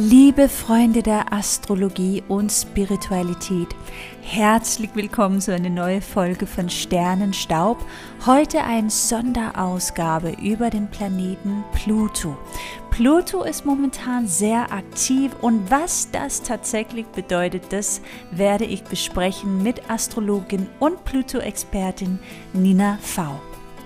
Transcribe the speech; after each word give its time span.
Liebe 0.00 0.48
Freunde 0.48 1.02
der 1.02 1.32
Astrologie 1.32 2.22
und 2.28 2.52
Spiritualität, 2.52 3.66
herzlich 4.22 4.90
willkommen 4.94 5.40
zu 5.40 5.52
einer 5.52 5.70
neuen 5.70 6.02
Folge 6.02 6.46
von 6.46 6.70
Sternenstaub. 6.70 7.84
Heute 8.24 8.62
eine 8.62 8.90
Sonderausgabe 8.90 10.36
über 10.40 10.70
den 10.70 10.88
Planeten 10.88 11.64
Pluto. 11.72 12.38
Pluto 12.92 13.42
ist 13.42 13.66
momentan 13.66 14.28
sehr 14.28 14.70
aktiv 14.72 15.32
und 15.40 15.68
was 15.68 16.08
das 16.12 16.42
tatsächlich 16.42 17.06
bedeutet, 17.06 17.64
das 17.70 18.00
werde 18.30 18.66
ich 18.66 18.84
besprechen 18.84 19.64
mit 19.64 19.90
Astrologin 19.90 20.68
und 20.78 21.04
Pluto-Expertin 21.06 22.20
Nina 22.52 22.98
V. 23.02 23.40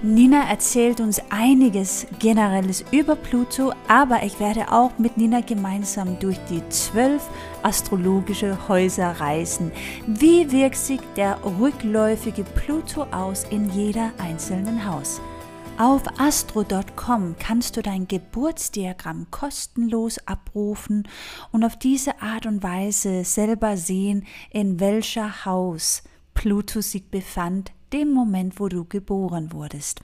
Nina 0.04 0.50
erzählt 0.50 0.98
uns 0.98 1.22
einiges 1.30 2.08
Generelles 2.18 2.84
über 2.90 3.14
Pluto, 3.14 3.72
aber 3.86 4.24
ich 4.24 4.40
werde 4.40 4.72
auch 4.72 4.98
mit 4.98 5.16
Nina 5.16 5.42
gemeinsam 5.42 6.18
durch 6.18 6.38
die 6.50 6.68
zwölf 6.70 7.22
astrologische 7.62 8.66
Häuser 8.66 9.20
reisen. 9.20 9.70
Wie 10.08 10.50
wirkt 10.50 10.74
sich 10.74 10.98
der 11.14 11.38
rückläufige 11.60 12.42
Pluto 12.42 13.02
aus 13.12 13.44
in 13.48 13.70
jeder 13.70 14.10
einzelnen 14.18 14.84
Haus? 14.84 15.20
Auf 15.78 16.02
astro.com 16.18 17.36
kannst 17.38 17.76
du 17.76 17.80
dein 17.80 18.08
Geburtsdiagramm 18.08 19.28
kostenlos 19.30 20.18
abrufen 20.26 21.06
und 21.52 21.62
auf 21.62 21.78
diese 21.78 22.20
Art 22.20 22.46
und 22.46 22.64
Weise 22.64 23.22
selber 23.22 23.76
sehen, 23.76 24.26
in 24.50 24.80
welcher 24.80 25.44
Haus 25.44 26.02
Pluto 26.34 26.80
sich 26.80 27.08
befand 27.08 27.70
dem 27.92 28.12
Moment, 28.12 28.58
wo 28.58 28.68
du 28.68 28.84
geboren 28.84 29.52
wurdest. 29.52 30.00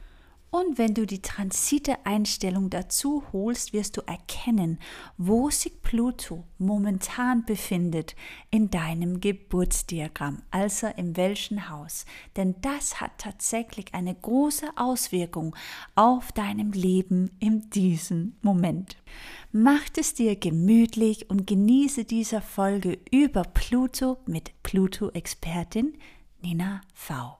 Und 0.50 0.78
wenn 0.78 0.94
du 0.94 1.06
die 1.06 1.20
Transite-Einstellung 1.20 2.70
dazu 2.70 3.22
holst, 3.32 3.74
wirst 3.74 3.98
du 3.98 4.00
erkennen, 4.06 4.78
wo 5.18 5.50
sich 5.50 5.82
Pluto 5.82 6.44
momentan 6.56 7.44
befindet 7.44 8.16
in 8.50 8.70
deinem 8.70 9.20
Geburtsdiagramm, 9.20 10.40
also 10.50 10.86
in 10.96 11.18
welchem 11.18 11.68
Haus. 11.68 12.06
Denn 12.36 12.54
das 12.62 12.98
hat 12.98 13.18
tatsächlich 13.18 13.92
eine 13.92 14.14
große 14.14 14.68
Auswirkung 14.76 15.54
auf 15.94 16.32
deinem 16.32 16.72
Leben 16.72 17.30
in 17.40 17.68
diesem 17.68 18.36
Moment. 18.40 18.96
Macht 19.52 19.98
es 19.98 20.14
dir 20.14 20.34
gemütlich 20.34 21.28
und 21.28 21.46
genieße 21.46 22.06
diese 22.06 22.40
Folge 22.40 22.98
über 23.10 23.42
Pluto 23.42 24.16
mit 24.24 24.62
Pluto-Expertin 24.62 25.92
Nina 26.40 26.80
V. 26.94 27.38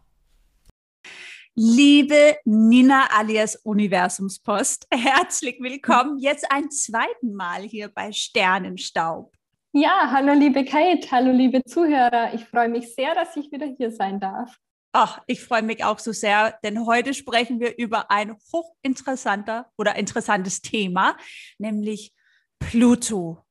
Liebe 1.55 2.37
Nina 2.45 3.09
alias 3.11 3.57
Universumspost, 3.57 4.87
herzlich 4.95 5.59
willkommen 5.61 6.19
jetzt 6.19 6.51
ein 6.53 6.71
zweiten 6.71 7.35
Mal 7.35 7.63
hier 7.63 7.89
bei 7.89 8.13
Sternenstaub. 8.13 9.33
Ja, 9.73 10.09
hallo 10.11 10.35
liebe 10.35 10.65
Kate, 10.65 11.11
hallo 11.11 11.33
liebe 11.33 11.65
Zuhörer. 11.65 12.33
Ich 12.33 12.45
freue 12.45 12.69
mich 12.69 12.95
sehr, 12.95 13.15
dass 13.15 13.37
ich 13.37 13.51
wieder 13.51 13.67
hier 13.67 13.91
sein 13.91 14.21
darf. 14.21 14.57
Ach, 14.93 15.21
ich 15.27 15.43
freue 15.43 15.63
mich 15.63 15.85
auch 15.85 15.99
so 15.99 16.13
sehr, 16.13 16.59
denn 16.63 16.87
heute 16.87 17.13
sprechen 17.13 17.61
wir 17.61 17.77
über 17.77 18.11
ein 18.11 18.37
hochinteressanter 18.53 19.71
oder 19.77 19.97
interessantes 19.97 20.63
Thema, 20.63 21.17
nämlich 21.59 22.15
Pluto. 22.59 23.45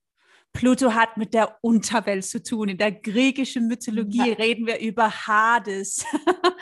Pluto 0.54 0.94
hat 0.96 1.18
mit 1.18 1.34
der 1.36 1.58
Unterwelt 1.62 2.26
zu 2.26 2.42
tun. 2.42 2.70
In 2.70 2.78
der 2.78 2.92
griechischen 2.92 3.68
Mythologie 3.68 4.30
ja. 4.30 4.36
reden 4.36 4.66
wir 4.66 4.80
über 4.80 5.12
Hades. 5.12 6.04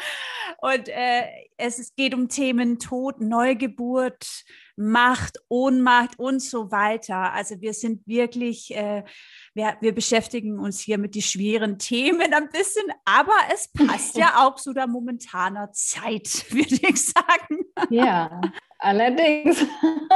Und 0.58 0.90
äh, 0.90 1.24
es 1.58 1.96
geht 1.96 2.14
um 2.14 2.30
Themen 2.30 2.80
Tod, 2.80 3.22
Neugeburt, 3.22 4.44
Macht, 4.76 5.40
Ohnmacht 5.48 6.20
und 6.20 6.42
so 6.42 6.72
weiter. 6.72 7.32
Also 7.34 7.62
wir 7.62 7.74
sind 7.74 8.06
wirklich, 8.06 8.76
äh, 8.76 9.04
wir, 9.54 9.78
wir 9.80 9.94
beschäftigen 9.94 10.60
uns 10.60 10.82
hier 10.82 10.98
mit 10.98 11.16
den 11.16 11.22
schweren 11.22 11.80
Themen 11.80 12.34
ein 12.34 12.50
bisschen, 12.50 12.86
aber 13.06 13.38
es 13.54 13.70
passt 13.88 14.18
ja 14.18 14.46
auch 14.46 14.56
zu 14.56 14.74
der 14.74 14.88
momentaner 14.88 15.72
Zeit, 15.72 16.46
würde 16.52 16.76
ich 16.82 17.06
sagen. 17.06 17.66
Ja, 17.90 18.42
Allerdings, 18.86 19.66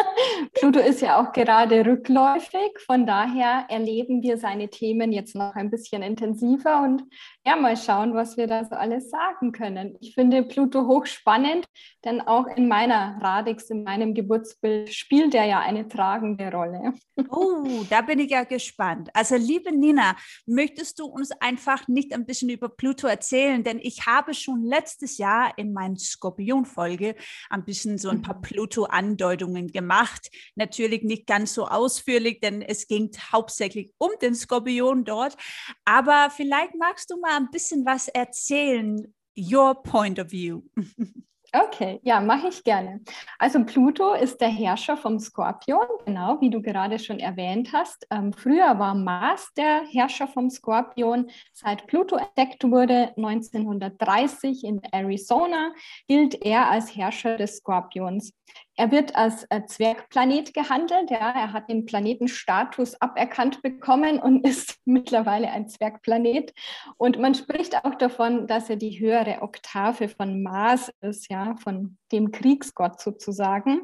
Pluto 0.53 0.79
ist 0.79 1.01
ja 1.01 1.19
auch 1.19 1.31
gerade 1.31 1.83
rückläufig, 1.83 2.77
von 2.85 3.07
daher 3.07 3.65
erleben 3.69 4.21
wir 4.21 4.37
seine 4.37 4.69
Themen 4.69 5.11
jetzt 5.11 5.33
noch 5.33 5.55
ein 5.55 5.71
bisschen 5.71 6.03
intensiver 6.03 6.83
und 6.83 7.03
ja, 7.49 7.55
mal 7.55 7.75
schauen, 7.75 8.13
was 8.13 8.37
wir 8.37 8.45
da 8.45 8.63
so 8.63 8.75
alles 8.75 9.09
sagen 9.09 9.51
können. 9.51 9.97
Ich 10.01 10.13
finde 10.13 10.43
Pluto 10.43 10.85
hochspannend, 10.85 11.65
denn 12.05 12.21
auch 12.21 12.45
in 12.45 12.67
meiner 12.67 13.17
Radix, 13.21 13.71
in 13.71 13.83
meinem 13.83 14.13
Geburtsbild, 14.13 14.93
spielt 14.93 15.33
er 15.33 15.45
ja 15.45 15.59
eine 15.59 15.87
tragende 15.87 16.51
Rolle. 16.51 16.93
Oh, 17.31 17.83
da 17.89 17.99
bin 17.99 18.17
ich 18.19 18.31
ja 18.31 18.45
gespannt. 18.45 19.09
Also, 19.13 19.35
liebe 19.35 19.75
Nina, 19.75 20.15
möchtest 20.45 20.99
du 20.99 21.05
uns 21.05 21.31
einfach 21.41 21.85
nicht 21.89 22.13
ein 22.13 22.25
bisschen 22.25 22.49
über 22.49 22.69
Pluto 22.69 23.07
erzählen? 23.07 23.61
Denn 23.61 23.77
ich 23.77 24.05
habe 24.05 24.33
schon 24.33 24.63
letztes 24.63 25.17
Jahr 25.17 25.51
in 25.57 25.73
meiner 25.73 25.97
Skorpion-Folge 25.97 27.15
ein 27.49 27.65
bisschen 27.65 27.97
so 27.97 28.07
ein 28.07 28.21
paar 28.21 28.37
mhm. 28.37 28.41
Pluto-Andeutungen 28.43 29.67
gemacht. 29.67 30.29
Natürlich 30.55 31.03
nicht 31.03 31.27
ganz 31.27 31.53
so 31.53 31.67
ausführlich, 31.67 32.39
denn 32.39 32.61
es 32.61 32.87
ging 32.87 33.11
hauptsächlich 33.33 33.91
um 33.97 34.11
den 34.21 34.33
Skorpion 34.33 35.03
dort. 35.03 35.35
Aber 35.83 36.29
vielleicht 36.33 36.75
magst 36.75 37.09
du 37.09 37.19
mal 37.19 37.38
ein 37.39 37.51
bisschen 37.51 37.85
was 37.85 38.07
erzählen, 38.07 39.13
your 39.35 39.81
point 39.81 40.19
of 40.19 40.31
view. 40.31 40.61
Okay, 41.51 41.99
ja, 42.03 42.21
mache 42.21 42.49
ich 42.49 42.63
gerne. 42.63 43.01
Also 43.39 43.63
Pluto 43.65 44.13
ist 44.13 44.39
der 44.39 44.49
Herrscher 44.49 44.95
vom 44.97 45.17
Skorpion, 45.17 45.87
genau 46.05 46.39
wie 46.41 46.51
du 46.51 46.61
gerade 46.61 46.99
schon 46.99 47.19
erwähnt 47.19 47.73
hast. 47.73 48.05
Ähm, 48.11 48.33
früher 48.33 48.77
war 48.77 48.93
Mars 48.93 49.51
der 49.57 49.81
Herrscher 49.89 50.27
vom 50.27 50.51
Skorpion. 50.51 51.31
Seit 51.53 51.87
Pluto 51.87 52.17
entdeckt 52.17 52.63
wurde 52.65 53.13
1930 53.17 54.63
in 54.63 54.79
Arizona, 54.91 55.73
gilt 56.07 56.39
er 56.45 56.69
als 56.69 56.95
Herrscher 56.95 57.37
des 57.37 57.57
Skorpions. 57.57 58.31
Er 58.79 58.91
wird 58.91 59.13
als 59.13 59.45
äh, 59.49 59.65
Zwergplanet 59.65 60.53
gehandelt. 60.53 61.11
Ja, 61.11 61.31
er 61.31 61.51
hat 61.51 61.69
den 61.69 61.85
Planetenstatus 61.85 62.95
aberkannt 63.01 63.61
bekommen 63.61 64.19
und 64.21 64.39
ist 64.47 64.77
mittlerweile 64.85 65.49
ein 65.51 65.67
Zwergplanet. 65.67 66.53
Und 66.95 67.19
man 67.19 67.35
spricht 67.35 67.75
auch 67.83 67.95
davon, 67.95 68.47
dass 68.47 68.69
er 68.69 68.77
die 68.77 68.97
höhere 68.97 69.41
Oktave 69.41 70.07
von 70.07 70.41
Mars 70.41 70.93
ist, 71.01 71.29
ja, 71.29 71.57
von 71.57 71.97
dem 72.13 72.31
Kriegsgott 72.31 73.01
sozusagen. 73.01 73.81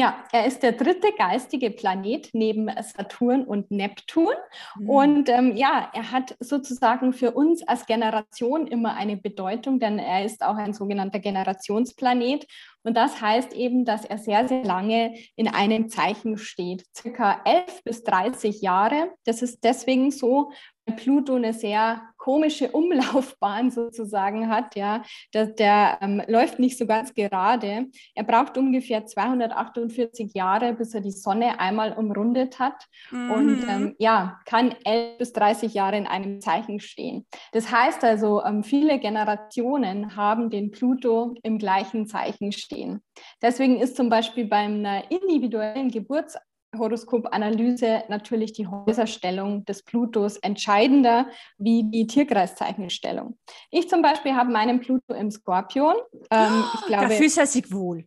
Ja, 0.00 0.24
er 0.32 0.46
ist 0.46 0.62
der 0.62 0.72
dritte 0.72 1.08
geistige 1.18 1.70
Planet 1.70 2.30
neben 2.32 2.70
Saturn 2.80 3.44
und 3.44 3.70
Neptun. 3.70 4.32
Mhm. 4.78 4.88
Und 4.88 5.28
ähm, 5.28 5.56
ja, 5.56 5.90
er 5.92 6.10
hat 6.10 6.36
sozusagen 6.40 7.12
für 7.12 7.32
uns 7.32 7.62
als 7.68 7.84
Generation 7.84 8.66
immer 8.66 8.94
eine 8.94 9.18
Bedeutung, 9.18 9.78
denn 9.78 9.98
er 9.98 10.24
ist 10.24 10.42
auch 10.42 10.56
ein 10.56 10.72
sogenannter 10.72 11.18
Generationsplanet. 11.18 12.46
Und 12.82 12.96
das 12.96 13.20
heißt 13.20 13.52
eben, 13.52 13.84
dass 13.84 14.04
er 14.04 14.18
sehr, 14.18 14.48
sehr 14.48 14.64
lange 14.64 15.14
in 15.36 15.48
einem 15.48 15.88
Zeichen 15.88 16.38
steht, 16.38 16.84
circa 16.96 17.40
11 17.44 17.84
bis 17.84 18.02
30 18.04 18.62
Jahre. 18.62 19.12
Das 19.24 19.42
ist 19.42 19.62
deswegen 19.64 20.10
so, 20.10 20.50
Pluto 20.96 21.34
eine 21.34 21.52
sehr 21.52 22.02
komische 22.20 22.70
Umlaufbahn 22.70 23.70
sozusagen 23.70 24.48
hat, 24.48 24.76
ja, 24.76 25.02
der, 25.34 25.46
der 25.46 25.98
ähm, 26.02 26.22
läuft 26.28 26.58
nicht 26.58 26.78
so 26.78 26.86
ganz 26.86 27.14
gerade. 27.14 27.86
Er 28.14 28.24
braucht 28.24 28.58
ungefähr 28.58 29.06
248 29.06 30.34
Jahre, 30.34 30.74
bis 30.74 30.94
er 30.94 31.00
die 31.00 31.10
Sonne 31.10 31.58
einmal 31.58 31.94
umrundet 31.94 32.58
hat 32.58 32.86
mhm. 33.10 33.30
und 33.30 33.66
ähm, 33.68 33.96
ja, 33.98 34.38
kann 34.44 34.74
11 34.84 35.18
bis 35.18 35.32
30 35.32 35.72
Jahre 35.72 35.96
in 35.96 36.06
einem 36.06 36.40
Zeichen 36.40 36.78
stehen. 36.78 37.26
Das 37.52 37.72
heißt 37.72 38.04
also, 38.04 38.44
ähm, 38.44 38.62
viele 38.62 38.98
Generationen 38.98 40.14
haben 40.14 40.50
den 40.50 40.70
Pluto 40.70 41.34
im 41.42 41.58
gleichen 41.58 42.06
Zeichen 42.06 42.52
stehen. 42.52 43.00
Deswegen 43.40 43.80
ist 43.80 43.96
zum 43.96 44.10
Beispiel 44.10 44.44
beim 44.44 44.84
individuellen 45.08 45.90
Geburts 45.90 46.36
Horoskopanalyse 46.76 48.04
natürlich 48.08 48.52
die 48.52 48.66
Häuserstellung 48.66 49.64
des 49.64 49.82
Plutos 49.82 50.36
entscheidender 50.36 51.28
wie 51.58 51.84
die 51.84 52.06
Tierkreiszeichenstellung. 52.06 53.38
Ich 53.70 53.88
zum 53.88 54.02
Beispiel 54.02 54.34
habe 54.34 54.50
meinen 54.50 54.80
Pluto 54.80 55.14
im 55.14 55.30
Skorpion. 55.30 55.94
Ähm, 56.30 56.64
ich 56.74 56.86
glaube, 56.86 57.08
da 57.08 57.10
fühlt 57.10 57.36
er 57.36 57.46
sich 57.46 57.72
wohl. 57.72 58.04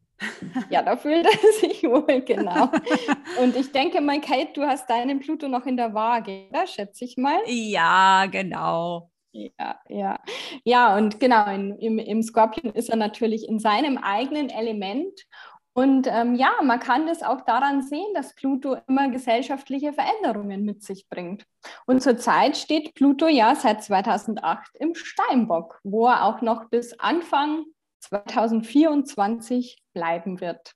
Ja, 0.70 0.82
da 0.82 0.96
fühlt 0.96 1.26
er 1.26 1.52
sich 1.60 1.84
wohl, 1.84 2.22
genau. 2.22 2.70
Und 3.42 3.56
ich 3.56 3.72
denke 3.72 4.02
mal, 4.02 4.22
Kate, 4.22 4.54
du 4.54 4.64
hast 4.64 4.90
deinen 4.90 5.20
Pluto 5.20 5.48
noch 5.48 5.66
in 5.66 5.78
der 5.78 5.94
Waage, 5.94 6.48
oder? 6.50 6.66
schätze 6.68 7.06
ich 7.06 7.18
mal. 7.18 7.40
Ja, 7.48 8.26
genau. 8.32 9.10
Ja, 9.34 9.80
ja. 9.90 10.20
Ja, 10.64 10.96
und 10.96 11.20
genau, 11.20 11.50
in, 11.50 11.76
im, 11.80 11.98
im 11.98 12.22
Skorpion 12.22 12.72
ist 12.74 12.90
er 12.90 12.98
natürlich 12.98 13.50
in 13.50 13.58
seinem 13.58 13.98
eigenen 13.98 14.52
Element 14.52 15.26
und 15.74 16.08
ähm, 16.08 16.36
ja, 16.36 16.52
man 16.62 16.80
kann 16.80 17.08
das 17.08 17.24
auch 17.24 17.42
daran 17.42 17.82
sehen, 17.82 18.14
dass 18.14 18.36
Pluto 18.36 18.78
immer 18.88 19.10
gesellschaftliche 19.10 19.92
Veränderungen 19.92 20.66
mit 20.66 20.84
sich 20.84 21.10
bringt. 21.10 21.46
Und 21.88 22.04
zurzeit 22.04 22.58
steht 22.58 22.94
Pluto 22.94 23.28
ja 23.28 23.56
seit 23.56 23.84
2008 23.84 24.76
im 24.80 24.94
Steinbock, 24.94 25.80
wo 25.84 26.08
er 26.08 26.26
auch 26.26 26.42
noch 26.42 26.70
bis 26.70 27.00
Anfang 27.00 27.66
2024 28.02 29.82
bleiben 29.94 30.42
wird. 30.42 30.74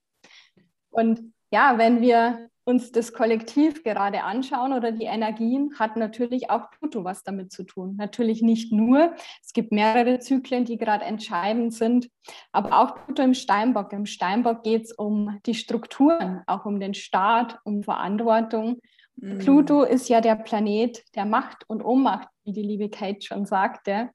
Und 0.90 1.34
ja, 1.52 1.78
wenn 1.78 2.02
wir 2.02 2.50
uns 2.68 2.92
das 2.92 3.14
Kollektiv 3.14 3.84
gerade 3.84 4.24
anschauen 4.24 4.74
oder 4.74 4.92
die 4.92 5.06
Energien, 5.06 5.72
hat 5.80 5.96
natürlich 5.96 6.50
auch 6.50 6.70
Pluto 6.70 7.06
was 7.06 7.24
damit 7.24 7.50
zu 7.50 7.64
tun. 7.64 7.96
Natürlich 7.98 8.42
nicht 8.42 8.74
nur. 8.74 9.16
Es 9.42 9.54
gibt 9.54 9.72
mehrere 9.72 10.20
Zyklen, 10.20 10.66
die 10.66 10.78
gerade 10.78 11.06
entscheidend 11.06 11.74
sind, 11.74 12.10
aber 12.52 12.78
auch 12.78 13.06
Pluto 13.06 13.24
im 13.24 13.34
Steinbock. 13.34 13.94
Im 13.94 14.06
Steinbock 14.06 14.64
geht 14.64 14.84
es 14.84 14.92
um 14.92 15.40
die 15.46 15.54
Strukturen, 15.54 16.44
auch 16.46 16.66
um 16.66 16.82
den 16.82 16.94
Staat, 16.94 17.58
um 17.64 17.84
Verantwortung. 17.84 18.82
Mhm. 19.16 19.38
Pluto 19.38 19.84
ist 19.84 20.10
ja 20.10 20.20
der 20.20 20.36
Planet 20.36 21.02
der 21.16 21.26
Macht 21.26 21.64
und 21.68 21.82
Ohnmacht, 21.82 22.28
wie 22.44 22.52
die 22.52 22.64
liebe 22.64 22.90
Kate 22.90 23.22
schon 23.22 23.46
sagte. 23.46 24.10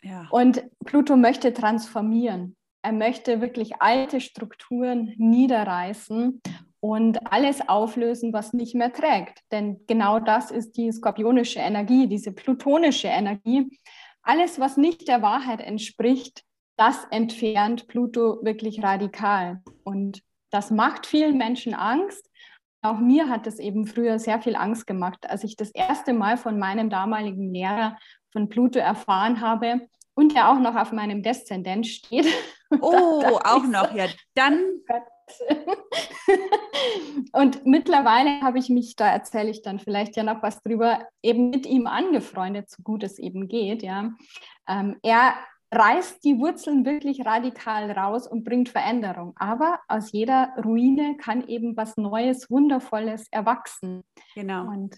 Ja. 0.00 0.26
Und 0.30 0.64
Pluto 0.86 1.14
möchte 1.14 1.52
transformieren. 1.52 2.56
Er 2.80 2.92
möchte 2.92 3.42
wirklich 3.42 3.82
alte 3.82 4.22
Strukturen 4.22 5.12
niederreißen 5.18 6.40
und 6.80 7.32
alles 7.32 7.68
auflösen, 7.68 8.32
was 8.32 8.52
nicht 8.52 8.74
mehr 8.74 8.92
trägt. 8.92 9.40
Denn 9.50 9.80
genau 9.86 10.20
das 10.20 10.50
ist 10.50 10.76
die 10.76 10.92
skorpionische 10.92 11.58
Energie, 11.58 12.06
diese 12.06 12.32
plutonische 12.32 13.08
Energie. 13.08 13.78
Alles, 14.22 14.60
was 14.60 14.76
nicht 14.76 15.08
der 15.08 15.22
Wahrheit 15.22 15.60
entspricht, 15.60 16.44
das 16.76 17.04
entfernt 17.10 17.88
Pluto 17.88 18.38
wirklich 18.42 18.82
radikal. 18.82 19.62
Und 19.82 20.22
das 20.50 20.70
macht 20.70 21.06
vielen 21.06 21.36
Menschen 21.36 21.74
Angst. 21.74 22.30
Auch 22.80 22.98
mir 22.98 23.28
hat 23.28 23.46
es 23.48 23.58
eben 23.58 23.86
früher 23.86 24.20
sehr 24.20 24.40
viel 24.40 24.54
Angst 24.54 24.86
gemacht, 24.86 25.28
als 25.28 25.42
ich 25.42 25.56
das 25.56 25.70
erste 25.70 26.12
Mal 26.12 26.36
von 26.36 26.58
meinem 26.58 26.90
damaligen 26.90 27.52
Lehrer 27.52 27.98
von 28.30 28.48
Pluto 28.48 28.78
erfahren 28.78 29.40
habe 29.40 29.88
und 30.14 30.34
der 30.34 30.50
auch 30.50 30.60
noch 30.60 30.76
auf 30.76 30.92
meinem 30.92 31.22
Deszendent 31.22 31.86
steht. 31.86 32.26
Oh, 32.82 33.24
auch 33.44 33.62
noch, 33.62 33.94
ja. 33.94 34.08
Dann 34.34 34.62
und 37.32 37.66
mittlerweile 37.66 38.40
habe 38.40 38.58
ich 38.58 38.68
mich, 38.68 38.96
da 38.96 39.08
erzähle 39.08 39.50
ich 39.50 39.62
dann 39.62 39.78
vielleicht 39.78 40.16
ja 40.16 40.22
noch 40.22 40.42
was 40.42 40.62
drüber, 40.62 41.06
eben 41.22 41.50
mit 41.50 41.66
ihm 41.66 41.86
angefreundet, 41.86 42.70
so 42.70 42.82
gut 42.82 43.02
es 43.02 43.18
eben 43.18 43.48
geht. 43.48 43.82
Ja. 43.82 44.12
Ähm, 44.68 44.96
er 45.02 45.34
reißt 45.70 46.24
die 46.24 46.38
Wurzeln 46.38 46.84
wirklich 46.84 47.26
radikal 47.26 47.90
raus 47.90 48.26
und 48.26 48.44
bringt 48.44 48.68
Veränderung. 48.68 49.34
Aber 49.36 49.80
aus 49.88 50.12
jeder 50.12 50.54
Ruine 50.64 51.16
kann 51.18 51.46
eben 51.46 51.76
was 51.76 51.96
Neues, 51.96 52.50
Wundervolles 52.50 53.26
erwachsen. 53.30 54.02
Genau. 54.34 54.66
Und 54.68 54.96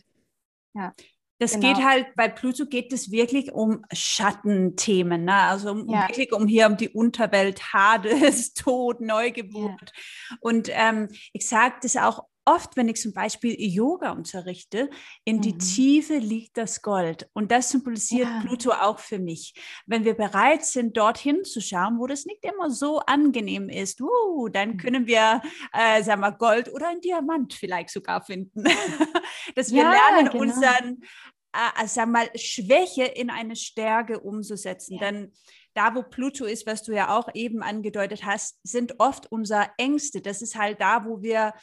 ja. 0.75 0.93
Das 1.41 1.55
genau. 1.55 1.73
geht 1.73 1.85
halt, 1.85 2.15
bei 2.17 2.29
Pluto 2.29 2.67
geht 2.67 2.93
es 2.93 3.11
wirklich 3.11 3.51
um 3.51 3.83
Schattenthemen, 3.91 5.25
ne? 5.25 5.35
also 5.35 5.71
um, 5.71 5.89
ja. 5.89 6.07
wirklich 6.07 6.35
um 6.35 6.47
hier 6.47 6.67
um 6.67 6.77
die 6.77 6.91
Unterwelt, 6.91 7.73
Hades, 7.73 8.53
Tod, 8.55 9.01
Neugeburt. 9.01 9.93
Ja. 10.31 10.37
Und 10.41 10.69
ähm, 10.71 11.09
ich 11.33 11.49
sage 11.49 11.77
das 11.81 11.97
auch 11.97 12.25
oft, 12.45 12.77
wenn 12.77 12.89
ich 12.89 12.97
zum 12.97 13.13
Beispiel 13.13 13.55
Yoga 13.59 14.13
unterrichte, 14.13 14.91
in 15.25 15.37
mhm. 15.37 15.41
die 15.43 15.59
Tiefe 15.59 16.19
liegt 16.19 16.57
das 16.57 16.83
Gold. 16.83 17.29
Und 17.33 17.51
das 17.51 17.71
symbolisiert 17.71 18.29
ja. 18.29 18.41
Pluto 18.41 18.73
auch 18.73 18.99
für 18.99 19.19
mich. 19.19 19.55
Wenn 19.87 20.05
wir 20.05 20.15
bereit 20.15 20.65
sind, 20.65 20.97
dorthin 20.97 21.45
zu 21.45 21.61
schauen, 21.61 21.99
wo 21.99 22.07
das 22.07 22.25
nicht 22.25 22.45
immer 22.45 22.71
so 22.71 23.01
angenehm 23.01 23.69
ist, 23.69 24.01
uh, 24.01 24.49
dann 24.49 24.71
mhm. 24.71 24.77
können 24.79 25.07
wir, 25.07 25.43
äh, 25.73 26.03
sagen 26.03 26.21
wir, 26.21 26.33
Gold 26.33 26.73
oder 26.73 26.89
ein 26.89 27.01
Diamant 27.01 27.55
vielleicht 27.55 27.91
sogar 27.91 28.23
finden. 28.25 28.65
Dass 29.55 29.73
wir 29.73 29.83
ja, 29.83 29.91
lernen, 29.91 30.31
genau. 30.31 30.43
unseren, 30.43 31.03
äh, 31.53 31.87
sagen 31.87 32.13
wir 32.13 32.21
mal, 32.21 32.31
Schwäche 32.37 33.05
in 33.05 33.31
eine 33.31 33.57
Stärke 33.57 34.21
umzusetzen. 34.21 34.95
Ja. 34.95 35.01
Denn 35.01 35.33
da, 35.75 35.95
wo 35.95 36.03
Pluto 36.03 36.45
ist, 36.45 36.67
was 36.67 36.83
du 36.83 36.93
ja 36.93 37.17
auch 37.17 37.29
eben 37.35 37.63
angedeutet 37.63 38.25
hast, 38.25 38.59
sind 38.63 38.99
oft 38.99 39.31
unsere 39.31 39.71
Ängste. 39.79 40.21
Das 40.21 40.43
ist 40.43 40.57
halt 40.57 40.81
da, 40.81 41.05
wo 41.05 41.23
wir 41.23 41.55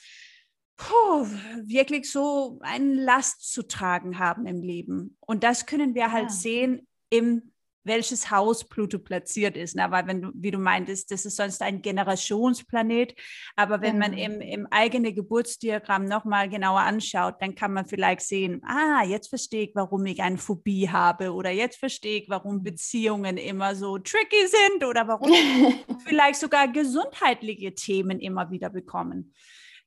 puh, 0.78 1.28
wirklich 1.66 2.12
so 2.12 2.60
eine 2.62 2.94
Last 2.94 3.52
zu 3.52 3.68
tragen 3.68 4.20
haben 4.20 4.46
im 4.46 4.62
Leben. 4.62 5.18
Und 5.20 5.44
das 5.44 5.66
können 5.66 5.96
wir 5.96 6.12
halt 6.12 6.30
ja. 6.30 6.36
sehen 6.36 6.88
im 7.10 7.52
welches 7.88 8.30
Haus 8.30 8.68
Pluto 8.68 9.00
platziert 9.00 9.58
ist. 9.58 9.76
Na, 9.76 9.90
weil 9.90 10.06
wenn 10.06 10.22
du, 10.22 10.32
wie 10.36 10.52
du 10.52 10.60
meintest, 10.60 11.10
das 11.10 11.26
ist 11.26 11.38
sonst 11.38 11.62
ein 11.62 11.82
Generationsplanet. 11.82 13.16
Aber 13.56 13.82
wenn 13.82 13.98
man 13.98 14.12
genau. 14.12 14.36
im, 14.36 14.42
im 14.42 14.68
eigenen 14.70 15.16
Geburtsdiagramm 15.16 16.06
nochmal 16.06 16.50
genauer 16.50 16.82
anschaut, 16.82 17.36
dann 17.40 17.56
kann 17.56 17.74
man 17.74 17.86
vielleicht 17.86 18.22
sehen, 18.22 18.62
ah, 18.66 19.04
jetzt 19.04 19.30
verstehe 19.30 19.70
ich, 19.70 19.72
warum 19.76 20.06
ich 20.06 20.22
eine 20.22 20.38
Phobie 20.38 20.90
habe 20.90 21.34
oder 21.34 21.50
jetzt 21.50 21.78
verstehe 21.78 22.22
ich, 22.22 22.30
warum 22.30 22.58
mhm. 22.58 22.64
Beziehungen 22.64 23.38
immer 23.38 23.74
so 23.76 23.98
tricky 23.98 24.48
sind 24.48 24.86
oder 24.86 25.08
warum 25.08 25.32
vielleicht 26.06 26.40
sogar 26.40 26.68
gesundheitliche 26.68 27.74
Themen 27.74 28.20
immer 28.20 28.52
wieder 28.52 28.70
bekommen. 28.70 29.34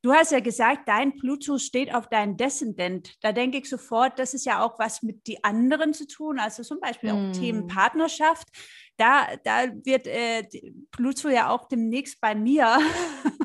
Du 0.02 0.12
hast 0.12 0.32
ja 0.32 0.40
gesagt, 0.40 0.88
dein 0.88 1.16
Pluto 1.16 1.58
steht 1.58 1.94
auf 1.94 2.08
deinem 2.08 2.36
Deszendent. 2.36 3.14
Da 3.20 3.32
denke 3.32 3.58
ich 3.58 3.68
sofort, 3.68 4.18
das 4.18 4.32
ist 4.32 4.46
ja 4.46 4.64
auch 4.64 4.78
was 4.78 5.02
mit 5.02 5.26
die 5.26 5.44
anderen 5.44 5.92
zu 5.92 6.06
tun, 6.06 6.38
also 6.38 6.62
zum 6.62 6.80
Beispiel 6.80 7.10
auch 7.10 7.32
Themen 7.32 7.62
hm. 7.62 7.68
Partnerschaft. 7.68 8.48
Da, 8.96 9.36
da 9.44 9.66
wird 9.84 10.06
äh, 10.06 10.46
Pluto 10.90 11.28
ja 11.28 11.50
auch 11.50 11.68
demnächst 11.68 12.20
bei 12.20 12.34
mir 12.34 12.78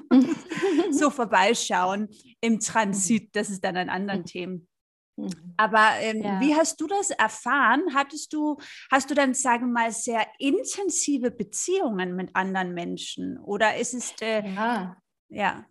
so 0.92 1.10
vorbeischauen 1.10 2.10
im 2.42 2.60
Transit. 2.60 3.36
Das 3.36 3.50
ist 3.50 3.64
dann 3.64 3.78
ein 3.78 3.90
anderen 3.90 4.22
mhm. 4.22 4.26
Thema. 4.26 4.60
Mhm. 5.18 5.54
Aber 5.58 5.92
ähm, 6.00 6.22
ja. 6.22 6.40
wie 6.42 6.56
hast 6.56 6.80
du 6.82 6.88
das 6.88 7.10
erfahren? 7.10 7.84
Hattest 7.94 8.34
du, 8.34 8.58
hast 8.92 9.10
du 9.10 9.16
dann, 9.16 9.34
sagen 9.34 9.68
wir 9.68 9.84
mal, 9.84 9.92
sehr 9.92 10.28
intensive 10.40 11.32
Beziehungen 11.32 12.16
mit 12.16 12.36
anderen 12.36 12.74
Menschen? 12.74 13.38
Oder 13.40 13.78
ist 13.78 13.94
es 13.94 14.14
äh, 14.22 14.48
ja. 14.50 14.98
ja. 15.30 15.66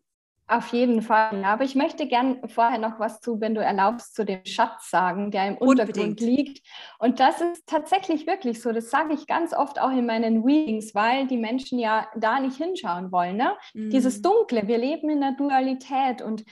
Auf 0.46 0.68
jeden 0.68 1.00
Fall, 1.00 1.40
ja. 1.40 1.54
Aber 1.54 1.64
ich 1.64 1.74
möchte 1.74 2.06
gern 2.06 2.46
vorher 2.48 2.78
noch 2.78 3.00
was 3.00 3.20
zu, 3.20 3.40
wenn 3.40 3.54
du 3.54 3.62
erlaubst, 3.62 4.14
zu 4.14 4.24
dem 4.24 4.44
Schatz 4.44 4.90
sagen, 4.90 5.30
der 5.30 5.48
im 5.48 5.56
Unbedingt. 5.56 5.88
Untergrund 5.88 6.20
liegt. 6.20 6.66
Und 6.98 7.18
das 7.18 7.40
ist 7.40 7.66
tatsächlich 7.66 8.26
wirklich 8.26 8.60
so. 8.60 8.72
Das 8.72 8.90
sage 8.90 9.14
ich 9.14 9.26
ganz 9.26 9.54
oft 9.54 9.80
auch 9.80 9.90
in 9.90 10.04
meinen 10.04 10.42
Readings, 10.42 10.94
weil 10.94 11.26
die 11.26 11.38
Menschen 11.38 11.78
ja 11.78 12.08
da 12.14 12.40
nicht 12.40 12.58
hinschauen 12.58 13.10
wollen. 13.10 13.36
Ne? 13.36 13.56
Mhm. 13.72 13.88
Dieses 13.88 14.20
Dunkle, 14.20 14.68
wir 14.68 14.76
leben 14.76 15.08
in 15.08 15.22
der 15.22 15.32
Dualität 15.32 16.20
und 16.20 16.44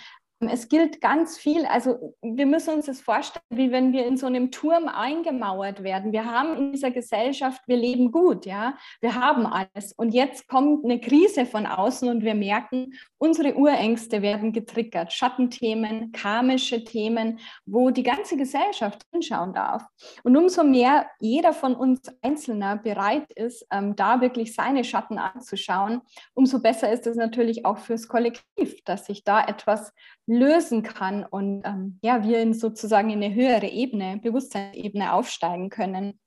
es 0.49 0.69
gilt 0.69 1.01
ganz 1.01 1.39
viel, 1.39 1.67
also 1.67 2.15
wir 2.23 2.47
müssen 2.47 2.75
uns 2.75 2.87
das 2.87 3.01
vorstellen, 3.01 3.45
wie 3.51 3.71
wenn 3.71 3.93
wir 3.93 4.07
in 4.07 4.17
so 4.17 4.27
einem 4.27 4.51
Turm 4.51 4.89
eingemauert 4.89 5.83
werden. 5.83 6.13
Wir 6.13 6.25
haben 6.25 6.57
in 6.57 6.73
dieser 6.73 6.91
Gesellschaft, 6.91 7.63
wir 7.67 7.77
leben 7.77 8.13
gut, 8.13 8.47
ja, 8.47 8.77
wir 9.01 9.15
haben 9.15 9.47
alles. 9.47 9.93
Und 9.93 10.15
jetzt 10.15 10.49
kommt 10.49 10.85
eine 10.85 11.01
Krise 11.01 11.47
von 11.47 11.67
außen 11.67 12.09
und 12.09 12.23
wir 12.23 12.35
merken, 12.35 12.95
unsere 13.19 13.55
Urängste 13.55 14.23
werden 14.23 14.53
getriggert. 14.53 15.13
Schattenthemen, 15.13 16.13
karmische 16.13 16.85
Themen, 16.85 17.39
wo 17.65 17.91
die 17.91 18.03
ganze 18.03 18.37
Gesellschaft 18.37 19.03
hinschauen 19.13 19.55
darf. 19.55 19.85
Und 20.25 20.37
umso 20.37 20.65
mehr 20.65 21.07
jeder 21.21 21.53
von 21.53 21.75
uns 21.75 22.01
Einzelner 22.23 22.77
bereit 22.77 23.33
ist, 23.35 23.67
ähm, 23.71 23.95
da 23.97 24.21
wirklich 24.21 24.55
seine 24.55 24.83
Schatten 24.83 25.19
anzuschauen, 25.19 26.01
umso 26.35 26.61
besser 26.61 26.91
ist 26.93 27.07
es 27.07 27.17
natürlich 27.17 27.65
auch 27.65 27.79
fürs 27.79 28.09
Kollektiv, 28.09 28.83
dass 28.85 29.07
sich 29.07 29.25
da 29.25 29.45
etwas 29.45 29.93
lösen 30.33 30.83
kann 30.83 31.25
und 31.25 31.63
ähm, 31.65 31.99
ja, 32.03 32.25
wir 32.25 32.41
in 32.41 32.55
sozusagen 32.55 33.11
in 33.11 33.23
eine 33.23 33.35
höhere 33.35 33.69
Ebene, 33.69 34.19
Bewusstseinsebene 34.23 35.13
aufsteigen 35.13 35.69
können. 35.69 36.19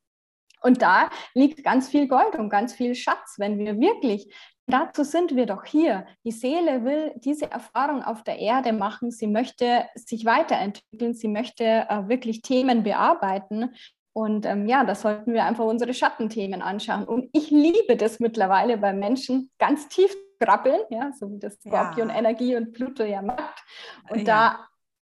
Und 0.62 0.82
da 0.82 1.10
liegt 1.34 1.64
ganz 1.64 1.90
viel 1.90 2.08
Gold 2.08 2.36
und 2.36 2.50
ganz 2.50 2.74
viel 2.74 2.96
Schatz, 2.96 3.36
wenn 3.38 3.58
wir 3.58 3.80
wirklich, 3.80 4.34
dazu 4.68 5.04
sind 5.04 5.36
wir 5.36 5.46
doch 5.46 5.66
hier. 5.66 6.06
Die 6.24 6.32
Seele 6.32 6.84
will 6.84 7.14
diese 7.18 7.52
Erfahrung 7.52 8.04
auf 8.04 8.24
der 8.24 8.40
Erde 8.40 8.74
machen. 8.74 9.12
Sie 9.12 9.28
möchte 9.28 9.86
sich 9.96 10.26
weiterentwickeln. 10.26 11.14
Sie 11.14 11.28
möchte 11.28 11.64
äh, 11.64 12.08
wirklich 12.08 12.42
Themen 12.42 12.84
bearbeiten. 12.84 13.76
Und 14.14 14.46
ähm, 14.46 14.68
ja, 14.68 14.86
da 14.86 14.96
sollten 14.96 15.34
wir 15.34 15.44
einfach 15.44 15.66
unsere 15.66 15.94
Schattenthemen 15.94 16.62
anschauen. 16.62 17.04
Und 17.04 17.30
ich 17.34 17.52
liebe 17.52 17.98
das 17.98 18.20
mittlerweile 18.20 18.78
bei 18.78 18.94
Menschen 18.94 19.52
ganz 19.60 19.88
tief 19.88 20.16
krabbeln, 20.40 20.82
ja, 20.90 21.12
so 21.18 21.32
wie 21.32 21.40
das 21.40 21.56
Skorpion 21.56 22.10
ja. 22.10 22.16
Energie 22.16 22.56
und 22.56 22.74
Pluto 22.74 23.04
ja 23.04 23.22
macht. 23.22 23.64
Und 24.10 24.20
ja. 24.20 24.24
da 24.24 24.68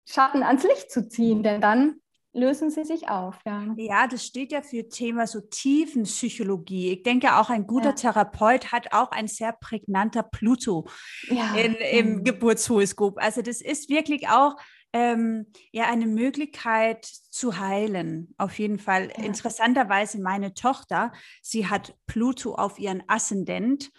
Schatten 0.07 0.43
ans 0.43 0.65
Licht 0.65 0.91
zu 0.91 1.09
ziehen, 1.09 1.43
denn 1.43 1.61
dann 1.61 2.01
lösen 2.33 2.71
sie 2.71 2.85
sich 2.85 3.09
auf. 3.09 3.39
Ja. 3.45 3.75
ja, 3.77 4.07
das 4.07 4.25
steht 4.25 4.53
ja 4.53 4.63
für 4.63 4.89
Thema 4.89 5.27
so 5.27 5.41
Tiefenpsychologie. 5.41 6.93
Ich 6.93 7.03
denke, 7.03 7.37
auch 7.37 7.51
ein 7.51 7.67
guter 7.67 7.91
ja. 7.91 7.95
Therapeut 7.95 8.73
hat 8.73 8.93
auch 8.93 9.11
ein 9.11 9.29
sehr 9.29 9.53
prägnanter 9.53 10.23
Pluto 10.23 10.87
ja. 11.29 11.55
in, 11.55 11.75
im 11.75 12.15
mhm. 12.17 12.25
Geburtshoroskop. 12.25 13.19
Also 13.19 13.43
das 13.43 13.61
ist 13.61 13.89
wirklich 13.89 14.29
auch 14.29 14.57
ähm, 14.93 15.47
ja 15.73 15.85
eine 15.85 16.07
Möglichkeit 16.07 17.05
zu 17.05 17.59
heilen. 17.59 18.35
Auf 18.39 18.59
jeden 18.59 18.79
Fall. 18.79 19.11
Interessanterweise 19.17 20.21
meine 20.21 20.55
Tochter, 20.55 21.13
sie 21.43 21.69
hat 21.69 21.95
Pluto 22.07 22.55
auf 22.55 22.79
ihren 22.79 23.03
Aszendent 23.09 23.91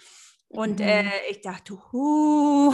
Und 0.51 0.79
mhm. 0.79 0.85
äh, 0.85 1.09
ich 1.29 1.41
dachte, 1.41 1.77
huh, 1.91 2.73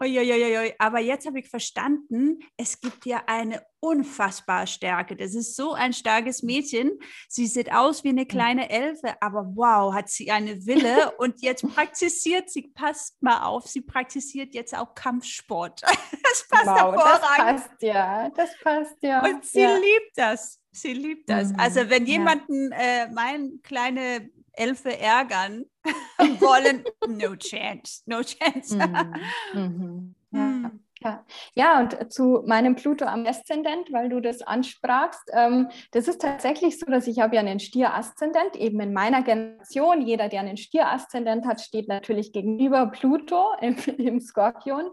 oi, 0.00 0.74
aber 0.78 1.00
jetzt 1.00 1.26
habe 1.26 1.40
ich 1.40 1.48
verstanden, 1.48 2.38
es 2.56 2.80
gibt 2.80 3.04
ja 3.04 3.24
eine 3.26 3.62
unfassbare 3.80 4.68
Stärke. 4.68 5.16
Das 5.16 5.34
ist 5.34 5.56
so 5.56 5.72
ein 5.72 5.92
starkes 5.92 6.44
Mädchen. 6.44 6.92
Sie 7.28 7.46
sieht 7.46 7.72
aus 7.72 8.04
wie 8.04 8.10
eine 8.10 8.26
kleine 8.26 8.70
Elfe, 8.70 9.14
aber 9.20 9.44
wow, 9.56 9.92
hat 9.92 10.08
sie 10.08 10.30
eine 10.30 10.64
Wille 10.66 11.12
und 11.18 11.42
jetzt 11.42 11.66
praktiziert 11.74 12.48
sie, 12.48 12.68
passt 12.68 13.20
mal 13.20 13.42
auf, 13.42 13.66
sie 13.66 13.80
praktiziert 13.80 14.54
jetzt 14.54 14.76
auch 14.76 14.94
Kampfsport. 14.94 15.82
Das 16.22 16.46
passt 16.48 16.66
wow, 16.66 16.76
hervorragend. 16.76 17.58
Das 17.58 17.68
passt 17.68 17.82
ja, 17.82 18.30
das 18.30 18.50
passt 18.62 18.96
ja. 19.02 19.24
Und 19.24 19.44
sie 19.44 19.62
ja. 19.62 19.74
liebt 19.74 20.12
das. 20.14 20.59
Sie 20.72 20.92
liebt 20.92 21.28
das. 21.28 21.48
Mhm. 21.48 21.56
Also 21.58 21.90
wenn 21.90 22.06
jemanden 22.06 22.72
äh, 22.72 23.08
mein 23.10 23.60
kleine 23.62 24.30
Elfe 24.52 24.98
ärgern 24.98 25.64
wollen, 26.18 26.84
no 27.08 27.34
chance, 27.36 28.02
no 28.06 28.22
chance. 28.22 28.74
Mhm. 28.74 29.14
Mhm. 29.54 30.14
Ja. 31.02 31.24
Ja, 31.54 31.80
und 31.80 32.12
zu 32.12 32.42
meinem 32.46 32.76
Pluto 32.76 33.06
am 33.06 33.24
Aszendent, 33.24 33.90
weil 33.90 34.10
du 34.10 34.20
das 34.20 34.42
ansprachst, 34.42 35.30
ähm, 35.32 35.68
das 35.92 36.08
ist 36.08 36.20
tatsächlich 36.20 36.78
so, 36.78 36.84
dass 36.90 37.06
ich 37.06 37.20
habe 37.20 37.36
ja 37.36 37.40
einen 37.40 37.58
Stier-Aszendent, 37.58 38.54
eben 38.56 38.78
in 38.80 38.92
meiner 38.92 39.22
Generation, 39.22 40.02
jeder, 40.02 40.28
der 40.28 40.40
einen 40.40 40.58
Stier-Aszendent 40.58 41.46
hat, 41.46 41.62
steht 41.62 41.88
natürlich 41.88 42.34
gegenüber 42.34 42.86
Pluto 42.88 43.46
im, 43.62 43.76
im 43.96 44.20
Skorpion. 44.20 44.90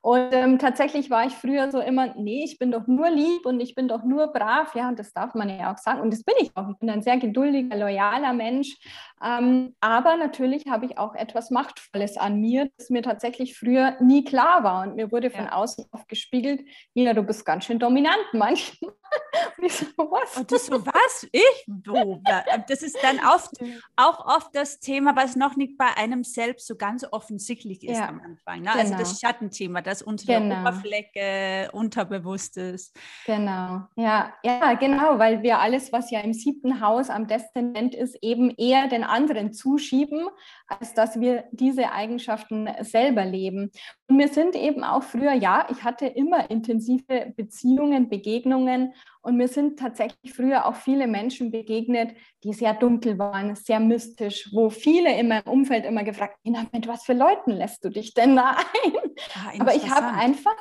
Und 0.00 0.28
ähm, 0.32 0.60
tatsächlich 0.60 1.10
war 1.10 1.26
ich 1.26 1.32
früher 1.32 1.72
so 1.72 1.80
immer, 1.80 2.14
nee, 2.16 2.44
ich 2.44 2.58
bin 2.58 2.70
doch 2.70 2.86
nur 2.86 3.10
lieb 3.10 3.44
und 3.44 3.58
ich 3.58 3.74
bin 3.74 3.88
doch 3.88 4.04
nur 4.04 4.28
brav, 4.28 4.76
ja, 4.76 4.88
und 4.88 4.98
das 4.98 5.12
darf 5.12 5.34
man 5.34 5.48
ja 5.48 5.72
auch 5.72 5.78
sagen. 5.78 6.00
Und 6.00 6.12
das 6.12 6.22
bin 6.22 6.36
ich 6.38 6.56
auch. 6.56 6.68
Ich 6.70 6.78
bin 6.78 6.88
ein 6.88 7.02
sehr 7.02 7.16
geduldiger, 7.16 7.76
loyaler 7.76 8.32
Mensch. 8.32 8.76
Ähm, 9.20 9.74
aber 9.80 10.16
natürlich 10.16 10.66
habe 10.68 10.86
ich 10.86 10.98
auch 10.98 11.16
etwas 11.16 11.50
Machtvolles 11.50 12.16
an 12.16 12.40
mir, 12.40 12.70
das 12.78 12.90
mir 12.90 13.02
tatsächlich 13.02 13.58
früher 13.58 13.96
nie 14.00 14.22
klar 14.22 14.62
war. 14.62 14.82
Und 14.86 14.94
mir 14.94 15.10
wurde 15.10 15.30
von 15.30 15.47
ja. 15.48 15.56
außen 15.56 15.86
oft 15.92 16.08
gespiegelt, 16.08 16.64
Nina, 16.94 17.12
du 17.12 17.22
bist 17.22 17.44
ganz 17.44 17.64
schön 17.64 17.78
dominant 17.78 18.24
manchmal. 18.32 18.92
Und 19.58 19.64
ich 19.64 19.72
so, 19.72 19.86
was? 19.86 20.36
Und 20.36 20.52
das 20.52 20.66
so, 20.66 20.84
was? 20.84 21.26
Ich? 21.32 21.64
Du, 21.66 22.22
das 22.68 22.82
ist 22.82 22.98
dann 23.02 23.18
oft, 23.20 23.50
auch 23.96 24.26
oft 24.26 24.54
das 24.54 24.80
Thema, 24.80 25.16
was 25.16 25.36
noch 25.36 25.56
nicht 25.56 25.78
bei 25.78 25.96
einem 25.96 26.24
selbst 26.24 26.66
so 26.66 26.76
ganz 26.76 27.04
offensichtlich 27.10 27.84
ist 27.84 27.98
ja. 27.98 28.08
am 28.08 28.20
Anfang. 28.20 28.60
Ne? 28.60 28.70
Genau. 28.70 28.78
Also 28.78 28.94
das 28.94 29.08
genau. 29.08 29.18
Schattenthema, 29.20 29.80
das 29.80 30.02
unter 30.02 30.26
genau. 30.26 30.48
der 30.48 30.60
Oberfläche, 30.60 31.70
Unterbewusstes. 31.72 32.92
Genau, 33.26 33.82
ja, 33.96 34.34
ja, 34.42 34.74
genau, 34.74 35.18
weil 35.18 35.42
wir 35.42 35.58
alles, 35.60 35.92
was 35.92 36.10
ja 36.10 36.20
im 36.20 36.32
siebten 36.32 36.80
Haus 36.80 37.10
am 37.10 37.26
Deszendent 37.26 37.94
ist, 37.94 38.16
eben 38.22 38.50
eher 38.50 38.88
den 38.88 39.04
anderen 39.04 39.52
zuschieben, 39.52 40.28
als 40.68 40.94
dass 40.94 41.18
wir 41.18 41.44
diese 41.50 41.92
Eigenschaften 41.92 42.68
selber 42.82 43.24
leben. 43.24 43.70
Und 44.06 44.18
wir 44.18 44.28
sind 44.28 44.54
eben 44.54 44.84
auch 44.84 45.02
früher, 45.02 45.32
ja, 45.32 45.66
ich 45.70 45.82
hatte 45.82 46.06
immer 46.06 46.50
intensive 46.50 47.32
Beziehungen, 47.36 48.08
Begegnungen 48.08 48.92
und 49.22 49.36
mir 49.36 49.48
sind 49.48 49.78
tatsächlich 49.78 50.32
früher 50.34 50.66
auch 50.66 50.74
viele 50.74 51.06
Menschen 51.06 51.50
begegnet, 51.50 52.14
die 52.44 52.52
sehr 52.52 52.74
dunkel 52.74 53.18
waren, 53.18 53.56
sehr 53.56 53.80
mystisch, 53.80 54.50
wo 54.52 54.70
viele 54.70 55.18
in 55.18 55.28
meinem 55.28 55.46
Umfeld 55.46 55.86
immer 55.86 56.04
gefragt 56.04 56.38
haben, 56.46 56.68
mit 56.72 56.86
was 56.86 57.04
für 57.04 57.14
Leuten 57.14 57.52
lässt 57.52 57.84
du 57.84 57.88
dich 57.88 58.14
denn 58.14 58.36
da 58.36 58.50
ein? 58.84 58.92
Ah, 59.34 59.60
Aber 59.60 59.74
ich 59.74 59.90
habe 59.90 60.06
einfach 60.06 60.56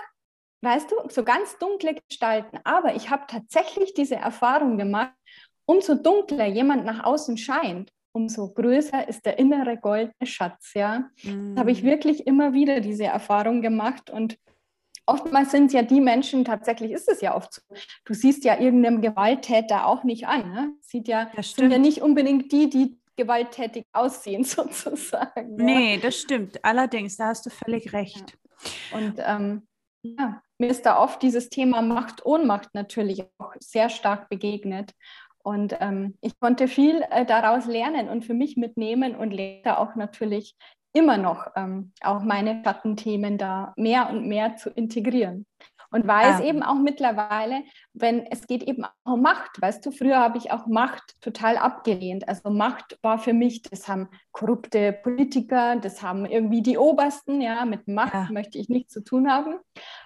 weißt 0.62 0.92
du, 0.92 0.96
so 1.10 1.24
ganz 1.24 1.58
dunkle 1.60 1.96
Gestalten. 2.10 2.60
Aber 2.64 2.96
ich 2.96 3.10
habe 3.10 3.26
tatsächlich 3.28 3.94
diese 3.94 4.16
Erfahrung 4.16 4.78
gemacht, 4.78 5.14
umso 5.66 5.96
dunkler 5.96 6.48
jemand 6.48 6.86
nach 6.86 7.04
außen 7.04 7.38
scheint, 7.38 7.92
umso 8.18 8.50
größer 8.50 9.08
ist 9.08 9.26
der 9.26 9.38
innere 9.38 9.78
goldene 9.78 10.26
Schatz. 10.26 10.74
Ja, 10.74 11.10
mhm. 11.24 11.58
habe 11.58 11.72
ich 11.72 11.84
wirklich 11.84 12.26
immer 12.26 12.54
wieder 12.54 12.80
diese 12.80 13.06
Erfahrung 13.06 13.62
gemacht 13.62 14.10
und 14.10 14.38
oftmals 15.06 15.52
sind 15.52 15.72
ja 15.72 15.84
die 15.84 16.02
Menschen, 16.02 16.44
tatsächlich 16.44 16.92
ist 16.92 17.08
es 17.08 17.22
ja 17.22 17.36
oft 17.36 17.54
so, 17.54 17.62
du 18.06 18.14
siehst 18.14 18.44
ja 18.44 18.60
irgendeinem 18.60 19.02
Gewalttäter 19.02 19.86
auch 19.86 20.04
nicht 20.04 20.28
an. 20.28 20.52
Ne? 20.52 20.72
Sieht 20.82 21.08
ja, 21.08 21.32
sind 21.42 21.72
ja 21.72 21.78
nicht 21.78 22.02
unbedingt 22.02 22.52
die, 22.52 22.70
die 22.70 23.00
gewalttätig 23.16 23.86
aussehen, 23.94 24.44
sozusagen. 24.44 25.56
Nee, 25.56 25.96
ja. 25.96 26.02
das 26.02 26.18
stimmt. 26.18 26.64
Allerdings, 26.64 27.18
da 27.18 27.28
hast 27.28 27.46
du 27.46 27.50
völlig 27.50 27.94
recht. 27.94 28.38
Ja. 28.92 28.98
Und 28.98 29.14
ähm, 29.20 29.68
ja, 30.02 30.42
mir 30.58 30.70
ist 30.70 30.86
da 30.86 31.00
oft 31.00 31.22
dieses 31.22 31.50
Thema 31.50 31.82
Macht, 31.82 32.26
Ohnmacht 32.26 32.74
natürlich 32.74 33.24
auch 33.38 33.54
sehr 33.60 33.90
stark 33.90 34.30
begegnet. 34.30 34.94
Und 35.48 35.77
ähm, 35.80 36.18
ich 36.20 36.38
konnte 36.42 36.68
viel 36.68 37.06
äh, 37.10 37.25
daraus 37.25 37.68
lernen 37.68 38.10
und 38.10 38.25
für 38.25 38.34
mich 38.34 38.58
mitnehmen 38.58 39.16
und 39.16 39.32
lerne 39.32 39.80
auch 39.80 39.96
natürlich 39.96 40.58
immer 40.92 41.16
noch 41.16 41.48
ähm, 41.56 41.94
auch 42.01 42.22
meine 42.22 42.62
Schattenthemen 42.66 43.38
da 43.38 43.72
mehr 43.77 44.10
und 44.10 44.27
mehr 44.27 44.58
zu 44.58 44.70
integrieren. 44.70 45.46
Und 45.89 46.06
weiß 46.06 46.39
ja. 46.39 46.46
eben 46.48 46.63
auch 46.63 46.75
mittlerweile, 46.75 47.63
wenn 47.94 48.25
es 48.25 48.46
geht 48.46 48.63
eben 48.63 48.84
auch 48.84 49.13
um 49.13 49.22
Macht. 49.22 49.62
Weißt 49.62 49.86
du, 49.86 49.92
früher 49.92 50.20
habe 50.20 50.38
ich 50.38 50.51
auch 50.51 50.68
Macht 50.68 51.16
total 51.22 51.56
abgelehnt. 51.56 52.27
Also 52.27 52.50
Macht 52.50 53.00
war 53.01 53.18
für 53.18 53.32
mich, 53.32 53.62
das 53.62 53.88
haben 53.88 54.10
korrupte 54.34 54.92
Politiker, 54.92 55.77
das 55.77 56.04
haben 56.04 56.25
irgendwie 56.25 56.62
die 56.62 56.77
Obersten, 56.77 57.39
ja, 57.39 57.63
mit 57.63 57.88
Macht 57.88 58.13
ja. 58.13 58.27
möchte 58.34 58.58
ich 58.58 58.68
nichts 58.68 58.92
zu 58.92 59.01
tun 59.01 59.32
haben. 59.32 59.60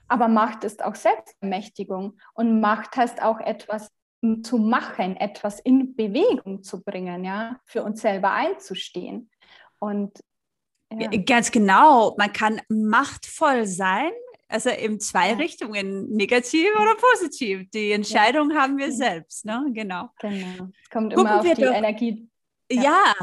Aber 0.08 0.28
Macht 0.28 0.66
ist 0.66 0.86
auch 0.86 0.94
Selbstermächtigung. 0.94 2.20
Und 2.36 2.62
Macht 2.62 2.96
heißt 2.96 3.24
auch 3.24 3.40
etwas 3.40 3.90
zu 4.44 4.58
machen, 4.58 5.18
etwas 5.18 5.60
in 5.60 5.96
Bewegung 5.96 6.64
zu 6.64 6.84
bringen, 6.84 7.24
ja, 7.24 7.60
für 7.66 7.84
uns 7.84 8.02
selber 8.02 8.32
einzustehen. 8.32 9.30
Und 9.80 10.12
ja. 10.92 11.10
ganz 11.26 11.52
genau, 11.52 12.16
man 12.18 12.32
kann 12.32 12.62
machtvoll 12.70 13.66
sein, 13.66 14.12
also 14.48 14.70
in 14.70 15.00
zwei 15.00 15.30
ja. 15.30 15.38
Richtungen, 15.38 16.10
negativ 16.10 16.68
oder 16.76 16.96
positiv. 16.96 17.70
Die 17.72 17.92
Entscheidung 17.94 18.52
ja. 18.52 18.58
haben 18.58 18.78
wir 18.78 18.92
selbst, 18.92 19.46
ne? 19.46 19.66
Genau. 19.72 20.10
Genau. 20.20 20.68
Es 20.84 20.90
kommt 20.90 21.14
Gucken 21.14 21.32
immer 21.32 21.40
auf 21.40 21.46
die 21.46 21.62
doch, 21.62 21.74
Energie. 21.74 22.30
Ja, 22.72 23.14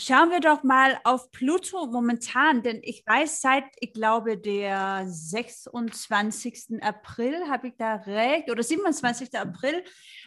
Schauen 0.00 0.30
wir 0.30 0.38
doch 0.38 0.62
mal 0.62 1.00
auf 1.02 1.32
Pluto 1.32 1.86
momentan, 1.86 2.62
denn 2.62 2.78
ich 2.84 3.02
weiß 3.04 3.40
seit, 3.40 3.64
ich 3.80 3.92
glaube, 3.92 4.38
der 4.38 5.02
26. 5.04 6.80
April, 6.80 7.34
habe 7.48 7.68
ich 7.68 7.74
da 7.76 7.96
recht, 7.96 8.48
oder 8.48 8.62
27. 8.62 9.36
April, 9.36 9.82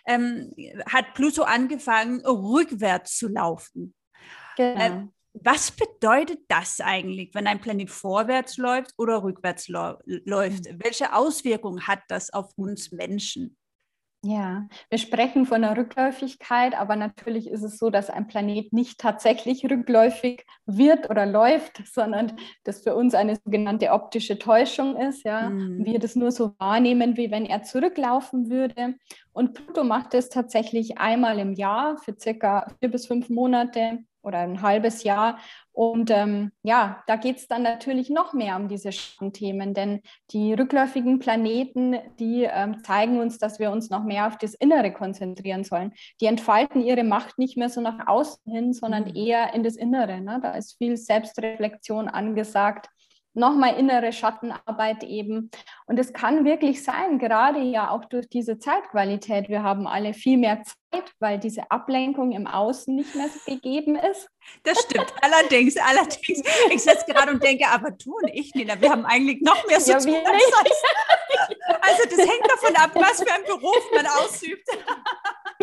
ähm, 0.06 0.54
hat 0.88 1.14
Pluto 1.14 1.44
angefangen, 1.44 2.20
rückwärts 2.26 3.18
zu 3.18 3.30
laufen. 3.30 3.94
Genau. 4.58 4.82
Äh, 4.82 5.08
was 5.34 5.72
bedeutet 5.72 6.42
das 6.50 6.82
eigentlich, 6.82 7.34
wenn 7.34 7.48
ein 7.48 7.62
Planet 7.62 7.90
vorwärts 7.90 8.58
läuft 8.58 8.92
oder 8.98 9.24
rückwärts 9.24 9.70
läuft? 9.70 10.06
Mhm. 10.06 10.84
Welche 10.84 11.16
Auswirkungen 11.16 11.88
hat 11.88 12.02
das 12.10 12.34
auf 12.34 12.52
uns 12.58 12.92
Menschen? 12.92 13.56
Ja, 14.24 14.68
wir 14.90 15.00
sprechen 15.00 15.48
von 15.48 15.64
der 15.64 15.76
Rückläufigkeit, 15.76 16.76
aber 16.76 16.96
natürlich 16.96 17.48
ist 17.50 17.64
es 17.64 17.80
so, 17.80 17.90
dass 17.90 18.12
ein 18.12 18.28
Planet 18.28 18.72
nicht 18.72 19.00
tatsächlich 19.00 19.66
rückläufig 19.66 20.46
wird 20.68 21.10
oder 21.10 21.26
läuft, 21.26 21.82
sondern 21.88 22.34
das 22.64 22.84
für 22.84 22.96
uns 22.96 23.16
eine 23.16 23.38
sogenannte 23.44 23.90
optische 23.90 24.38
Täuschung 24.38 24.96
ist. 24.96 25.26
Ja, 25.26 25.50
mhm. 25.50 25.86
wir 25.86 25.98
das 25.98 26.16
nur 26.16 26.32
so 26.32 26.54
wahrnehmen, 26.60 27.18
wie 27.18 27.32
wenn 27.32 27.48
er 27.48 27.64
zurücklaufen 27.64 28.52
würde. 28.52 28.94
Und 29.34 29.56
Pluto 29.56 29.84
macht 29.84 30.14
es 30.14 30.30
tatsächlich 30.30 31.00
einmal 31.00 31.40
im 31.40 31.54
Jahr 31.54 31.98
für 31.98 32.16
circa 32.16 32.68
vier 32.80 32.92
bis 32.92 33.08
fünf 33.08 33.30
Monate 33.30 34.04
oder 34.22 34.40
ein 34.40 34.62
halbes 34.62 35.04
Jahr. 35.04 35.40
Und 35.74 36.12
ähm, 36.12 36.52
ja, 36.64 37.02
da 37.08 37.16
geht 37.16 37.38
es 37.38 37.48
dann 37.48 37.64
natürlich 37.64 38.10
noch 38.10 38.34
mehr 38.34 38.58
um 38.58 38.68
diese 38.68 38.90
Themen, 39.32 39.74
denn 39.74 40.02
die 40.32 40.54
rückläufigen 40.54 41.20
Planeten, 41.20 41.96
die 42.20 42.44
ähm, 42.44 42.84
zeigen 42.84 43.20
uns, 43.20 43.38
dass 43.38 43.58
wir 43.60 43.72
uns 43.72 43.90
noch 43.90 44.04
mehr 44.04 44.28
auf 44.28 44.38
das 44.38 44.54
Innere 44.54 44.92
konzentrieren 44.92 45.64
sollen. 45.64 45.94
Die 46.20 46.26
entfalten 46.26 46.82
ihre 46.82 47.04
Macht 47.04 47.38
nicht 47.38 47.56
mehr 47.56 47.70
so 47.70 47.80
nach 47.80 48.08
außen 48.08 48.52
hin, 48.52 48.74
sondern 48.74 49.06
mhm. 49.06 49.16
eher 49.16 49.54
in 49.54 49.64
das 49.64 49.78
Innere. 49.78 50.20
Ne? 50.20 50.40
Da 50.42 50.52
ist 50.52 50.78
viel 50.78 50.98
Selbstreflexion 50.98 52.10
angesagt 52.10 52.90
nochmal 53.34 53.78
innere 53.78 54.12
Schattenarbeit 54.12 55.04
eben. 55.04 55.52
Und 55.86 56.00
es 56.00 56.14
kann 56.14 56.46
wirklich 56.46 56.84
sein, 56.84 57.20
gerade 57.20 57.62
ja 57.62 57.90
auch 57.90 58.06
durch 58.06 58.28
diese 58.28 58.60
Zeitqualität. 58.60 59.50
Wir 59.50 59.64
haben 59.64 59.88
alle 59.88 60.14
viel 60.14 60.38
mehr 60.38 60.62
Zeit, 60.64 60.76
weil 61.20 61.40
diese 61.40 61.70
Ablenkung 61.70 62.32
im 62.32 62.48
Außen 62.48 62.96
nicht 62.96 63.16
mehr 63.16 63.28
so 63.30 63.40
gegeben 63.52 63.96
ist. 63.96 64.30
Das 64.64 64.80
stimmt, 64.82 65.14
allerdings, 65.22 65.78
allerdings. 65.78 66.44
Ich 66.72 66.82
sitze 66.82 67.06
gerade 67.08 67.32
und 67.32 67.44
denke, 67.44 67.68
aber 67.68 67.92
du 67.92 68.16
und 68.16 68.30
ich, 68.34 68.54
Nina, 68.56 68.80
wir 68.82 68.90
haben 68.90 69.06
eigentlich 69.06 69.42
noch 69.42 69.66
mehr 69.68 69.80
so 69.80 69.92
ja, 69.92 70.00
tun. 70.00 70.16
Also 71.82 72.04
das 72.10 72.18
hängt 72.18 72.50
davon 72.50 72.76
ab, 72.76 72.92
was 72.96 73.22
für 73.22 73.34
einen 73.34 73.46
Beruf 73.46 73.92
man 73.94 74.06
ausübt. 74.08 74.68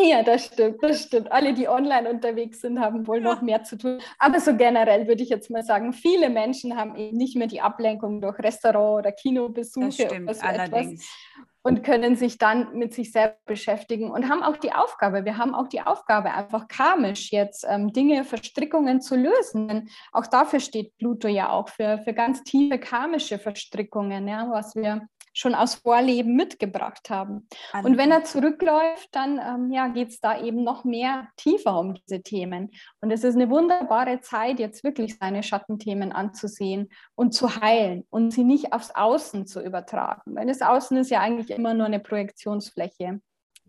Ja, 0.00 0.22
das 0.22 0.46
stimmt, 0.46 0.82
das 0.82 1.02
stimmt. 1.02 1.32
Alle, 1.32 1.54
die 1.54 1.68
online 1.68 2.08
unterwegs 2.08 2.60
sind, 2.60 2.78
haben 2.78 3.06
wohl 3.06 3.20
noch 3.20 3.42
mehr 3.42 3.64
zu 3.64 3.76
tun. 3.76 4.00
Aber 4.18 4.38
so 4.38 4.56
generell 4.56 5.08
würde 5.08 5.22
ich 5.22 5.28
jetzt 5.28 5.50
mal 5.50 5.64
sagen, 5.64 5.92
viele 5.92 6.30
Menschen 6.30 6.76
haben 6.76 6.94
eben 6.96 7.16
nicht 7.16 7.36
mehr 7.36 7.48
die 7.48 7.60
Ablenkung 7.60 8.20
durch 8.20 8.38
Restaurant 8.38 9.00
oder 9.00 9.12
Kinobesuche 9.12 9.86
das 9.86 9.94
stimmt, 9.94 10.22
oder 10.22 10.34
so 10.34 10.42
allerdings. 10.42 11.02
etwas. 11.02 11.47
Und 11.68 11.82
können 11.82 12.16
sich 12.16 12.38
dann 12.38 12.72
mit 12.72 12.94
sich 12.94 13.12
selbst 13.12 13.44
beschäftigen 13.44 14.10
und 14.10 14.30
haben 14.30 14.42
auch 14.42 14.56
die 14.56 14.72
Aufgabe, 14.72 15.26
wir 15.26 15.36
haben 15.36 15.54
auch 15.54 15.68
die 15.68 15.82
Aufgabe, 15.82 16.32
einfach 16.32 16.66
karmisch 16.66 17.30
jetzt 17.30 17.66
ähm, 17.68 17.92
Dinge, 17.92 18.24
Verstrickungen 18.24 19.02
zu 19.02 19.16
lösen. 19.16 19.68
Denn 19.68 19.88
auch 20.12 20.26
dafür 20.26 20.60
steht 20.60 20.96
Pluto 20.96 21.28
ja 21.28 21.50
auch 21.50 21.68
für, 21.68 21.98
für 21.98 22.14
ganz 22.14 22.42
tiefe 22.42 22.78
karmische 22.78 23.38
Verstrickungen, 23.38 24.26
ja, 24.26 24.48
was 24.50 24.74
wir 24.76 25.06
schon 25.38 25.54
aus 25.54 25.76
Vorleben 25.76 26.34
mitgebracht 26.34 27.10
haben. 27.10 27.46
Und 27.84 27.96
wenn 27.96 28.10
er 28.10 28.24
zurückläuft, 28.24 29.08
dann 29.12 29.38
ähm, 29.38 29.70
ja, 29.70 29.86
geht 29.86 30.08
es 30.08 30.20
da 30.20 30.42
eben 30.42 30.64
noch 30.64 30.84
mehr 30.84 31.28
tiefer 31.36 31.78
um 31.78 31.94
diese 31.94 32.22
Themen. 32.22 32.70
Und 33.00 33.12
es 33.12 33.22
ist 33.22 33.36
eine 33.36 33.48
wunderbare 33.48 34.20
Zeit, 34.20 34.58
jetzt 34.58 34.82
wirklich 34.82 35.16
seine 35.16 35.44
Schattenthemen 35.44 36.10
anzusehen 36.10 36.88
und 37.14 37.34
zu 37.34 37.60
heilen 37.60 38.04
und 38.10 38.32
sie 38.32 38.42
nicht 38.42 38.72
aufs 38.72 38.90
Außen 38.90 39.46
zu 39.46 39.62
übertragen. 39.62 40.34
Weil 40.34 40.48
das 40.48 40.60
Außen 40.60 40.96
ist 40.96 41.10
ja 41.10 41.20
eigentlich 41.20 41.50
immer 41.50 41.72
nur 41.72 41.86
eine 41.86 42.00
Projektionsfläche 42.00 43.20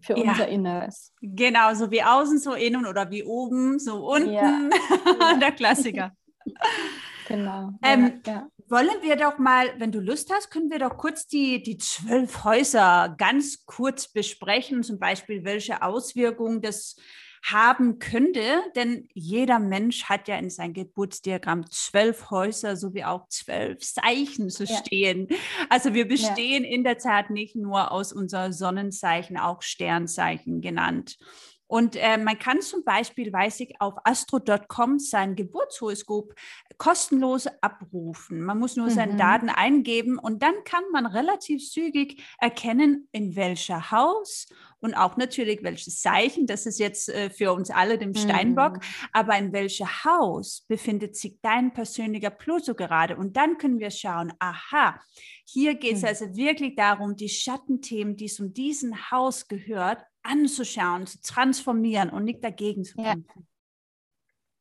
für 0.02 0.18
ja. 0.18 0.32
unser 0.32 0.48
Inneres. 0.48 1.14
Genau, 1.22 1.76
so 1.76 1.92
wie 1.92 2.02
außen, 2.02 2.40
so 2.40 2.54
innen 2.54 2.88
oder 2.88 3.12
wie 3.12 3.24
oben, 3.24 3.78
so 3.78 4.08
unten. 4.08 4.30
Ja. 4.40 4.70
Der 5.40 5.52
Klassiker. 5.52 6.12
Genau. 7.28 7.74
Ähm, 7.84 8.22
ja. 8.26 8.48
Wollen 8.70 9.02
wir 9.02 9.16
doch 9.16 9.40
mal, 9.40 9.74
wenn 9.80 9.92
du 9.92 10.00
Lust 10.00 10.32
hast, 10.32 10.52
können 10.52 10.70
wir 10.70 10.78
doch 10.78 10.96
kurz 10.96 11.26
die, 11.26 11.64
die 11.64 11.78
zwölf 11.78 12.44
Häuser 12.44 13.16
ganz 13.18 13.66
kurz 13.66 14.08
besprechen, 14.08 14.84
zum 14.84 15.00
Beispiel 15.00 15.44
welche 15.44 15.82
Auswirkungen 15.82 16.62
das 16.62 16.96
haben 17.44 18.00
könnte, 18.00 18.62
denn 18.76 19.08
jeder 19.14 19.60
Mensch 19.60 20.04
hat 20.04 20.28
ja 20.28 20.38
in 20.38 20.50
seinem 20.50 20.74
Geburtsdiagramm 20.74 21.66
zwölf 21.72 22.30
Häuser 22.30 22.76
sowie 22.76 23.06
auch 23.06 23.28
zwölf 23.30 23.80
Zeichen 23.80 24.50
zu 24.50 24.68
stehen. 24.68 25.28
Ja. 25.30 25.38
Also 25.70 25.94
wir 25.94 26.08
bestehen 26.08 26.64
ja. 26.64 26.70
in 26.70 26.84
der 26.84 26.98
Tat 26.98 27.30
nicht 27.30 27.56
nur 27.56 27.92
aus 27.92 28.14
unser 28.14 28.52
Sonnenzeichen, 28.52 29.38
auch 29.38 29.62
Sternzeichen 29.62 30.62
genannt. 30.62 31.18
Und 31.70 31.96
äh, 31.96 32.18
man 32.18 32.40
kann 32.40 32.62
zum 32.62 32.84
Beispiel, 32.84 33.32
weiß 33.32 33.60
ich, 33.60 33.80
auf 33.80 33.94
astro.com 34.04 34.98
sein 34.98 35.36
Geburtshoroskop 35.36 36.34
kostenlos 36.80 37.46
abrufen. 37.62 38.42
Man 38.42 38.58
muss 38.58 38.76
nur 38.76 38.88
mhm. 38.88 38.92
seine 38.92 39.18
Daten 39.18 39.50
eingeben 39.50 40.18
und 40.18 40.42
dann 40.42 40.56
kann 40.66 40.84
man 40.92 41.06
relativ 41.06 41.70
zügig 41.70 42.24
erkennen, 42.40 43.08
in 43.12 43.36
welcher 43.36 43.92
Haus 43.92 44.48
und 44.80 44.96
auch 44.96 45.16
natürlich 45.16 45.62
welches 45.62 46.02
Zeichen, 46.02 46.48
das 46.48 46.66
ist 46.66 46.80
jetzt 46.80 47.10
äh, 47.10 47.30
für 47.30 47.54
uns 47.54 47.70
alle 47.70 48.00
dem 48.00 48.16
Steinbock, 48.16 48.78
mhm. 48.78 48.82
aber 49.14 49.38
in 49.38 49.54
welchem 49.54 49.88
Haus 50.06 50.66
befindet 50.68 51.18
sich 51.18 51.38
dein 51.44 51.72
persönlicher 51.72 52.32
Pluto 52.32 52.74
gerade? 52.74 53.16
Und 53.16 53.38
dann 53.38 53.60
können 53.60 53.78
wir 53.78 53.92
schauen, 53.92 54.34
aha, 54.40 55.00
hier 55.46 55.76
geht 55.76 55.98
es 55.98 56.02
mhm. 56.02 56.08
also 56.08 56.36
wirklich 56.36 56.76
darum, 56.76 57.16
die 57.16 57.30
Schattenthemen, 57.30 58.16
die 58.16 58.26
es 58.26 58.40
um 58.40 58.56
diesen 58.56 59.12
Haus 59.12 59.48
gehört, 59.48 60.04
anzuschauen, 60.24 61.08
zu 61.08 61.22
transformieren 61.22 62.10
und 62.10 62.26
nicht 62.26 62.44
dagegen 62.44 62.84
zu 62.84 62.96
kämpfen. 62.96 63.48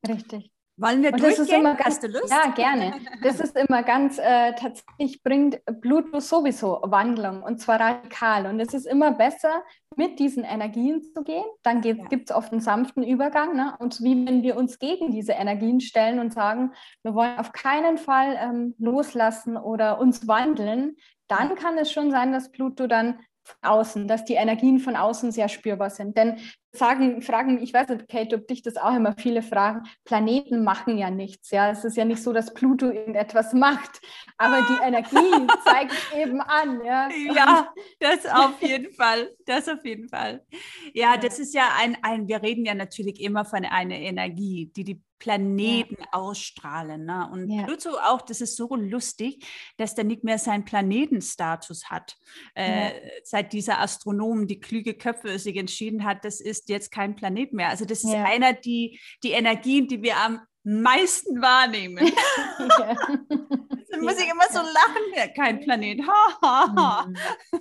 Ja. 0.04 0.14
Richtig. 0.14 0.52
Wollen 0.78 1.02
wir 1.02 1.12
und 1.12 1.20
durchgehen? 1.20 1.64
Ganz, 1.64 1.80
Hast 1.84 2.02
du 2.04 2.06
Lust? 2.06 2.30
Ja, 2.30 2.52
gerne. 2.52 2.94
Das 3.24 3.40
ist 3.40 3.56
immer 3.56 3.82
ganz, 3.82 4.16
äh, 4.18 4.52
tatsächlich 4.54 5.24
bringt 5.24 5.60
Pluto 5.80 6.20
sowieso 6.20 6.80
Wandlung 6.84 7.42
und 7.42 7.60
zwar 7.60 7.80
radikal. 7.80 8.46
Und 8.46 8.60
es 8.60 8.72
ist 8.74 8.86
immer 8.86 9.10
besser, 9.10 9.64
mit 9.96 10.20
diesen 10.20 10.44
Energien 10.44 11.02
zu 11.02 11.24
gehen. 11.24 11.44
Dann 11.64 11.82
ja. 11.82 11.94
gibt 11.94 12.30
es 12.30 12.36
oft 12.36 12.52
einen 12.52 12.60
sanften 12.60 13.02
Übergang. 13.02 13.56
Ne? 13.56 13.74
Und 13.80 14.00
wie 14.02 14.24
wenn 14.24 14.44
wir 14.44 14.56
uns 14.56 14.78
gegen 14.78 15.10
diese 15.10 15.32
Energien 15.32 15.80
stellen 15.80 16.20
und 16.20 16.32
sagen, 16.32 16.72
wir 17.02 17.12
wollen 17.12 17.38
auf 17.38 17.50
keinen 17.50 17.98
Fall 17.98 18.38
ähm, 18.40 18.76
loslassen 18.78 19.56
oder 19.56 19.98
uns 19.98 20.28
wandeln, 20.28 20.96
dann 21.26 21.56
kann 21.56 21.76
es 21.76 21.90
schon 21.90 22.12
sein, 22.12 22.32
dass 22.32 22.52
Pluto 22.52 22.86
dann 22.86 23.18
außen, 23.62 24.08
dass 24.08 24.24
die 24.24 24.34
Energien 24.34 24.78
von 24.78 24.96
außen 24.96 25.32
sehr 25.32 25.48
spürbar 25.48 25.90
sind. 25.90 26.16
Denn 26.16 26.38
sagen, 26.72 27.22
fragen, 27.22 27.62
ich 27.62 27.72
weiß 27.72 27.88
nicht, 27.88 28.08
Kate, 28.08 28.36
ob 28.36 28.46
dich 28.46 28.62
das 28.62 28.76
auch 28.76 28.94
immer 28.94 29.14
viele 29.18 29.42
fragen, 29.42 29.88
Planeten 30.04 30.64
machen 30.64 30.98
ja 30.98 31.10
nichts. 31.10 31.50
Ja, 31.50 31.70
es 31.70 31.84
ist 31.84 31.96
ja 31.96 32.04
nicht 32.04 32.22
so, 32.22 32.32
dass 32.32 32.54
Pluto 32.54 32.90
irgendetwas 32.90 33.52
macht, 33.52 34.00
aber 34.36 34.60
die 34.62 34.86
Energie 34.86 35.46
zeigt 35.64 35.94
eben 36.16 36.40
an. 36.40 36.84
Ja, 36.84 37.08
ja 37.10 37.72
das 38.00 38.26
auf 38.26 38.60
jeden 38.60 38.92
Fall. 38.92 39.30
Das 39.46 39.68
auf 39.68 39.84
jeden 39.84 40.08
Fall. 40.08 40.44
Ja, 40.92 41.16
das 41.16 41.38
ist 41.38 41.54
ja 41.54 41.68
ein, 41.78 41.96
ein, 42.02 42.28
wir 42.28 42.42
reden 42.42 42.64
ja 42.64 42.74
natürlich 42.74 43.20
immer 43.20 43.44
von 43.44 43.64
einer 43.64 43.96
Energie, 43.96 44.70
die 44.74 44.84
die 44.84 45.02
Planeten 45.18 45.96
ja. 45.98 46.06
ausstrahlen. 46.12 47.04
Ne? 47.04 47.28
Und 47.32 47.50
ja. 47.50 47.64
Pluto 47.64 47.90
auch, 47.90 48.22
das 48.22 48.40
ist 48.40 48.56
so 48.56 48.74
lustig, 48.76 49.46
dass 49.76 49.94
der 49.94 50.04
nicht 50.04 50.24
mehr 50.24 50.38
seinen 50.38 50.64
Planetenstatus 50.64 51.90
hat. 51.90 52.16
Äh, 52.54 52.86
ja. 52.86 52.92
Seit 53.24 53.52
dieser 53.52 53.80
Astronomen, 53.80 54.46
die 54.46 54.60
klüge 54.60 54.94
Köpfe 54.94 55.38
sich 55.38 55.56
entschieden 55.56 56.04
hat, 56.04 56.24
das 56.24 56.40
ist 56.40 56.68
jetzt 56.68 56.90
kein 56.90 57.16
Planet 57.16 57.52
mehr. 57.52 57.68
Also 57.68 57.84
das 57.84 58.04
ist 58.04 58.14
einer 58.14 58.52
die, 58.52 59.00
die 59.22 59.32
Energien, 59.32 59.88
die 59.88 60.02
wir 60.02 60.16
am 60.16 60.40
meisten 60.64 61.40
wahrnehmen. 61.40 61.98
Dann 63.90 64.00
muss 64.00 64.18
ich 64.18 64.30
immer 64.30 64.48
so 64.50 64.60
lachen, 64.60 65.34
kein 65.34 65.60
Planet. 65.60 65.98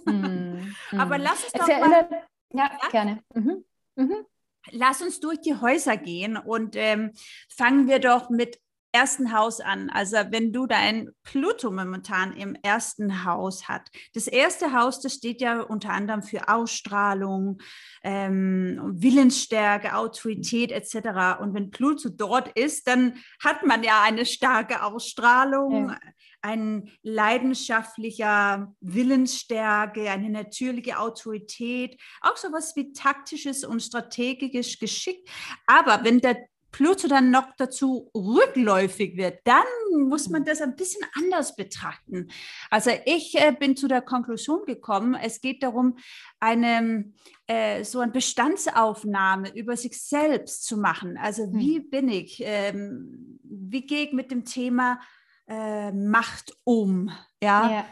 Mhm. 0.05 0.75
Aber 0.97 1.17
lass 1.17 1.45
es 1.45 1.51
doch 1.51 1.67
mal. 1.67 2.27
Ja, 2.53 2.71
gerne. 2.91 3.23
Mhm. 3.34 3.65
Mhm. 3.95 4.25
Lass 4.71 5.01
uns 5.01 5.19
durch 5.19 5.41
die 5.41 5.56
Häuser 5.56 5.97
gehen 5.97 6.38
und 6.38 6.75
ähm, 6.75 7.12
fangen 7.49 7.88
wir 7.88 7.99
doch 7.99 8.30
mit 8.30 8.60
ersten 8.91 9.32
Haus 9.32 9.60
an. 9.60 9.89
Also 9.89 10.17
wenn 10.30 10.51
du 10.51 10.65
dein 10.65 11.10
Pluto 11.23 11.71
momentan 11.71 12.34
im 12.34 12.56
ersten 12.63 13.25
Haus 13.25 13.67
hat. 13.67 13.89
Das 14.13 14.27
erste 14.27 14.73
Haus, 14.73 15.01
das 15.01 15.13
steht 15.13 15.41
ja 15.41 15.62
unter 15.62 15.91
anderem 15.91 16.23
für 16.23 16.47
Ausstrahlung, 16.47 17.60
ähm, 18.03 18.80
Willensstärke, 18.95 19.95
Autorität 19.95 20.71
etc. 20.71 21.39
Und 21.41 21.53
wenn 21.53 21.69
Pluto 21.69 22.10
dort 22.10 22.58
ist, 22.58 22.88
dann 22.88 23.15
hat 23.43 23.65
man 23.65 23.84
ja 23.84 24.01
eine 24.01 24.25
starke 24.25 24.84
Ausstrahlung, 24.84 25.89
ja 25.89 25.99
ein 26.47 26.89
leidenschaftlicher 27.03 28.73
Willensstärke, 28.79 30.10
eine 30.10 30.29
natürliche 30.29 30.97
Autorität, 30.99 31.99
auch 32.21 32.38
sowas 32.38 32.75
wie 32.75 32.93
taktisches 32.93 33.65
und 33.65 33.81
strategisches 33.81 34.79
Geschick. 34.79 35.29
Aber 35.65 36.03
wenn 36.03 36.19
der 36.19 36.38
Pluto 36.71 37.07
dann 37.07 37.31
noch 37.31 37.47
dazu 37.57 38.12
rückläufig 38.13 39.17
wird, 39.17 39.39
dann 39.45 39.65
muss 40.07 40.29
man 40.29 40.45
das 40.45 40.62
ein 40.62 40.75
bisschen 40.75 41.01
anders 41.15 41.55
betrachten. 41.55 42.29
Also 42.69 42.91
ich 43.05 43.36
äh, 43.36 43.51
bin 43.57 43.75
zu 43.75 43.88
der 43.88 44.01
Konklusion 44.01 44.65
gekommen, 44.65 45.15
es 45.15 45.41
geht 45.41 45.63
darum, 45.63 45.97
eine, 46.39 47.12
äh, 47.47 47.83
so 47.83 47.99
eine 47.99 48.12
Bestandsaufnahme 48.12 49.55
über 49.55 49.75
sich 49.75 49.99
selbst 49.99 50.65
zu 50.65 50.77
machen. 50.77 51.17
Also 51.17 51.43
hm. 51.43 51.60
wie 51.60 51.79
bin 51.79 52.10
ich, 52.10 52.41
ähm, 52.43 53.39
wie 53.43 53.86
gehe 53.86 54.05
ich 54.05 54.13
mit 54.13 54.29
dem 54.29 54.45
Thema 54.45 54.99
äh, 55.47 55.91
Macht 55.91 56.53
um? 56.63 57.12
Ja. 57.41 57.71
ja. 57.71 57.86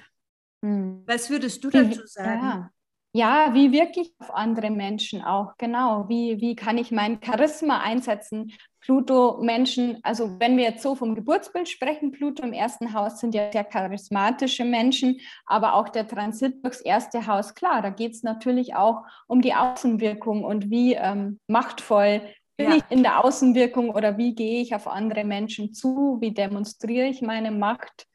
Hm. 0.63 1.03
Was 1.05 1.29
würdest 1.29 1.63
du 1.63 1.69
dazu 1.69 2.01
sagen? 2.05 2.41
Ja. 2.41 2.71
Ja, 3.17 3.53
wie 3.53 3.71
wirklich 3.71 4.13
auf 4.19 4.35
andere 4.35 4.69
Menschen 4.69 5.21
auch, 5.21 5.55
genau. 5.57 6.09
Wie, 6.09 6.41
wie 6.41 6.53
kann 6.53 6.77
ich 6.77 6.91
mein 6.91 7.21
Charisma 7.23 7.79
einsetzen? 7.79 8.51
Pluto-Menschen, 8.81 9.99
also 10.03 10.37
wenn 10.37 10.57
wir 10.57 10.65
jetzt 10.65 10.83
so 10.83 10.95
vom 10.95 11.15
Geburtsbild 11.15 11.69
sprechen, 11.69 12.11
Pluto 12.11 12.43
im 12.43 12.51
ersten 12.51 12.93
Haus 12.93 13.21
sind 13.21 13.33
ja 13.33 13.49
sehr 13.53 13.63
charismatische 13.63 14.65
Menschen, 14.65 15.21
aber 15.45 15.75
auch 15.75 15.87
der 15.87 16.09
Transit 16.09 16.61
durchs 16.61 16.81
erste 16.81 17.25
Haus, 17.25 17.55
klar, 17.55 17.81
da 17.81 17.89
geht 17.89 18.11
es 18.11 18.21
natürlich 18.21 18.75
auch 18.75 19.03
um 19.27 19.41
die 19.41 19.53
Außenwirkung 19.53 20.43
und 20.43 20.69
wie 20.69 20.95
ähm, 20.95 21.39
machtvoll 21.47 22.21
bin 22.57 22.69
ja. 22.69 22.75
ich 22.77 22.83
in 22.89 23.03
der 23.03 23.23
Außenwirkung 23.23 23.89
oder 23.89 24.17
wie 24.17 24.35
gehe 24.35 24.61
ich 24.61 24.75
auf 24.75 24.87
andere 24.87 25.23
Menschen 25.23 25.73
zu, 25.73 26.17
wie 26.21 26.33
demonstriere 26.33 27.07
ich 27.07 27.21
meine 27.21 27.51
Macht, 27.51 28.07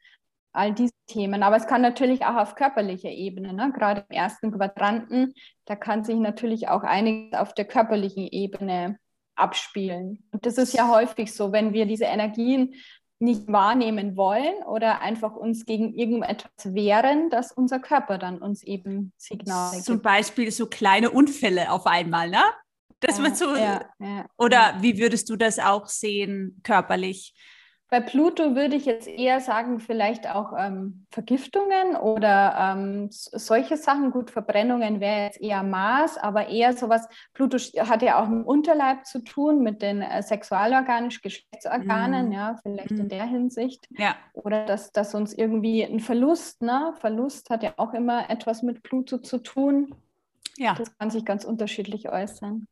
all 0.53 0.73
diese 0.73 0.93
Themen. 1.07 1.43
Aber 1.43 1.55
es 1.55 1.67
kann 1.67 1.81
natürlich 1.81 2.25
auch 2.25 2.35
auf 2.35 2.55
körperlicher 2.55 3.09
Ebene, 3.09 3.53
ne? 3.53 3.71
gerade 3.73 4.05
im 4.09 4.15
ersten 4.15 4.51
Quadranten, 4.51 5.33
da 5.65 5.75
kann 5.75 6.03
sich 6.03 6.17
natürlich 6.17 6.67
auch 6.67 6.83
einiges 6.83 7.39
auf 7.39 7.53
der 7.53 7.65
körperlichen 7.65 8.27
Ebene 8.27 8.97
abspielen. 9.35 10.27
Und 10.31 10.45
das 10.45 10.57
ist 10.57 10.73
ja 10.73 10.89
häufig 10.89 11.33
so, 11.33 11.51
wenn 11.51 11.73
wir 11.73 11.85
diese 11.85 12.05
Energien 12.05 12.75
nicht 13.19 13.47
wahrnehmen 13.47 14.17
wollen 14.17 14.63
oder 14.65 15.01
einfach 15.01 15.35
uns 15.35 15.65
gegen 15.65 15.93
irgendetwas 15.93 16.73
wehren, 16.73 17.29
dass 17.29 17.51
unser 17.51 17.79
Körper 17.79 18.17
dann 18.17 18.39
uns 18.39 18.63
eben 18.63 19.13
Signale 19.17 19.75
gibt. 19.75 19.85
Zum 19.85 20.01
Beispiel 20.01 20.51
so 20.51 20.65
kleine 20.65 21.11
Unfälle 21.11 21.71
auf 21.71 21.85
einmal, 21.85 22.29
ne? 22.29 22.41
Das 23.01 23.17
ja, 23.17 23.23
wird 23.23 23.37
so. 23.37 23.55
Ja, 23.55 23.81
ja, 23.99 24.25
oder 24.37 24.77
wie 24.79 24.97
würdest 24.97 25.29
du 25.29 25.35
das 25.35 25.59
auch 25.59 25.87
sehen, 25.87 26.61
körperlich? 26.63 27.33
bei 27.91 27.99
Pluto 27.99 28.55
würde 28.55 28.77
ich 28.77 28.85
jetzt 28.85 29.09
eher 29.09 29.41
sagen, 29.41 29.81
vielleicht 29.81 30.25
auch 30.25 30.53
ähm, 30.57 31.05
Vergiftungen 31.11 31.97
oder 31.97 32.55
ähm, 32.57 33.07
solche 33.11 33.75
Sachen. 33.75 34.11
Gut, 34.11 34.31
Verbrennungen 34.31 35.01
wäre 35.01 35.25
jetzt 35.25 35.41
eher 35.41 35.61
Maß, 35.61 36.17
aber 36.17 36.47
eher 36.47 36.71
sowas. 36.71 37.09
Pluto 37.33 37.57
hat 37.57 38.01
ja 38.01 38.17
auch 38.17 38.29
mit 38.29 38.39
dem 38.39 38.45
Unterleib 38.45 39.05
zu 39.05 39.21
tun, 39.21 39.61
mit 39.61 39.81
den 39.81 40.01
äh, 40.01 40.23
sexualorganisch 40.23 41.21
Geschlechtsorganen, 41.21 42.29
mm. 42.29 42.31
ja, 42.31 42.55
vielleicht 42.63 42.91
mm. 42.91 42.97
in 42.97 43.03
mhm. 43.03 43.09
der 43.09 43.25
Hinsicht. 43.25 43.89
Ja. 43.97 44.15
Oder 44.31 44.65
dass, 44.65 44.93
dass 44.93 45.13
uns 45.13 45.33
irgendwie 45.33 45.83
ein 45.83 45.99
Verlust, 45.99 46.61
ne? 46.61 46.93
Verlust 47.01 47.49
hat 47.49 47.61
ja 47.61 47.73
auch 47.75 47.93
immer 47.93 48.29
etwas 48.29 48.63
mit 48.63 48.83
Pluto 48.83 49.17
zu 49.17 49.39
tun. 49.39 49.93
Ja. 50.55 50.75
Das 50.75 50.97
kann 50.97 51.09
sich 51.09 51.25
ganz 51.25 51.43
unterschiedlich 51.43 52.07
äußern. 52.07 52.67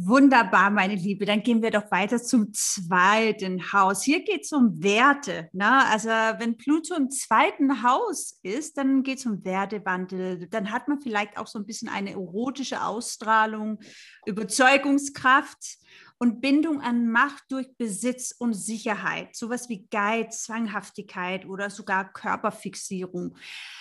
Wunderbar, 0.00 0.70
meine 0.70 0.94
Liebe. 0.94 1.26
Dann 1.26 1.42
gehen 1.42 1.60
wir 1.60 1.72
doch 1.72 1.90
weiter 1.90 2.22
zum 2.22 2.52
zweiten 2.52 3.72
Haus. 3.72 4.04
Hier 4.04 4.22
geht 4.22 4.44
es 4.44 4.52
um 4.52 4.80
Werte. 4.80 5.48
Ne? 5.52 5.84
Also 5.86 6.08
wenn 6.08 6.56
Pluto 6.56 6.94
im 6.94 7.10
zweiten 7.10 7.82
Haus 7.82 8.38
ist, 8.44 8.78
dann 8.78 9.02
geht 9.02 9.18
es 9.18 9.26
um 9.26 9.44
Wertewandel. 9.44 10.46
Dann 10.50 10.70
hat 10.70 10.86
man 10.86 11.00
vielleicht 11.00 11.36
auch 11.36 11.48
so 11.48 11.58
ein 11.58 11.66
bisschen 11.66 11.88
eine 11.88 12.12
erotische 12.12 12.84
Ausstrahlung, 12.84 13.80
Überzeugungskraft 14.24 15.78
und 16.18 16.40
Bindung 16.40 16.80
an 16.80 17.08
Macht 17.08 17.44
durch 17.50 17.76
Besitz 17.76 18.34
und 18.36 18.54
Sicherheit, 18.54 19.36
sowas 19.36 19.68
wie 19.68 19.86
Geiz, 19.90 20.42
Zwanghaftigkeit 20.44 21.46
oder 21.46 21.70
sogar 21.70 22.12
Körperfixierung. 22.12 23.36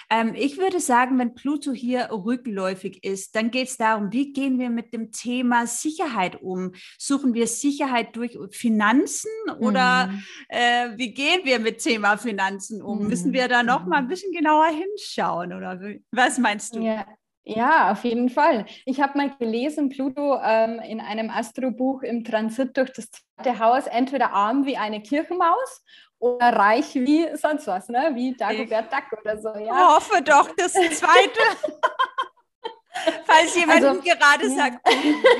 Ähm, 0.09 0.33
ich 0.35 0.57
würde 0.57 0.79
sagen, 0.79 1.17
wenn 1.19 1.35
Pluto 1.35 1.71
hier 1.71 2.09
rückläufig 2.11 3.03
ist, 3.03 3.35
dann 3.35 3.51
geht 3.51 3.69
es 3.69 3.77
darum, 3.77 4.13
wie 4.13 4.31
gehen 4.33 4.59
wir 4.59 4.69
mit 4.69 4.93
dem 4.93 5.11
Thema 5.11 5.67
Sicherheit 5.67 6.41
um? 6.41 6.73
Suchen 6.97 7.33
wir 7.33 7.47
Sicherheit 7.47 8.15
durch 8.15 8.37
Finanzen 8.51 9.31
oder 9.59 10.07
mhm. 10.07 10.23
äh, 10.49 10.97
wie 10.97 11.13
gehen 11.13 11.41
wir 11.43 11.59
mit 11.59 11.79
Thema 11.79 12.17
Finanzen 12.17 12.81
um? 12.81 13.01
Mhm. 13.01 13.07
Müssen 13.07 13.33
wir 13.33 13.47
da 13.47 13.63
noch 13.63 13.85
mal 13.85 13.97
ein 13.97 14.05
mhm. 14.05 14.09
bisschen 14.09 14.31
genauer 14.31 14.67
hinschauen 14.67 15.53
oder 15.53 15.79
was 16.11 16.37
meinst 16.37 16.75
du? 16.75 16.81
Ja. 16.81 17.05
Ja, 17.49 17.93
auf 17.93 18.03
jeden 18.03 18.29
Fall. 18.29 18.65
Ich 18.85 18.99
habe 18.99 19.17
mal 19.17 19.31
gelesen, 19.37 19.87
Pluto 19.87 20.37
ähm, 20.43 20.79
in 20.79 20.99
einem 20.99 21.29
Astrobuch 21.29 22.03
im 22.03 22.25
Transit 22.25 22.75
durch 22.75 22.91
das 22.91 23.09
zweite 23.09 23.59
Haus, 23.59 23.87
entweder 23.87 24.33
arm 24.33 24.65
wie 24.65 24.75
eine 24.75 25.01
Kirchenmaus 25.01 25.81
oder 26.19 26.53
reich 26.53 26.93
wie 26.95 27.25
sonst 27.37 27.67
was, 27.67 27.87
ne? 27.87 28.11
wie 28.15 28.35
Dagobert 28.35 28.91
Duck 28.91 29.19
oder 29.21 29.37
so. 29.39 29.49
Ja. 29.59 29.95
hoffe 29.95 30.21
doch, 30.23 30.49
das 30.57 30.73
zweite. 30.73 31.39
Falls 33.25 33.55
jemand 33.55 33.83
also, 33.83 34.01
gerade 34.01 34.49
sagt, 34.49 34.79
oh, 34.87 34.91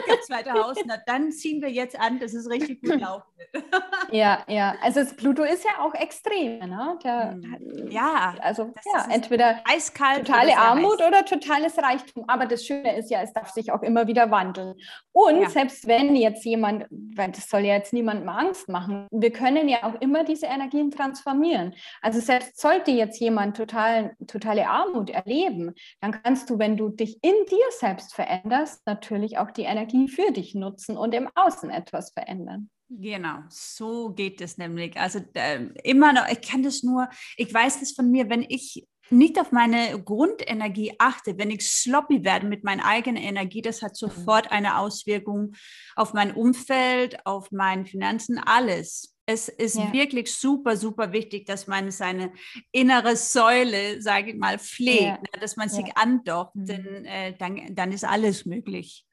das 0.07 0.25
zweite 0.25 0.53
Haus, 0.53 0.77
na, 0.85 0.97
dann 1.05 1.31
ziehen 1.31 1.61
wir 1.61 1.69
jetzt 1.69 1.99
an, 1.99 2.19
dass 2.19 2.33
es 2.33 2.49
richtig 2.49 2.81
gut 2.81 2.99
laufen 2.99 3.27
wird. 3.37 3.47
ja, 4.11 4.43
ja. 4.47 4.75
Also 4.81 4.99
das 4.99 5.15
Pluto 5.15 5.43
ist 5.43 5.63
ja 5.63 5.83
auch 5.83 5.93
extrem. 5.93 6.59
Ne? 6.59 6.99
Der, 7.03 7.31
hm. 7.31 7.89
ja, 7.89 8.35
also 8.41 8.73
ja, 8.93 9.07
entweder 9.09 9.61
eiskalt 9.65 10.27
totale 10.27 10.51
oder 10.51 10.59
Armut 10.59 11.01
heiß. 11.01 11.07
oder 11.07 11.25
totales 11.25 11.77
Reichtum. 11.77 12.25
Aber 12.27 12.45
das 12.45 12.65
Schöne 12.65 12.95
ist 12.97 13.09
ja, 13.09 13.21
es 13.21 13.33
darf 13.33 13.51
sich 13.51 13.71
auch 13.71 13.81
immer 13.81 14.07
wieder 14.07 14.31
wandeln. 14.31 14.75
Und 15.11 15.41
ja. 15.41 15.49
selbst 15.49 15.87
wenn 15.87 16.15
jetzt 16.15 16.45
jemand, 16.45 16.85
weil 16.89 17.31
das 17.31 17.49
soll 17.49 17.61
ja 17.61 17.75
jetzt 17.75 17.93
niemandem 17.93 18.29
Angst 18.29 18.69
machen, 18.69 19.07
wir 19.11 19.31
können 19.31 19.69
ja 19.69 19.83
auch 19.83 19.99
immer 20.01 20.23
diese 20.23 20.47
Energien 20.47 20.91
transformieren. 20.91 21.73
Also 22.01 22.19
selbst 22.19 22.59
sollte 22.59 22.91
jetzt 22.91 23.19
jemand 23.19 23.57
total, 23.57 24.15
totale 24.27 24.67
Armut 24.67 25.09
erleben, 25.09 25.73
dann 26.01 26.11
kannst 26.23 26.49
du, 26.49 26.59
wenn 26.59 26.77
du 26.77 26.89
dich 26.89 27.17
in 27.21 27.45
dir 27.49 27.65
selbst 27.79 28.13
veränderst, 28.13 28.85
natürlich 28.85 29.37
auch 29.37 29.51
die 29.51 29.63
Energie 29.63 30.07
für 30.07 30.31
dich 30.31 30.55
nutzen 30.55 30.97
und 30.97 31.13
im 31.13 31.29
Außen 31.35 31.69
etwas 31.69 32.11
verändern. 32.11 32.69
Genau, 32.89 33.39
so 33.49 34.09
geht 34.09 34.39
es 34.39 34.57
nämlich. 34.57 34.97
Also 34.97 35.19
äh, 35.33 35.65
immer 35.83 36.13
noch, 36.13 36.27
ich 36.29 36.41
kann 36.41 36.63
das 36.63 36.83
nur, 36.83 37.09
ich 37.35 37.53
weiß 37.53 37.81
das 37.81 37.91
von 37.91 38.09
mir, 38.09 38.29
wenn 38.29 38.45
ich 38.47 38.87
nicht 39.09 39.39
auf 39.39 39.51
meine 39.51 40.01
Grundenergie 40.01 40.93
achte, 40.97 41.37
wenn 41.37 41.51
ich 41.51 41.69
sloppy 41.69 42.23
werde 42.23 42.47
mit 42.47 42.63
meiner 42.63 42.85
eigenen 42.85 43.21
Energie, 43.21 43.61
das 43.61 43.81
hat 43.81 43.91
mhm. 43.91 43.95
sofort 43.95 44.51
eine 44.51 44.77
Auswirkung 44.77 45.53
auf 45.95 46.13
mein 46.13 46.33
Umfeld, 46.33 47.25
auf 47.25 47.51
meine 47.51 47.85
Finanzen, 47.85 48.37
alles 48.37 49.16
es 49.29 49.49
ist 49.49 49.75
ja. 49.75 49.91
wirklich 49.91 50.33
super, 50.33 50.77
super 50.77 51.11
wichtig, 51.11 51.45
dass 51.45 51.67
man 51.67 51.91
seine 51.91 52.31
innere 52.71 53.17
Säule, 53.17 54.01
sage 54.01 54.31
ich 54.31 54.37
mal, 54.37 54.57
pflegt, 54.57 55.01
ja. 55.01 55.17
ne, 55.17 55.39
dass 55.41 55.57
man 55.57 55.67
sich 55.67 55.85
ja. 55.85 55.93
andockt, 55.95 56.55
mhm. 56.55 56.65
denn 56.65 57.05
äh, 57.05 57.37
dann, 57.37 57.75
dann 57.75 57.91
ist 57.91 58.05
alles 58.05 58.45
möglich. 58.45 59.05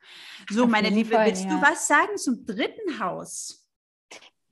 So, 0.49 0.65
Auf 0.65 0.71
meine 0.71 0.91
Liebe, 0.91 1.17
Fall, 1.17 1.27
willst 1.27 1.47
du 1.47 1.61
was 1.61 1.89
sagen 1.89 2.17
zum 2.17 2.47
dritten 2.47 3.01
Haus? 3.01 3.64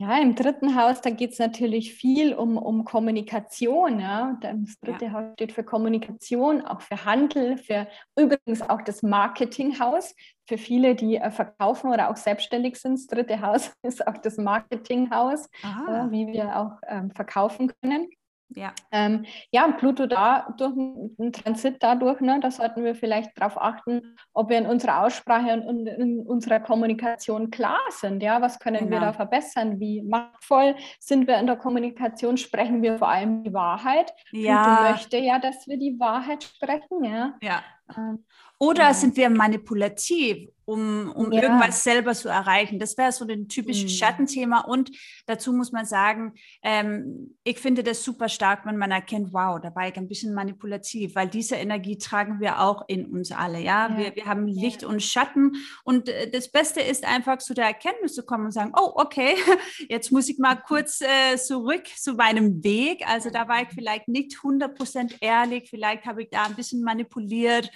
Ja, 0.03 0.19
im 0.19 0.35
dritten 0.35 0.75
Haus, 0.75 1.01
da 1.01 1.11
geht 1.11 1.31
es 1.31 1.39
natürlich 1.39 1.95
viel 1.95 2.35
um, 2.35 2.57
um 2.57 2.85
Kommunikation. 2.85 4.01
Ja. 4.01 4.37
Das 4.41 4.81
dritte 4.81 5.05
ja. 5.05 5.13
Haus 5.13 5.33
steht 5.35 5.53
für 5.53 5.63
Kommunikation, 5.63 6.61
auch 6.61 6.81
für 6.81 7.05
Handel, 7.05 7.57
für 7.57 7.87
übrigens 8.19 8.63
auch 8.69 8.83
das 8.83 9.05
Marketinghaus. 9.05 10.17
Für 10.49 10.59
viele, 10.59 10.97
die 10.97 11.19
äh, 11.19 11.31
verkaufen 11.31 11.93
oder 11.93 12.11
auch 12.11 12.17
selbstständig 12.17 12.81
sind, 12.81 12.95
das 12.95 13.07
dritte 13.07 13.41
Haus 13.43 13.73
ist 13.83 14.05
auch 14.05 14.19
das 14.19 14.39
Marketinghaus, 14.39 15.47
äh, 15.63 16.11
wie 16.11 16.27
wir 16.27 16.57
auch 16.59 16.81
ähm, 16.89 17.13
verkaufen 17.13 17.71
können. 17.81 18.09
Ja, 18.55 18.73
ähm, 18.91 19.25
ja 19.51 19.67
Pluto 19.73 20.07
da 20.07 20.55
durch 20.57 20.73
einen 20.73 21.33
Transit 21.33 21.77
dadurch, 21.81 22.21
ne, 22.21 22.41
da 22.41 22.51
sollten 22.51 22.85
wir 22.85 22.95
vielleicht 22.95 23.39
darauf 23.39 23.61
achten, 23.61 24.17
ob 24.33 24.51
wir 24.51 24.59
in 24.59 24.67
unserer 24.67 25.05
Aussprache 25.05 25.61
und 25.61 25.87
in 25.87 26.21
unserer 26.21 26.61
Kommunikation 26.61 27.51
klar 27.51 27.81
sind. 27.91 28.23
Ja, 28.23 28.41
was 28.41 28.59
können 28.59 28.89
genau. 28.89 28.91
wir 28.91 29.01
da 29.01 29.13
verbessern? 29.13 29.81
Wie 29.81 30.03
machtvoll 30.03 30.77
sind 31.01 31.27
wir 31.27 31.39
in 31.39 31.47
der 31.47 31.57
Kommunikation? 31.57 32.37
Sprechen 32.37 32.83
wir 32.83 32.99
vor 32.99 33.09
allem 33.09 33.45
die 33.45 33.53
Wahrheit? 33.53 34.13
Ja. 34.31 34.63
Pluto 34.63 34.91
möchte 34.91 35.17
ja, 35.19 35.39
dass 35.39 35.67
wir 35.67 35.79
die 35.79 35.99
Wahrheit 35.99 36.45
sprechen. 36.45 37.05
Ja. 37.05 37.35
ja. 37.41 37.63
Ähm, 37.97 38.25
oder 38.63 38.85
ja. 38.85 38.95
sind 38.95 39.17
wir 39.17 39.29
manipulativ, 39.29 40.49
um, 40.65 41.11
um 41.17 41.33
ja. 41.33 41.43
irgendwas 41.43 41.83
selber 41.83 42.15
zu 42.15 42.29
erreichen? 42.29 42.79
Das 42.79 42.97
wäre 42.97 43.11
so 43.11 43.27
ein 43.27 43.49
typisches 43.49 43.91
mhm. 43.91 43.97
Schattenthema. 43.97 44.61
Und 44.61 44.93
dazu 45.27 45.53
muss 45.53 45.73
man 45.73 45.85
sagen, 45.85 46.35
ähm, 46.63 47.35
ich 47.43 47.59
finde 47.59 47.83
das 47.83 48.05
super 48.05 48.29
stark, 48.29 48.65
wenn 48.65 48.77
man 48.77 48.93
erkennt, 48.93 49.33
wow, 49.33 49.61
da 49.61 49.75
war 49.75 49.89
ich 49.89 49.97
ein 49.97 50.07
bisschen 50.07 50.33
manipulativ, 50.33 51.17
weil 51.17 51.27
diese 51.27 51.57
Energie 51.57 51.99
tragen 51.99 52.39
wir 52.39 52.61
auch 52.61 52.85
in 52.87 53.07
uns 53.07 53.33
alle. 53.33 53.59
Ja, 53.59 53.89
ja. 53.89 53.99
Wir, 53.99 54.15
wir 54.15 54.27
haben 54.27 54.47
Licht 54.47 54.85
und 54.85 55.03
Schatten. 55.03 55.57
Und 55.83 56.09
äh, 56.09 56.31
das 56.31 56.49
Beste 56.49 56.83
ist 56.83 57.05
einfach 57.05 57.39
zu 57.39 57.55
der 57.55 57.65
Erkenntnis 57.65 58.15
zu 58.15 58.23
kommen 58.23 58.45
und 58.45 58.53
sagen, 58.53 58.75
oh, 58.77 58.93
okay, 58.95 59.35
jetzt 59.89 60.13
muss 60.13 60.29
ich 60.29 60.39
mal 60.39 60.55
kurz 60.55 61.01
äh, 61.01 61.37
zurück 61.37 61.89
zu 61.97 62.13
meinem 62.13 62.63
Weg. 62.63 63.03
Also 63.09 63.31
da 63.31 63.49
war 63.49 63.63
ich 63.63 63.71
vielleicht 63.75 64.07
nicht 64.07 64.37
100% 64.37 65.15
ehrlich, 65.21 65.69
vielleicht 65.69 66.07
habe 66.07 66.23
ich 66.23 66.31
da 66.31 66.45
ein 66.45 66.55
bisschen 66.55 66.85
manipuliert 66.85 67.69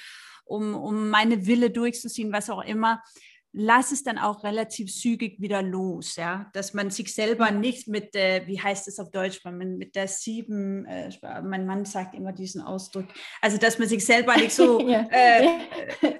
um, 0.46 0.74
um 0.74 1.10
meine 1.10 1.46
Wille 1.46 1.70
durchzuziehen, 1.70 2.32
was 2.32 2.48
auch 2.48 2.64
immer, 2.64 3.02
lass 3.58 3.90
es 3.90 4.02
dann 4.04 4.18
auch 4.18 4.44
relativ 4.44 4.94
zügig 4.94 5.40
wieder 5.40 5.62
los, 5.62 6.16
ja, 6.16 6.50
dass 6.52 6.74
man 6.74 6.90
sich 6.90 7.14
selber 7.14 7.50
nicht 7.50 7.88
mit, 7.88 8.14
äh, 8.14 8.46
wie 8.46 8.60
heißt 8.60 8.86
es 8.86 8.98
auf 8.98 9.10
Deutsch, 9.10 9.42
man 9.44 9.78
mit 9.78 9.96
der 9.96 10.08
sieben, 10.08 10.84
äh, 10.84 11.10
mein 11.42 11.64
Mann 11.64 11.86
sagt 11.86 12.14
immer 12.14 12.32
diesen 12.32 12.60
Ausdruck, 12.60 13.06
also 13.40 13.56
dass 13.56 13.78
man 13.78 13.88
sich 13.88 14.04
selber 14.04 14.36
nicht 14.36 14.52
so 14.52 14.78
ja. 14.86 15.06
äh, 15.10 15.58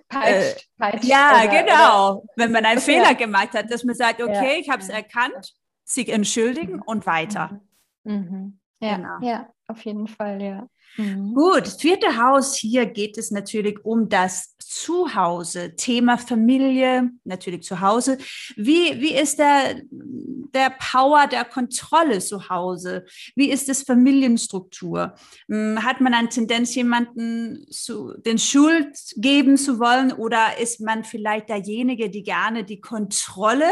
peitscht, 0.09 0.67
peitscht 0.79 1.05
ja, 1.05 1.43
oder, 1.45 1.62
genau, 1.62 2.12
oder, 2.12 2.23
wenn 2.37 2.53
man 2.53 2.65
einen 2.65 2.81
Fehler 2.81 3.15
gemacht 3.15 3.53
hat, 3.53 3.71
dass 3.71 3.85
man 3.85 3.95
sagt, 3.95 4.23
okay, 4.23 4.55
ja. 4.55 4.61
ich 4.61 4.71
habe 4.71 4.83
es 4.83 4.89
erkannt, 4.89 5.53
sich 5.85 6.09
entschuldigen 6.09 6.81
und 6.81 7.07
weiter. 7.07 7.61
Mhm. 8.05 8.15
mhm. 8.15 8.61
Ja, 8.79 8.97
genau. 8.97 9.19
ja, 9.23 9.49
auf 9.69 9.83
jeden 9.87 10.07
Fall, 10.07 10.43
ja. 10.43 10.69
Mhm. 10.96 11.35
Gut, 11.35 11.68
vierte 11.68 12.16
Haus, 12.16 12.56
hier 12.56 12.87
geht 12.87 13.18
es 13.18 13.30
natürlich 13.30 13.85
um 13.85 14.09
das 14.09 14.56
Zuhause, 14.59 15.76
Thema 15.76 16.18
Familie, 16.18 17.11
natürlich 17.24 17.62
zu 17.62 17.80
Hause. 17.80 18.18
Wie, 18.56 19.00
wie 19.00 19.14
ist 19.14 19.38
der, 19.38 19.80
der 19.90 20.70
Power 20.78 21.26
der 21.28 21.44
Kontrolle 21.44 22.18
zu 22.18 22.48
Hause? 22.48 23.06
Wie 23.37 23.50
ist 23.50 23.68
das 23.68 23.82
Familienstruktur? 23.82 25.14
Hm, 25.48 25.82
hat 25.85 26.00
man 26.00 26.14
eine 26.14 26.28
Tendenz, 26.28 26.74
jemanden 26.74 27.66
zu, 27.70 28.14
den 28.18 28.38
Schuld 28.38 28.98
geben 29.16 29.56
zu 29.56 29.78
wollen 29.78 30.12
oder 30.12 30.59
ist 30.59 30.80
man 30.80 31.04
vielleicht 31.04 31.48
derjenige, 31.48 32.11
die 32.11 32.22
gerne 32.22 32.64
die 32.64 32.80
Kontrolle 32.80 33.70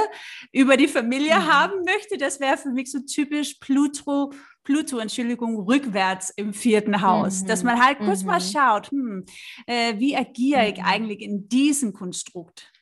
über 0.52 0.76
die 0.76 0.88
Familie 0.88 1.36
mhm. 1.36 1.52
haben 1.52 1.84
möchte? 1.84 2.18
Das 2.18 2.40
wäre 2.40 2.56
für 2.56 2.70
mich 2.70 2.90
so 2.90 3.00
typisch 3.00 3.54
Pluto 3.54 4.32
Pluto, 4.64 4.98
Entschuldigung, 4.98 5.56
rückwärts 5.60 6.30
im 6.30 6.52
vierten 6.52 7.02
Haus, 7.02 7.42
mhm. 7.42 7.46
dass 7.46 7.62
man 7.62 7.84
halt 7.84 7.98
kurz 7.98 8.22
mhm. 8.22 8.28
mal 8.28 8.40
schaut, 8.40 8.90
hm, 8.90 9.24
äh, 9.66 9.98
wie 9.98 10.16
agiere 10.16 10.68
ich 10.68 10.78
mhm. 10.78 10.84
eigentlich 10.84 11.20
in 11.20 11.48
diesem 11.48 11.92
Konstrukt? 11.92 12.72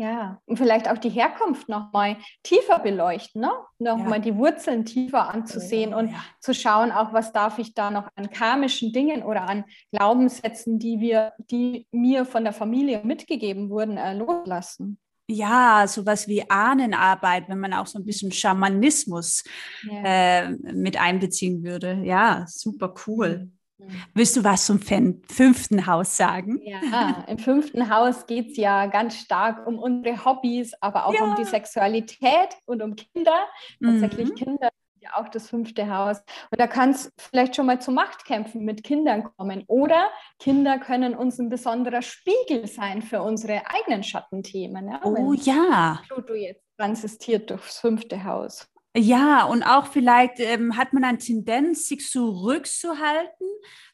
Ja, 0.00 0.40
und 0.46 0.56
vielleicht 0.56 0.88
auch 0.88 0.96
die 0.96 1.10
Herkunft 1.10 1.68
nochmal 1.68 2.16
tiefer 2.42 2.78
beleuchten, 2.78 3.42
ne? 3.42 3.50
nochmal 3.78 4.14
ja. 4.14 4.18
die 4.20 4.36
Wurzeln 4.36 4.86
tiefer 4.86 5.28
anzusehen 5.28 5.92
oh, 5.92 5.98
und 5.98 6.12
ja. 6.12 6.24
zu 6.40 6.54
schauen, 6.54 6.90
auch 6.90 7.12
was 7.12 7.32
darf 7.32 7.58
ich 7.58 7.74
da 7.74 7.90
noch 7.90 8.08
an 8.14 8.30
karmischen 8.30 8.94
Dingen 8.94 9.22
oder 9.22 9.42
an 9.42 9.66
Glaubenssätzen, 9.92 10.78
die 10.78 11.00
wir, 11.00 11.34
die 11.50 11.86
mir 11.92 12.24
von 12.24 12.44
der 12.44 12.54
Familie 12.54 13.02
mitgegeben 13.04 13.68
wurden, 13.68 13.98
äh, 13.98 14.14
loslassen. 14.14 14.98
Ja, 15.30 15.86
sowas 15.86 16.28
wie 16.28 16.48
Ahnenarbeit, 16.50 17.48
wenn 17.48 17.60
man 17.60 17.72
auch 17.72 17.86
so 17.86 17.98
ein 17.98 18.04
bisschen 18.04 18.32
Schamanismus 18.32 19.44
ja. 19.82 20.02
äh, 20.04 20.50
mit 20.50 21.00
einbeziehen 21.00 21.62
würde. 21.62 22.00
Ja, 22.04 22.44
super 22.48 22.94
cool. 23.06 23.50
Mhm. 23.78 23.92
Willst 24.14 24.36
du 24.36 24.44
was 24.44 24.66
zum 24.66 24.80
fünften 24.80 25.86
Haus 25.86 26.16
sagen? 26.16 26.60
Ja, 26.64 27.24
im 27.28 27.38
fünften 27.38 27.88
Haus 27.88 28.26
geht 28.26 28.50
es 28.50 28.56
ja 28.56 28.86
ganz 28.86 29.16
stark 29.16 29.66
um 29.66 29.78
unsere 29.78 30.24
Hobbys, 30.24 30.74
aber 30.80 31.06
auch 31.06 31.14
ja. 31.14 31.24
um 31.24 31.36
die 31.36 31.44
Sexualität 31.44 32.56
und 32.66 32.82
um 32.82 32.94
Kinder. 32.96 33.46
Tatsächlich 33.82 34.30
mhm. 34.30 34.34
Kinder 34.34 34.70
ja 35.00 35.10
auch 35.16 35.28
das 35.28 35.48
fünfte 35.48 35.92
Haus. 35.92 36.18
Und 36.50 36.60
da 36.60 36.66
kann 36.66 36.90
es 36.90 37.12
vielleicht 37.18 37.56
schon 37.56 37.66
mal 37.66 37.80
zu 37.80 37.90
Machtkämpfen 37.90 38.64
mit 38.64 38.84
Kindern 38.84 39.24
kommen. 39.36 39.64
Oder 39.66 40.10
Kinder 40.38 40.78
können 40.78 41.14
uns 41.14 41.38
ein 41.38 41.48
besonderer 41.48 42.02
Spiegel 42.02 42.66
sein 42.66 43.02
für 43.02 43.22
unsere 43.22 43.62
eigenen 43.66 44.02
Schattenthemen. 44.02 44.88
Ja? 44.88 45.00
Oh 45.04 45.14
Wenn 45.14 45.34
ja. 45.34 46.00
Pluto 46.06 46.34
jetzt 46.34 46.64
transisstiert 46.76 47.50
durchs 47.50 47.78
fünfte 47.78 48.24
Haus. 48.24 48.68
Ja, 48.96 49.44
und 49.44 49.62
auch 49.62 49.86
vielleicht 49.86 50.40
ähm, 50.40 50.76
hat 50.76 50.92
man 50.92 51.04
eine 51.04 51.18
Tendenz, 51.18 51.86
sich 51.86 52.08
zurückzuhalten, 52.08 53.46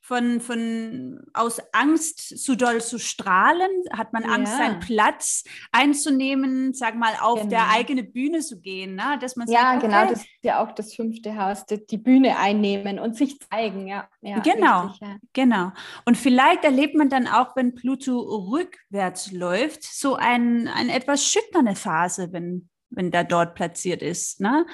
von, 0.07 0.41
von 0.41 1.21
aus 1.35 1.61
Angst 1.73 2.39
zu 2.39 2.57
doll 2.57 2.81
zu 2.81 2.99
strahlen, 3.01 3.69
hat 3.93 4.13
man 4.13 4.23
Angst, 4.25 4.53
ja. 4.53 4.59
seinen 4.59 4.79
Platz 4.79 5.43
einzunehmen, 5.73 6.73
sag 6.73 6.95
mal, 6.95 7.15
auf 7.21 7.41
genau. 7.41 7.51
der 7.51 7.71
eigenen 7.71 8.13
Bühne 8.13 8.39
zu 8.39 8.61
gehen. 8.61 8.95
Ne? 8.95 9.19
Dass 9.21 9.35
man 9.35 9.49
ja, 9.49 9.73
sagt, 9.73 9.83
genau, 9.83 10.03
okay. 10.05 10.11
das 10.11 10.21
ist 10.21 10.29
ja 10.43 10.63
auch 10.65 10.73
das 10.73 10.95
fünfte 10.95 11.37
Haus, 11.37 11.67
die, 11.67 11.85
die 11.85 11.99
Bühne 11.99 12.39
einnehmen 12.39 13.01
und 13.01 13.17
sich 13.17 13.41
zeigen. 13.41 13.89
Ja, 13.89 14.09
ja 14.21 14.39
genau, 14.39 14.87
richtig, 14.87 15.09
ja. 15.09 15.17
genau. 15.33 15.73
Und 16.05 16.17
vielleicht 16.17 16.63
erlebt 16.63 16.95
man 16.95 17.09
dann 17.09 17.27
auch, 17.27 17.57
wenn 17.57 17.75
Pluto 17.75 18.17
rückwärts 18.21 19.33
läuft, 19.33 19.83
so 19.83 20.15
ein, 20.15 20.69
eine 20.69 20.95
etwas 20.95 21.27
schütternde 21.27 21.75
Phase, 21.75 22.33
wenn 22.33 22.69
wenn 22.90 23.11
der 23.11 23.25
dort 23.25 23.55
platziert 23.55 24.03
ist. 24.03 24.40
Ne? 24.40 24.66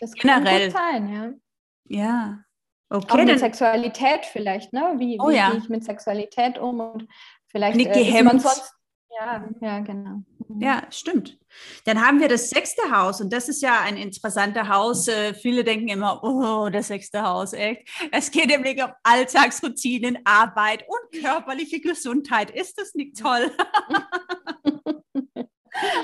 Das 0.00 0.12
kann 0.14 0.44
Generell. 0.44 0.70
gut 0.70 0.78
sein, 0.78 1.08
ja. 1.12 1.32
Ja. 1.86 2.38
Okay, 2.90 3.12
Auch 3.12 3.16
mit 3.16 3.28
dann, 3.28 3.38
Sexualität 3.38 4.26
vielleicht, 4.26 4.72
ne? 4.72 4.94
Wie, 4.98 5.18
oh, 5.20 5.28
wie 5.28 5.36
ja. 5.36 5.50
gehe 5.50 5.58
ich 5.58 5.68
mit 5.68 5.84
Sexualität 5.84 6.58
um 6.58 6.80
und 6.80 7.08
vielleicht 7.48 7.76
Nicht 7.76 7.90
äh, 7.90 8.22
man 8.22 8.38
sonst 8.38 8.74
ja, 9.20 9.44
ja, 9.60 9.78
genau. 9.80 10.22
Mhm. 10.48 10.60
Ja, 10.60 10.82
stimmt. 10.90 11.38
Dann 11.84 12.04
haben 12.04 12.20
wir 12.20 12.28
das 12.28 12.50
sechste 12.50 12.82
Haus 12.90 13.20
und 13.20 13.32
das 13.32 13.48
ist 13.48 13.62
ja 13.62 13.80
ein 13.80 13.96
interessanter 13.96 14.68
Haus. 14.68 15.06
Äh, 15.06 15.34
viele 15.34 15.62
denken 15.62 15.88
immer, 15.88 16.22
oh, 16.24 16.68
das 16.68 16.88
sechste 16.88 17.22
Haus, 17.22 17.52
echt. 17.52 17.88
Es 18.10 18.30
geht 18.30 18.48
nämlich 18.48 18.82
um 18.82 18.90
Alltagsroutinen, 19.04 20.18
Arbeit 20.24 20.84
und 20.88 21.22
körperliche 21.22 21.80
Gesundheit. 21.80 22.50
Ist 22.50 22.78
das 22.78 22.94
nicht 22.94 23.16
toll? 23.20 23.52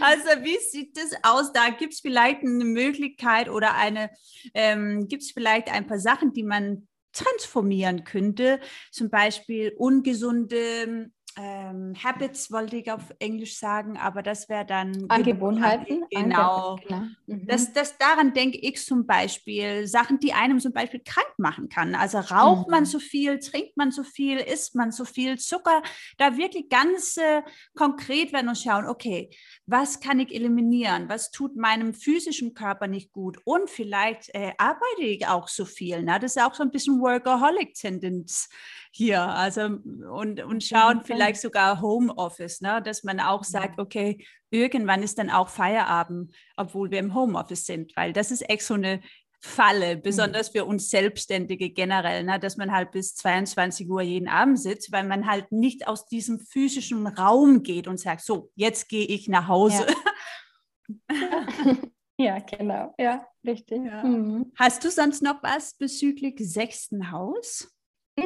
Also 0.00 0.44
wie 0.44 0.58
sieht 0.58 0.96
das 0.96 1.12
aus? 1.22 1.52
Da 1.52 1.70
gibt 1.70 1.94
es 1.94 2.00
vielleicht 2.00 2.42
eine 2.42 2.64
Möglichkeit 2.64 3.48
oder 3.48 3.74
eine, 3.74 4.10
ähm, 4.54 5.08
gibt 5.08 5.22
es 5.22 5.32
vielleicht 5.32 5.70
ein 5.70 5.86
paar 5.86 5.98
Sachen, 5.98 6.32
die 6.32 6.42
man 6.42 6.88
transformieren 7.12 8.04
könnte, 8.04 8.60
zum 8.92 9.10
Beispiel 9.10 9.74
ungesunde 9.76 11.10
ähm, 11.38 11.94
Habits 12.02 12.50
wollte 12.50 12.76
ich 12.76 12.90
auf 12.90 13.14
Englisch 13.18 13.56
sagen, 13.56 13.96
aber 13.96 14.22
das 14.22 14.48
wäre 14.48 14.66
dann 14.66 15.06
Angewohnheiten. 15.08 16.04
Genau. 16.10 16.76
genau. 16.76 17.02
Mhm. 17.26 17.46
Das, 17.46 17.72
das, 17.72 17.96
daran 17.98 18.34
denke 18.34 18.58
ich 18.58 18.84
zum 18.84 19.06
Beispiel, 19.06 19.86
Sachen, 19.86 20.18
die 20.18 20.32
einem 20.32 20.58
zum 20.58 20.72
Beispiel 20.72 21.00
krank 21.00 21.32
machen 21.38 21.68
kann. 21.68 21.94
Also 21.94 22.18
raucht 22.18 22.66
mhm. 22.66 22.72
man 22.72 22.84
so 22.84 22.98
viel, 22.98 23.38
trinkt 23.38 23.76
man 23.76 23.92
so 23.92 24.02
viel, 24.02 24.38
isst 24.38 24.74
man 24.74 24.90
so 24.90 25.04
viel 25.04 25.38
Zucker, 25.38 25.82
da 26.18 26.36
wirklich 26.36 26.68
ganz 26.68 27.16
äh, 27.16 27.42
konkret 27.76 28.32
werden 28.32 28.48
und 28.48 28.58
schauen, 28.58 28.86
okay, 28.86 29.30
was 29.66 30.00
kann 30.00 30.18
ich 30.18 30.34
eliminieren? 30.34 31.08
Was 31.08 31.30
tut 31.30 31.56
meinem 31.56 31.94
physischen 31.94 32.54
Körper 32.54 32.88
nicht 32.88 33.12
gut? 33.12 33.38
Und 33.44 33.70
vielleicht 33.70 34.34
äh, 34.34 34.52
arbeite 34.58 35.02
ich 35.02 35.28
auch 35.28 35.46
so 35.46 35.64
viel. 35.64 36.02
Ne? 36.02 36.18
Das 36.20 36.34
ist 36.34 36.42
auch 36.42 36.54
so 36.54 36.64
ein 36.64 36.72
bisschen 36.72 37.00
Workaholic-Tendenz 37.00 38.48
hier. 38.90 39.22
Also 39.22 39.62
und, 39.62 40.42
und 40.42 40.64
schauen 40.64 41.02
vielleicht 41.04 41.40
sogar 41.40 41.80
Homeoffice, 41.80 42.60
ne? 42.60 42.82
dass 42.82 43.04
man 43.04 43.20
auch 43.20 43.44
sagt, 43.44 43.78
okay, 43.78 44.24
irgendwann 44.50 45.02
ist 45.02 45.18
dann 45.18 45.30
auch 45.30 45.48
Feierabend, 45.48 46.32
obwohl 46.56 46.90
wir 46.90 46.98
im 46.98 47.14
Homeoffice 47.14 47.66
sind, 47.66 47.96
weil 47.96 48.12
das 48.12 48.30
ist 48.30 48.48
echt 48.48 48.62
so 48.62 48.74
eine 48.74 49.00
Falle, 49.42 49.96
mhm. 49.96 50.02
besonders 50.02 50.50
für 50.50 50.66
uns 50.66 50.90
Selbstständige 50.90 51.70
generell, 51.70 52.24
ne? 52.24 52.38
dass 52.38 52.56
man 52.56 52.72
halt 52.72 52.90
bis 52.90 53.14
22 53.14 53.88
Uhr 53.88 54.02
jeden 54.02 54.28
Abend 54.28 54.60
sitzt, 54.60 54.92
weil 54.92 55.04
man 55.04 55.26
halt 55.26 55.50
nicht 55.50 55.88
aus 55.88 56.06
diesem 56.06 56.38
physischen 56.38 57.06
Raum 57.06 57.62
geht 57.62 57.88
und 57.88 57.98
sagt, 57.98 58.22
so, 58.22 58.50
jetzt 58.54 58.88
gehe 58.88 59.06
ich 59.06 59.28
nach 59.28 59.48
Hause. 59.48 59.86
Ja. 59.88 61.06
ja. 62.18 62.38
genau, 62.40 62.94
ja, 62.98 63.26
richtig. 63.46 63.82
Ja. 63.84 64.04
Mhm. 64.04 64.52
Hast 64.56 64.84
du 64.84 64.90
sonst 64.90 65.22
noch 65.22 65.42
was 65.42 65.74
bezüglich 65.74 66.34
sechsten 66.38 67.10
Haus? 67.10 67.72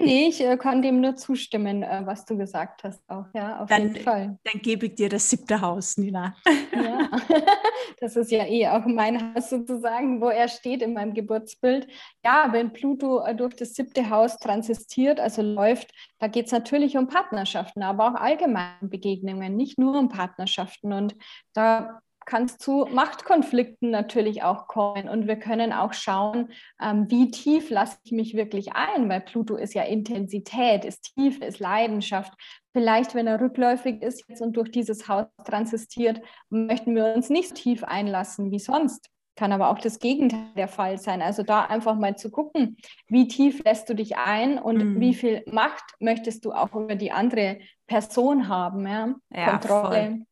Nee, 0.00 0.28
ich 0.28 0.40
äh, 0.40 0.56
kann 0.56 0.82
dem 0.82 1.00
nur 1.00 1.16
zustimmen, 1.16 1.82
äh, 1.82 2.02
was 2.04 2.24
du 2.24 2.36
gesagt 2.36 2.84
hast, 2.84 3.02
auch, 3.08 3.26
ja, 3.34 3.60
auf 3.60 3.68
dann, 3.68 3.82
jeden 3.82 3.96
Fall. 4.02 4.38
Dann 4.44 4.62
gebe 4.62 4.86
ich 4.86 4.94
dir 4.94 5.08
das 5.08 5.28
siebte 5.28 5.60
Haus, 5.60 5.96
Nina. 5.96 6.34
Ja, 6.74 7.10
das 8.00 8.16
ist 8.16 8.30
ja 8.30 8.46
eh 8.46 8.68
auch 8.68 8.86
mein 8.86 9.34
Haus 9.34 9.50
sozusagen, 9.50 10.20
wo 10.20 10.28
er 10.28 10.48
steht 10.48 10.82
in 10.82 10.94
meinem 10.94 11.14
Geburtsbild. 11.14 11.86
Ja, 12.24 12.48
wenn 12.52 12.72
Pluto 12.72 13.24
äh, 13.24 13.34
durch 13.34 13.54
das 13.56 13.74
siebte 13.74 14.10
Haus 14.10 14.38
transistiert, 14.38 15.20
also 15.20 15.42
läuft, 15.42 15.92
da 16.18 16.28
geht 16.28 16.46
es 16.46 16.52
natürlich 16.52 16.96
um 16.96 17.06
Partnerschaften, 17.06 17.82
aber 17.82 18.08
auch 18.08 18.14
allgemeine 18.14 18.88
Begegnungen, 18.88 19.56
nicht 19.56 19.78
nur 19.78 19.98
um 19.98 20.08
Partnerschaften. 20.08 20.92
Und 20.92 21.16
da 21.52 22.00
kann 22.26 22.44
es 22.44 22.58
zu 22.58 22.86
Machtkonflikten 22.90 23.90
natürlich 23.90 24.42
auch 24.42 24.66
kommen. 24.66 25.08
Und 25.08 25.26
wir 25.26 25.36
können 25.36 25.72
auch 25.72 25.92
schauen, 25.92 26.50
ähm, 26.80 27.06
wie 27.10 27.30
tief 27.30 27.70
lasse 27.70 27.98
ich 28.04 28.12
mich 28.12 28.34
wirklich 28.34 28.72
ein, 28.74 29.08
weil 29.08 29.20
Pluto 29.20 29.56
ist 29.56 29.74
ja 29.74 29.82
Intensität, 29.82 30.84
ist 30.84 31.14
Tiefe, 31.14 31.44
ist 31.44 31.58
Leidenschaft. 31.58 32.32
Vielleicht, 32.72 33.14
wenn 33.14 33.26
er 33.26 33.40
rückläufig 33.40 34.02
ist 34.02 34.24
jetzt 34.28 34.42
und 34.42 34.56
durch 34.56 34.70
dieses 34.70 35.08
Haus 35.08 35.26
transistiert, 35.44 36.20
möchten 36.50 36.94
wir 36.94 37.14
uns 37.14 37.30
nicht 37.30 37.50
so 37.50 37.54
tief 37.54 37.84
einlassen 37.84 38.50
wie 38.50 38.58
sonst. 38.58 39.10
Kann 39.36 39.52
aber 39.52 39.70
auch 39.70 39.78
das 39.78 39.98
Gegenteil 39.98 40.46
der 40.56 40.68
Fall 40.68 40.98
sein. 40.98 41.20
Also 41.20 41.42
da 41.42 41.64
einfach 41.64 41.96
mal 41.96 42.16
zu 42.16 42.30
gucken, 42.30 42.76
wie 43.08 43.26
tief 43.26 43.64
lässt 43.64 43.88
du 43.88 43.94
dich 43.94 44.16
ein 44.16 44.58
und 44.58 44.78
mhm. 44.78 45.00
wie 45.00 45.14
viel 45.14 45.42
Macht 45.50 45.84
möchtest 45.98 46.44
du 46.44 46.52
auch 46.52 46.74
über 46.74 46.94
die 46.94 47.10
andere 47.10 47.58
Person 47.86 48.48
haben. 48.48 48.86
Ja? 48.86 49.14
ja 49.30 49.50
Kontrolle. 49.50 50.06
Voll 50.06 50.26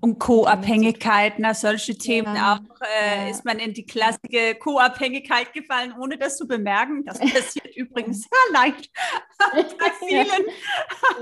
und 0.00 0.18
Co-Abhängigkeit, 0.18 1.38
na, 1.38 1.54
solche 1.54 1.96
Themen 1.96 2.34
ja, 2.34 2.54
auch, 2.54 2.80
äh, 2.80 3.24
ja. 3.24 3.30
ist 3.30 3.44
man 3.44 3.58
in 3.58 3.74
die 3.74 3.84
klassische 3.84 4.54
Co-Abhängigkeit 4.58 5.52
gefallen, 5.52 5.94
ohne 5.98 6.16
das 6.16 6.36
zu 6.36 6.46
bemerken. 6.46 7.04
Das 7.04 7.18
passiert 7.18 7.68
übrigens 7.76 8.22
sehr 8.22 8.60
leicht 8.60 8.90
bei 9.52 10.06
vielen. 10.06 10.46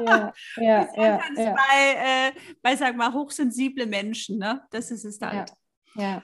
Ja, 0.05 0.33
ja, 0.57 0.89
ja, 0.97 1.21
ja. 1.37 1.55
Bei, 1.55 2.29
äh, 2.29 2.33
bei, 2.63 2.77
sag 2.77 2.97
mal, 2.97 3.13
hochsensible 3.13 3.87
Menschen, 3.87 4.39
ne? 4.39 4.63
Das 4.71 4.91
ist 4.91 5.05
es 5.05 5.21
halt. 5.21 5.53
Ja. 5.95 6.23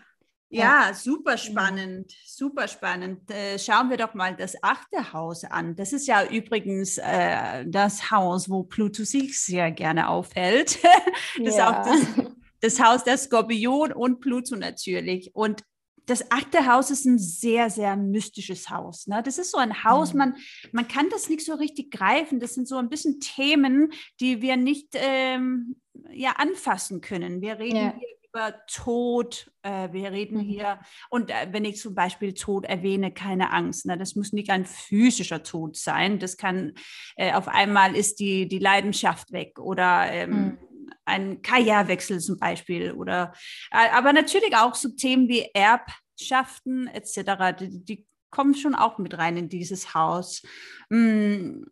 Ja, 0.54 0.92
super 0.92 1.38
spannend, 1.38 2.12
super 2.26 2.68
spannend. 2.68 3.30
Äh, 3.30 3.58
schauen 3.58 3.88
wir 3.88 3.96
doch 3.96 4.12
mal 4.12 4.36
das 4.36 4.62
achte 4.62 5.14
Haus 5.14 5.44
an. 5.44 5.74
Das 5.76 5.94
ist 5.94 6.06
ja 6.06 6.26
übrigens 6.26 6.98
äh, 6.98 7.64
das 7.66 8.10
Haus, 8.10 8.50
wo 8.50 8.62
Pluto 8.62 9.02
sich 9.04 9.40
sehr 9.40 9.70
gerne 9.70 10.10
aufhält. 10.10 10.78
das 11.38 11.38
ja. 11.38 11.48
ist 11.48 11.60
auch 11.60 11.82
das, 11.86 12.31
das 12.62 12.80
Haus 12.80 13.04
der 13.04 13.18
Skorpion 13.18 13.92
und 13.92 14.20
Pluto 14.20 14.56
natürlich. 14.56 15.34
Und 15.34 15.62
das 16.06 16.30
achte 16.30 16.66
Haus 16.66 16.90
ist 16.90 17.04
ein 17.04 17.18
sehr, 17.18 17.70
sehr 17.70 17.96
mystisches 17.96 18.70
Haus. 18.70 19.06
Ne? 19.06 19.22
Das 19.24 19.38
ist 19.38 19.50
so 19.50 19.58
ein 19.58 19.84
Haus, 19.84 20.12
mhm. 20.12 20.18
man, 20.18 20.36
man 20.72 20.88
kann 20.88 21.08
das 21.10 21.28
nicht 21.28 21.44
so 21.44 21.54
richtig 21.54 21.90
greifen. 21.90 22.40
Das 22.40 22.54
sind 22.54 22.66
so 22.66 22.76
ein 22.76 22.88
bisschen 22.88 23.20
Themen, 23.20 23.92
die 24.20 24.42
wir 24.42 24.56
nicht 24.56 24.88
ähm, 24.94 25.76
ja, 26.12 26.32
anfassen 26.38 27.00
können. 27.00 27.40
Wir 27.40 27.58
reden 27.58 27.76
ja. 27.76 27.94
hier 27.98 28.08
über 28.32 28.54
Tod, 28.66 29.50
äh, 29.62 29.92
wir 29.92 30.10
reden 30.10 30.38
mhm. 30.38 30.42
hier, 30.42 30.80
und 31.10 31.30
äh, 31.30 31.48
wenn 31.50 31.66
ich 31.66 31.78
zum 31.78 31.94
Beispiel 31.94 32.32
Tod 32.32 32.64
erwähne, 32.64 33.12
keine 33.12 33.52
Angst, 33.52 33.84
ne? 33.84 33.98
das 33.98 34.16
muss 34.16 34.32
nicht 34.32 34.50
ein 34.50 34.64
physischer 34.64 35.42
Tod 35.42 35.76
sein, 35.76 36.18
das 36.18 36.38
kann, 36.38 36.72
äh, 37.16 37.34
auf 37.34 37.46
einmal 37.46 37.94
ist 37.94 38.20
die, 38.20 38.48
die 38.48 38.58
Leidenschaft 38.58 39.32
weg 39.32 39.58
oder 39.58 40.10
ähm, 40.10 40.30
mhm. 40.30 40.58
Ein 41.04 41.42
Karrierewechsel 41.42 42.20
zum 42.20 42.38
Beispiel 42.38 42.92
oder, 42.92 43.32
äh, 43.70 43.88
aber 43.90 44.12
natürlich 44.12 44.56
auch 44.56 44.74
so 44.74 44.90
Themen 44.90 45.28
wie 45.28 45.48
Erbschaften 45.54 46.86
etc., 46.88 47.56
die, 47.58 47.84
die 47.84 48.06
kommen 48.30 48.54
schon 48.54 48.74
auch 48.74 48.98
mit 48.98 49.16
rein 49.16 49.36
in 49.36 49.48
dieses 49.48 49.94
Haus. 49.94 50.42
Mm, 50.88 51.64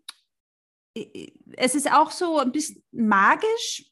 es 1.56 1.74
ist 1.74 1.90
auch 1.92 2.10
so 2.10 2.38
ein 2.38 2.52
bisschen 2.52 2.82
magisch. 2.92 3.84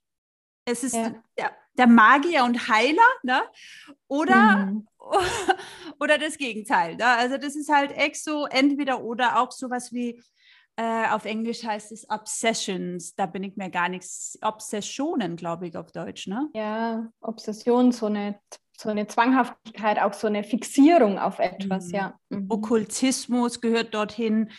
Es 0.64 0.85
ist 0.85 0.95
ja. 0.95 1.14
der, 1.38 1.57
der 1.79 1.87
Magier 1.87 2.45
und 2.45 2.69
Heiler, 2.69 3.09
ne? 3.23 3.43
Oder, 4.09 4.67
mhm. 4.67 4.87
oder 6.01 6.19
das 6.19 6.37
Gegenteil. 6.37 6.97
Ne? 6.97 7.07
Also 7.07 7.38
das 7.38 7.57
ist 7.57 7.73
halt 7.73 7.93
echt 7.93 8.23
so 8.23 8.47
entweder 8.47 9.03
oder 9.03 9.41
auch 9.41 9.53
sowas 9.53 9.93
wie 9.93 10.23
Äh, 10.79 11.09
auf 11.11 11.25
Englisch 11.25 11.64
heißt 11.64 11.91
es 11.91 12.09
Obsessions. 12.09 13.17
Da 13.17 13.27
bin 13.27 13.43
ich 13.43 13.57
mir 13.57 13.69
gar 13.69 13.88
nichts. 13.88 14.38
Obsessionen, 14.43 15.35
glaube 15.35 15.67
ich, 15.67 15.77
auf 15.77 15.91
Deutsch, 15.91 16.29
ne? 16.29 16.49
Ja, 16.55 17.11
Obsession, 17.21 17.91
so 17.91 18.07
eine, 18.07 18.38
so 18.77 18.88
eine 18.88 19.09
Zwanghaftigkeit, 19.09 19.99
auch 19.99 20.12
so 20.12 20.29
eine 20.29 20.45
Fixierung 20.45 21.19
auf 21.19 21.41
etwas, 21.41 21.88
mhm. 21.88 21.95
ja. 21.95 22.14
Mhm. 22.29 22.47
Okkultismus 22.49 23.61
gehört 23.61 23.93
dorthin. 23.93 24.53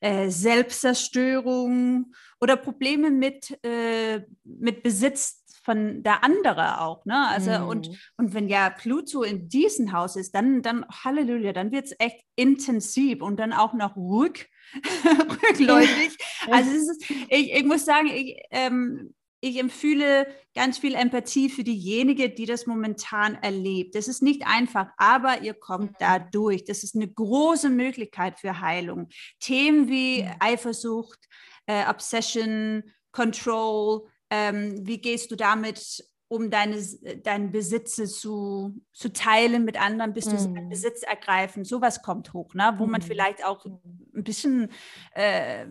Äh, 0.00 0.30
Selbstzerstörung 0.30 2.14
oder 2.40 2.56
Probleme 2.56 3.10
mit, 3.10 3.62
äh, 3.62 4.22
mit 4.44 4.82
Besitz 4.82 5.44
von 5.62 6.02
der 6.02 6.24
andere 6.24 6.80
auch. 6.80 7.04
Ne? 7.04 7.28
Also 7.28 7.50
mm. 7.50 7.68
und, 7.68 7.90
und 8.18 8.34
wenn 8.34 8.48
ja 8.48 8.70
Pluto 8.70 9.22
in 9.22 9.48
diesem 9.48 9.92
Haus 9.92 10.16
ist, 10.16 10.34
dann, 10.34 10.62
dann 10.62 10.86
Halleluja, 11.02 11.52
dann 11.52 11.72
wird 11.72 11.86
es 11.86 11.96
echt 11.98 12.24
intensiv 12.36 13.20
und 13.20 13.40
dann 13.40 13.52
auch 13.52 13.72
noch 13.72 13.96
rück, 13.96 14.46
rückläufig. 15.42 16.16
also 16.50 16.70
ist, 16.70 17.10
ich, 17.28 17.52
ich 17.52 17.64
muss 17.64 17.84
sagen, 17.84 18.08
ich, 18.08 18.36
ähm, 18.50 19.14
ich 19.40 19.58
empfühle 19.58 20.26
ganz 20.54 20.78
viel 20.78 20.94
Empathie 20.94 21.50
für 21.50 21.62
diejenige, 21.62 22.30
die 22.30 22.46
das 22.46 22.66
momentan 22.66 23.36
erlebt. 23.36 23.94
Das 23.94 24.08
ist 24.08 24.22
nicht 24.22 24.46
einfach, 24.46 24.88
aber 24.96 25.42
ihr 25.42 25.54
kommt 25.54 25.96
da 26.00 26.18
mhm. 26.18 26.24
durch. 26.32 26.64
Das 26.64 26.82
ist 26.82 26.94
eine 26.94 27.08
große 27.08 27.70
Möglichkeit 27.70 28.38
für 28.40 28.60
Heilung. 28.60 29.08
Themen 29.40 29.88
wie 29.88 30.28
Eifersucht, 30.40 31.18
äh, 31.66 31.86
Obsession, 31.88 32.82
Control, 33.12 34.08
ähm, 34.30 34.86
wie 34.86 34.98
gehst 34.98 35.30
du 35.30 35.36
damit 35.36 36.04
um 36.28 36.50
deine, 36.50 36.82
deinen 37.22 37.52
Besitze 37.52 38.06
zu, 38.06 38.80
zu 38.92 39.12
teilen 39.12 39.64
mit 39.64 39.80
anderen, 39.80 40.12
bis 40.12 40.24
du 40.24 40.36
mm. 40.36 40.68
Besitz 40.68 41.02
ergreifen. 41.02 41.64
Sowas 41.64 42.02
kommt 42.02 42.32
hoch, 42.32 42.54
ne? 42.54 42.74
wo 42.78 42.86
mm. 42.86 42.90
man 42.90 43.02
vielleicht 43.02 43.44
auch 43.44 43.64
ein 43.64 44.24
bisschen, 44.24 44.70
äh, 45.12 45.66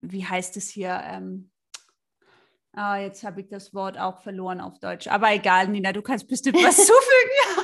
wie 0.00 0.24
heißt 0.24 0.56
es 0.56 0.68
hier, 0.68 1.00
ähm, 1.04 1.50
oh, 2.76 2.94
jetzt 2.94 3.24
habe 3.24 3.42
ich 3.42 3.48
das 3.48 3.74
Wort 3.74 3.98
auch 3.98 4.22
verloren 4.22 4.60
auf 4.60 4.78
Deutsch, 4.78 5.06
aber 5.08 5.32
egal, 5.32 5.68
Nina, 5.68 5.92
du 5.92 6.02
kannst 6.02 6.28
bestimmt 6.28 6.62
was 6.62 6.76
zufügen. 6.86 7.63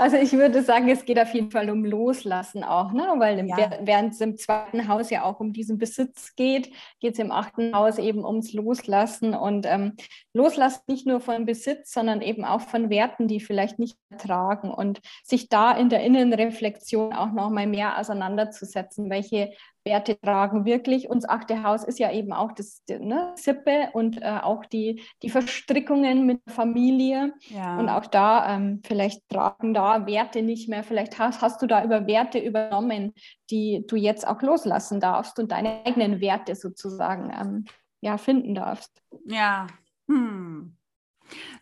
Also 0.00 0.16
ich 0.16 0.32
würde 0.32 0.62
sagen, 0.62 0.88
es 0.88 1.04
geht 1.04 1.18
auf 1.18 1.32
jeden 1.32 1.50
Fall 1.50 1.70
um 1.70 1.84
Loslassen 1.84 2.64
auch, 2.64 2.92
ne? 2.92 3.14
weil 3.18 3.46
ja. 3.46 3.70
während 3.80 4.14
es 4.14 4.20
im 4.20 4.36
zweiten 4.36 4.88
Haus 4.88 5.10
ja 5.10 5.24
auch 5.24 5.40
um 5.40 5.52
diesen 5.52 5.78
Besitz 5.78 6.34
geht, 6.36 6.70
geht 7.00 7.14
es 7.14 7.18
im 7.18 7.32
achten 7.32 7.74
Haus 7.74 7.98
eben 7.98 8.24
ums 8.24 8.52
Loslassen 8.52 9.34
und 9.34 9.66
ähm, 9.66 9.94
Loslassen 10.34 10.82
nicht 10.88 11.06
nur 11.06 11.20
von 11.20 11.46
Besitz, 11.46 11.92
sondern 11.92 12.20
eben 12.20 12.44
auch 12.44 12.60
von 12.60 12.90
Werten, 12.90 13.28
die 13.28 13.40
vielleicht 13.40 13.78
nicht 13.78 13.96
tragen 14.18 14.70
und 14.70 15.00
sich 15.24 15.48
da 15.48 15.72
in 15.72 15.88
der 15.88 16.02
Innenreflexion 16.02 17.12
auch 17.12 17.32
noch 17.32 17.50
mal 17.50 17.66
mehr 17.66 17.98
auseinanderzusetzen, 17.98 19.10
welche 19.10 19.52
Werte 19.86 20.20
tragen 20.20 20.66
wirklich. 20.66 21.08
Uns 21.08 21.26
achte 21.26 21.62
Haus 21.62 21.84
ist 21.84 21.98
ja 21.98 22.12
eben 22.12 22.34
auch 22.34 22.52
das 22.52 22.82
ne, 22.88 23.32
Sippe 23.36 23.88
und 23.94 24.20
äh, 24.20 24.40
auch 24.42 24.66
die, 24.66 25.02
die 25.22 25.30
Verstrickungen 25.30 26.26
mit 26.26 26.42
der 26.46 26.52
Familie. 26.52 27.32
Ja. 27.48 27.78
Und 27.78 27.88
auch 27.88 28.06
da, 28.06 28.54
ähm, 28.54 28.82
vielleicht 28.84 29.26
tragen 29.30 29.72
da 29.72 30.06
Werte 30.06 30.42
nicht 30.42 30.68
mehr. 30.68 30.84
Vielleicht 30.84 31.18
hast, 31.18 31.40
hast 31.40 31.62
du 31.62 31.66
da 31.66 31.82
über 31.82 32.06
Werte 32.06 32.38
übernommen, 32.38 33.14
die 33.50 33.84
du 33.86 33.96
jetzt 33.96 34.26
auch 34.26 34.42
loslassen 34.42 35.00
darfst 35.00 35.38
und 35.38 35.52
deine 35.52 35.86
eigenen 35.86 36.20
Werte 36.20 36.54
sozusagen 36.54 37.32
ähm, 37.32 37.64
ja, 38.02 38.18
finden 38.18 38.54
darfst. 38.54 38.90
Ja. 39.24 39.68
Hm. 40.08 40.76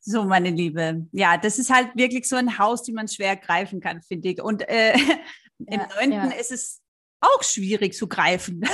So, 0.01 0.25
meine 0.25 0.51
Liebe. 0.51 1.07
Ja, 1.13 1.37
das 1.37 1.59
ist 1.59 1.73
halt 1.73 1.95
wirklich 1.95 2.29
so 2.29 2.37
ein 2.37 2.59
Haus, 2.59 2.83
die 2.83 2.93
man 2.93 3.09
schwer 3.09 3.37
greifen 3.37 3.81
kann, 3.81 4.03
finde 4.03 4.29
ich. 4.31 4.43
Und 4.43 4.69
äh, 4.69 4.95
im 5.59 5.81
neunten 5.97 6.31
ja. 6.31 6.37
ist 6.39 6.53
es 6.53 6.84
auch 7.25 7.43
schwierig 7.43 7.95
zu 7.95 8.07
greifen. 8.07 8.65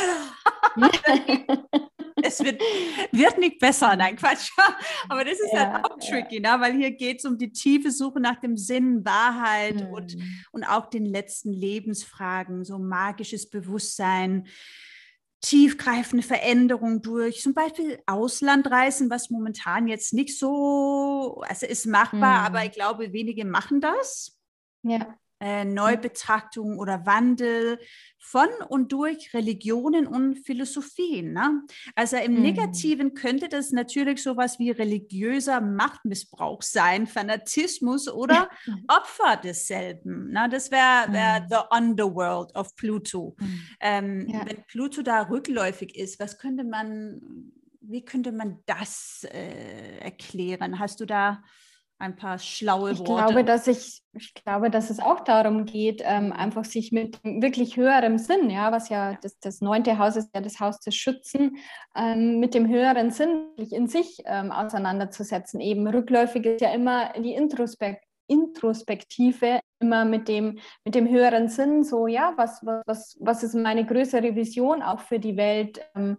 es 2.22 2.42
wird, 2.44 2.60
wird 3.12 3.38
nicht 3.38 3.58
besser, 3.58 3.96
nein, 3.96 4.16
Quatsch. 4.16 4.50
Aber 5.08 5.24
das 5.24 5.40
ist 5.40 5.52
ja, 5.52 5.72
halt 5.72 5.84
auch 5.84 5.98
tricky, 5.98 6.42
ja. 6.42 6.56
ne? 6.56 6.62
weil 6.62 6.74
hier 6.74 6.90
geht 6.92 7.18
es 7.18 7.24
um 7.24 7.38
die 7.38 7.52
tiefe 7.52 7.90
Suche 7.90 8.20
nach 8.20 8.40
dem 8.40 8.56
Sinn, 8.56 9.04
Wahrheit 9.04 9.80
hm. 9.80 9.92
und, 9.92 10.16
und 10.52 10.64
auch 10.64 10.86
den 10.86 11.04
letzten 11.04 11.52
Lebensfragen, 11.52 12.64
so 12.64 12.78
magisches 12.78 13.48
Bewusstsein, 13.48 14.46
tiefgreifende 15.42 16.22
Veränderungen 16.22 17.00
durch, 17.00 17.40
zum 17.40 17.54
Beispiel 17.54 17.98
Auslandreisen, 18.06 19.08
was 19.08 19.30
momentan 19.30 19.88
jetzt 19.88 20.12
nicht 20.12 20.38
so, 20.38 21.42
also 21.48 21.66
ist 21.66 21.86
machbar, 21.86 22.46
hm. 22.46 22.46
aber 22.46 22.64
ich 22.64 22.72
glaube, 22.72 23.12
wenige 23.12 23.44
machen 23.44 23.80
das. 23.80 24.36
Ja 24.82 25.14
äh, 25.40 25.64
Neubetrachtung 25.64 26.78
oder 26.78 27.06
Wandel 27.06 27.78
von 28.18 28.48
und 28.68 28.92
durch 28.92 29.32
Religionen 29.32 30.06
und 30.06 30.36
Philosophien. 30.44 31.32
Ne? 31.32 31.62
Also 31.94 32.18
im 32.18 32.34
mhm. 32.34 32.42
Negativen 32.42 33.14
könnte 33.14 33.48
das 33.48 33.72
natürlich 33.72 34.22
sowas 34.22 34.58
wie 34.58 34.70
religiöser 34.70 35.62
Machtmissbrauch 35.62 36.60
sein, 36.62 37.06
Fanatismus 37.06 38.08
oder 38.08 38.50
Opfer 38.88 39.36
desselben. 39.42 40.30
Ne? 40.30 40.48
Das 40.50 40.70
wäre 40.70 41.10
wär 41.10 41.40
mhm. 41.40 41.46
the 41.48 41.76
underworld 41.76 42.54
of 42.54 42.76
Pluto. 42.76 43.34
Mhm. 43.38 43.62
Ähm, 43.80 44.28
ja. 44.28 44.46
Wenn 44.46 44.62
Pluto 44.66 45.02
da 45.02 45.22
rückläufig 45.22 45.96
ist, 45.96 46.20
was 46.20 46.38
könnte 46.38 46.64
man, 46.64 47.52
wie 47.80 48.04
könnte 48.04 48.32
man 48.32 48.58
das 48.66 49.26
äh, 49.32 49.98
erklären? 50.00 50.78
Hast 50.78 51.00
du 51.00 51.06
da 51.06 51.42
ein 52.00 52.16
paar 52.16 52.38
schlaue 52.38 52.98
Worte. 52.98 53.02
Ich 53.02 53.04
glaube, 53.04 53.44
dass 53.44 53.66
ich, 53.66 54.02
ich 54.12 54.34
glaube, 54.34 54.70
dass 54.70 54.90
es 54.90 55.00
auch 55.00 55.20
darum 55.20 55.66
geht, 55.66 56.02
ähm, 56.04 56.32
einfach 56.32 56.64
sich 56.64 56.92
mit 56.92 57.22
wirklich 57.22 57.76
höherem 57.76 58.18
Sinn, 58.18 58.50
ja, 58.50 58.72
was 58.72 58.88
ja 58.88 59.18
das, 59.22 59.38
das 59.38 59.60
neunte 59.60 59.98
Haus 59.98 60.16
ist, 60.16 60.30
ja 60.34 60.40
das 60.40 60.60
Haus 60.60 60.80
des 60.80 60.94
Schützen, 60.94 61.56
ähm, 61.94 62.40
mit 62.40 62.54
dem 62.54 62.68
höheren 62.68 63.10
Sinn 63.10 63.46
in 63.56 63.86
sich 63.86 64.18
ähm, 64.24 64.50
auseinanderzusetzen. 64.50 65.60
Eben 65.60 65.86
rückläufig 65.86 66.46
ist 66.46 66.60
ja 66.60 66.72
immer 66.72 67.12
die 67.14 67.34
Introspekt 67.34 68.04
Introspektive 68.30 69.58
immer 69.80 70.04
mit 70.04 70.28
dem, 70.28 70.60
mit 70.84 70.94
dem 70.94 71.08
höheren 71.08 71.48
Sinn, 71.48 71.82
so 71.82 72.06
ja, 72.06 72.32
was, 72.36 72.64
was, 72.86 73.16
was 73.20 73.42
ist 73.42 73.54
meine 73.54 73.84
größere 73.84 74.36
Vision 74.36 74.82
auch 74.82 75.00
für 75.00 75.18
die 75.18 75.36
Welt? 75.36 75.80
Ähm, 75.96 76.16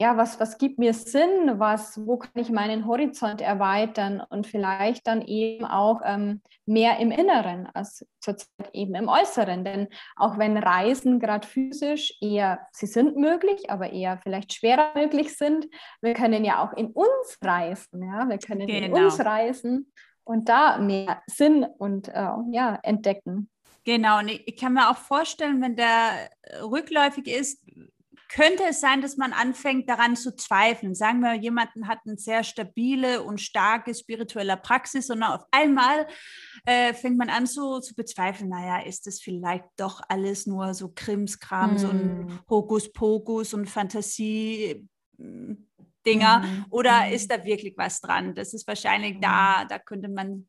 ja, 0.00 0.16
was, 0.16 0.38
was 0.38 0.58
gibt 0.58 0.78
mir 0.78 0.94
Sinn, 0.94 1.58
was, 1.58 2.06
wo 2.06 2.18
kann 2.18 2.30
ich 2.36 2.50
meinen 2.50 2.86
Horizont 2.86 3.40
erweitern 3.40 4.22
und 4.30 4.46
vielleicht 4.46 5.08
dann 5.08 5.22
eben 5.22 5.64
auch 5.64 6.02
ähm, 6.04 6.40
mehr 6.66 6.98
im 6.98 7.10
Inneren 7.10 7.66
als 7.74 8.06
zurzeit 8.20 8.48
eben 8.72 8.94
im 8.94 9.08
Äußeren. 9.08 9.64
Denn 9.64 9.88
auch 10.14 10.38
wenn 10.38 10.56
Reisen 10.56 11.18
gerade 11.18 11.48
physisch 11.48 12.16
eher, 12.20 12.60
sie 12.70 12.86
sind 12.86 13.16
möglich, 13.16 13.70
aber 13.70 13.92
eher 13.92 14.18
vielleicht 14.18 14.52
schwerer 14.52 14.92
möglich 14.94 15.36
sind, 15.36 15.66
wir 16.00 16.14
können 16.14 16.44
ja 16.44 16.62
auch 16.62 16.72
in 16.74 16.92
uns 16.92 17.38
reisen, 17.42 18.02
ja, 18.02 18.28
wir 18.28 18.38
können 18.38 18.68
genau. 18.68 18.86
in 18.86 19.04
uns 19.04 19.18
reisen 19.18 19.92
und 20.22 20.48
da 20.48 20.78
mehr 20.78 21.22
Sinn 21.26 21.66
und 21.78 22.06
äh, 22.06 22.28
ja, 22.52 22.78
entdecken. 22.84 23.50
Genau, 23.84 24.18
und 24.20 24.28
ich 24.28 24.56
kann 24.56 24.74
mir 24.74 24.90
auch 24.90 24.96
vorstellen, 24.96 25.60
wenn 25.60 25.74
der 25.74 26.28
rückläufig 26.62 27.26
ist, 27.26 27.64
könnte 28.28 28.64
es 28.68 28.80
sein, 28.80 29.00
dass 29.00 29.16
man 29.16 29.32
anfängt 29.32 29.88
daran 29.88 30.14
zu 30.14 30.36
zweifeln. 30.36 30.94
Sagen 30.94 31.20
wir, 31.20 31.34
jemanden 31.34 31.88
hat 31.88 32.00
eine 32.06 32.18
sehr 32.18 32.44
stabile 32.44 33.22
und 33.22 33.40
starke 33.40 33.94
spirituelle 33.94 34.56
Praxis 34.56 35.10
und 35.10 35.22
auf 35.22 35.44
einmal 35.50 36.06
äh, 36.66 36.92
fängt 36.92 37.16
man 37.16 37.30
an 37.30 37.46
so 37.46 37.80
zu 37.80 37.94
bezweifeln, 37.94 38.50
naja, 38.50 38.84
ist 38.84 39.06
das 39.06 39.20
vielleicht 39.20 39.64
doch 39.76 40.02
alles 40.08 40.46
nur 40.46 40.74
so 40.74 40.92
Krimskrams 40.94 41.82
mm. 41.82 41.88
und 41.88 42.00
hm. 42.00 42.38
Hokuspokus 42.48 43.54
und 43.54 43.68
Fantasie. 43.68 44.86
Dinger 46.06 46.38
mm. 46.38 46.66
oder 46.70 47.06
mm. 47.06 47.12
ist 47.12 47.30
da 47.30 47.44
wirklich 47.44 47.74
was 47.76 48.00
dran? 48.00 48.34
Das 48.34 48.54
ist 48.54 48.66
wahrscheinlich 48.68 49.18
da, 49.20 49.64
da 49.64 49.78
könnte 49.78 50.08
man, 50.08 50.48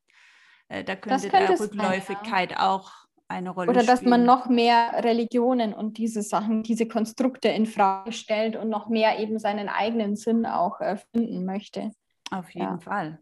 äh, 0.67 0.83
da 0.83 0.95
könnte 0.95 1.29
der 1.29 1.59
Rückläufigkeit 1.59 2.51
sein, 2.51 2.59
ja. 2.59 2.69
auch 2.69 2.91
eine 3.29 3.51
Rolle 3.51 3.69
Oder 3.69 3.83
dass 3.83 4.01
man 4.01 4.25
noch 4.25 4.49
mehr 4.49 4.91
Religionen 5.03 5.73
und 5.73 5.97
diese 5.97 6.21
Sachen, 6.23 6.63
diese 6.63 6.87
Konstrukte 6.87 7.47
in 7.47 7.65
Frage 7.65 8.11
stellt 8.11 8.55
und 8.55 8.69
noch 8.69 8.89
mehr 8.89 9.19
eben 9.19 9.39
seinen 9.39 9.69
eigenen 9.69 10.15
Sinn 10.15 10.45
auch 10.45 10.81
äh, 10.81 10.97
finden 11.13 11.45
möchte. 11.45 11.91
Auf 12.31 12.49
jeden 12.49 12.65
ja. 12.65 12.79
Fall. 12.79 13.19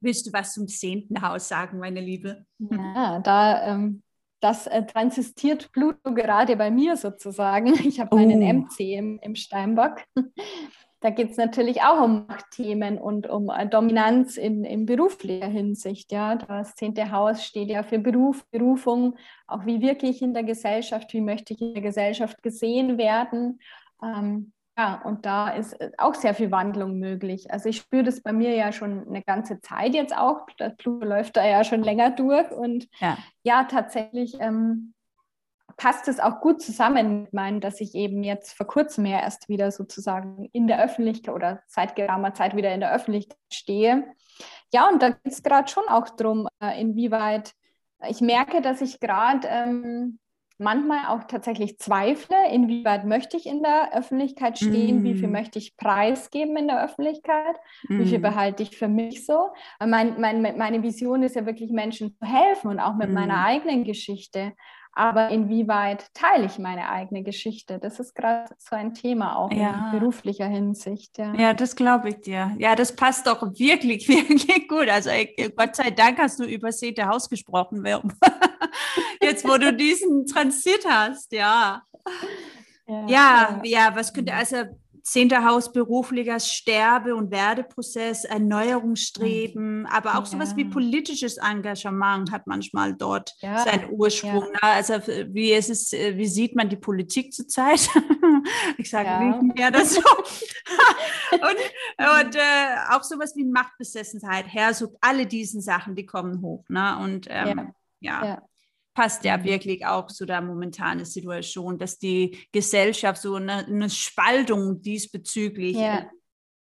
Willst 0.00 0.26
du 0.26 0.32
was 0.32 0.52
zum 0.52 0.68
zehnten 0.68 1.20
Haus 1.22 1.48
sagen, 1.48 1.78
meine 1.78 2.00
Liebe? 2.00 2.46
Ja, 2.58 3.18
da 3.20 3.66
ähm, 3.66 4.02
das 4.40 4.66
äh, 4.66 4.84
transitiert 4.84 5.72
Pluto 5.72 6.12
gerade 6.12 6.54
bei 6.56 6.70
mir 6.70 6.96
sozusagen. 6.96 7.72
Ich 7.86 7.98
habe 7.98 8.14
meinen 8.14 8.42
oh. 8.42 8.66
MC 8.66 8.80
im, 8.80 9.18
im 9.22 9.34
Steinbock. 9.34 10.02
Da 11.04 11.10
geht 11.10 11.32
es 11.32 11.36
natürlich 11.36 11.82
auch 11.82 12.02
um 12.02 12.24
Machtthemen 12.26 12.96
und 12.96 13.28
um 13.28 13.50
äh, 13.50 13.66
Dominanz 13.66 14.38
in, 14.38 14.64
in 14.64 14.86
beruflicher 14.86 15.48
Hinsicht. 15.48 16.10
Ja, 16.12 16.34
das 16.36 16.76
zehnte 16.76 17.10
Haus 17.10 17.44
steht 17.44 17.68
ja 17.68 17.82
für 17.82 17.98
Beruf, 17.98 18.46
Berufung, 18.50 19.14
auch 19.46 19.66
wie 19.66 19.82
wirklich 19.82 20.22
in 20.22 20.32
der 20.32 20.44
Gesellschaft, 20.44 21.12
wie 21.12 21.20
möchte 21.20 21.52
ich 21.52 21.60
in 21.60 21.74
der 21.74 21.82
Gesellschaft 21.82 22.42
gesehen 22.42 22.96
werden. 22.96 23.60
Ähm, 24.02 24.54
ja, 24.78 25.02
und 25.04 25.26
da 25.26 25.50
ist 25.50 25.74
äh, 25.74 25.90
auch 25.98 26.14
sehr 26.14 26.32
viel 26.32 26.50
Wandlung 26.50 26.98
möglich. 26.98 27.52
Also 27.52 27.68
ich 27.68 27.76
spüre 27.76 28.04
das 28.04 28.22
bei 28.22 28.32
mir 28.32 28.54
ja 28.54 28.72
schon 28.72 29.06
eine 29.06 29.20
ganze 29.20 29.60
Zeit 29.60 29.92
jetzt 29.92 30.16
auch. 30.16 30.46
Das 30.56 30.74
Pluto 30.74 31.04
läuft 31.04 31.36
da 31.36 31.46
ja 31.46 31.64
schon 31.64 31.82
länger 31.82 32.12
durch 32.12 32.50
und 32.50 32.88
ja, 32.98 33.18
ja 33.42 33.64
tatsächlich 33.64 34.40
ähm, 34.40 34.94
passt 35.76 36.08
es 36.08 36.20
auch 36.20 36.40
gut 36.40 36.62
zusammen 36.62 37.22
mit 37.22 37.32
meinem, 37.32 37.60
dass 37.60 37.80
ich 37.80 37.94
eben 37.94 38.22
jetzt 38.22 38.56
vor 38.56 38.66
kurzem 38.66 39.06
ja 39.06 39.20
erst 39.20 39.48
wieder 39.48 39.70
sozusagen 39.70 40.48
in 40.52 40.66
der 40.66 40.82
Öffentlichkeit 40.82 41.34
oder 41.34 41.62
seit 41.66 41.96
geraumer 41.96 42.34
Zeit 42.34 42.56
wieder 42.56 42.72
in 42.72 42.80
der 42.80 42.94
Öffentlichkeit 42.94 43.38
stehe. 43.52 44.04
Ja, 44.72 44.88
und 44.88 45.02
da 45.02 45.10
geht 45.10 45.32
es 45.32 45.42
gerade 45.42 45.68
schon 45.68 45.84
auch 45.88 46.08
darum, 46.10 46.48
äh, 46.60 46.80
inwieweit 46.80 47.52
ich 48.08 48.20
merke, 48.20 48.60
dass 48.60 48.80
ich 48.80 49.00
gerade 49.00 49.48
ähm, 49.48 50.18
manchmal 50.58 51.06
auch 51.08 51.24
tatsächlich 51.24 51.78
zweifle, 51.78 52.36
inwieweit 52.52 53.04
möchte 53.04 53.36
ich 53.36 53.46
in 53.46 53.62
der 53.62 53.96
Öffentlichkeit 53.96 54.58
stehen, 54.58 55.02
mm. 55.02 55.04
wie 55.04 55.14
viel 55.14 55.28
mm. 55.28 55.32
möchte 55.32 55.58
ich 55.58 55.76
preisgeben 55.76 56.56
in 56.56 56.68
der 56.68 56.84
Öffentlichkeit, 56.84 57.56
mm. 57.88 57.98
wie 57.98 58.06
viel 58.06 58.18
mm. 58.20 58.22
behalte 58.22 58.62
ich 58.62 58.76
für 58.76 58.88
mich 58.88 59.26
so. 59.26 59.48
Mein, 59.84 60.20
mein, 60.20 60.42
meine 60.42 60.82
Vision 60.82 61.22
ist 61.22 61.34
ja 61.34 61.44
wirklich 61.46 61.72
Menschen 61.72 62.16
zu 62.16 62.26
helfen 62.26 62.70
und 62.70 62.78
auch 62.78 62.94
mit 62.94 63.10
mm. 63.10 63.14
meiner 63.14 63.44
eigenen 63.44 63.84
Geschichte. 63.84 64.52
Aber 64.94 65.30
inwieweit 65.30 66.12
teile 66.14 66.46
ich 66.46 66.58
meine 66.58 66.88
eigene 66.88 67.22
Geschichte? 67.22 67.78
Das 67.78 67.98
ist 67.98 68.14
gerade 68.14 68.54
so 68.58 68.76
ein 68.76 68.94
Thema 68.94 69.36
auch 69.36 69.50
ja. 69.50 69.90
in 69.92 69.98
beruflicher 69.98 70.46
Hinsicht. 70.46 71.18
Ja, 71.18 71.34
ja 71.34 71.54
das 71.54 71.74
glaube 71.74 72.10
ich 72.10 72.20
dir. 72.20 72.54
Ja, 72.58 72.76
das 72.76 72.94
passt 72.94 73.26
doch 73.26 73.42
wirklich, 73.42 74.08
wirklich 74.08 74.68
gut. 74.68 74.88
Also 74.88 75.10
Gott 75.56 75.74
sei 75.76 75.90
Dank 75.90 76.18
hast 76.18 76.38
du 76.38 76.44
über 76.44 76.70
Sete 76.70 77.06
Haus 77.06 77.28
gesprochen, 77.28 77.84
jetzt 79.22 79.48
wo 79.48 79.56
du 79.56 79.72
diesen 79.72 80.26
Transit 80.26 80.86
hast, 80.88 81.32
ja. 81.32 81.82
Ja, 82.86 83.06
ja, 83.06 83.60
ja, 83.64 83.92
was 83.94 84.12
könnte 84.12 84.34
also 84.34 84.56
zehnter 85.04 85.44
Haus 85.44 85.70
beruflicher 85.70 86.40
Sterbe- 86.40 87.14
und 87.14 87.30
Werdeprozess, 87.30 88.24
Erneuerungsstreben, 88.24 89.80
mhm. 89.80 89.86
aber 89.86 90.12
auch 90.12 90.24
ja. 90.24 90.24
sowas 90.24 90.56
wie 90.56 90.64
politisches 90.64 91.36
Engagement 91.36 92.32
hat 92.32 92.46
manchmal 92.46 92.94
dort 92.94 93.34
ja. 93.40 93.58
seinen 93.58 93.90
Ursprung. 93.90 94.46
Ja. 94.62 94.70
Also 94.72 94.94
wie 95.28 95.52
es, 95.52 95.92
äh, 95.92 96.16
wie 96.16 96.26
sieht 96.26 96.56
man 96.56 96.70
die 96.70 96.76
Politik 96.76 97.34
zurzeit? 97.34 97.88
ich 98.78 98.88
sage 98.88 99.08
ja. 99.08 99.20
nicht 99.20 99.56
mehr 99.56 99.70
das 99.70 99.94
so. 99.94 100.00
und 101.32 102.24
und 102.24 102.36
äh, 102.36 102.40
auch 102.90 103.02
sowas 103.02 103.36
wie 103.36 103.44
Machtbesessenheit, 103.44 104.46
Herrschaft, 104.46 104.94
alle 105.02 105.26
diesen 105.26 105.60
Sachen, 105.60 105.94
die 105.94 106.06
kommen 106.06 106.40
hoch. 106.40 106.64
Ne? 106.68 106.98
Und 106.98 107.26
ähm, 107.28 107.74
ja 108.00 108.42
passt 108.94 109.24
ja 109.24 109.42
wirklich 109.42 109.84
auch 109.84 110.06
zu 110.06 110.24
der 110.24 110.40
momentanen 110.40 111.04
Situation, 111.04 111.78
dass 111.78 111.98
die 111.98 112.46
Gesellschaft 112.52 113.20
so 113.20 113.34
eine, 113.34 113.66
eine 113.66 113.90
Spaltung 113.90 114.80
diesbezüglich, 114.80 115.76
ja. 115.76 116.08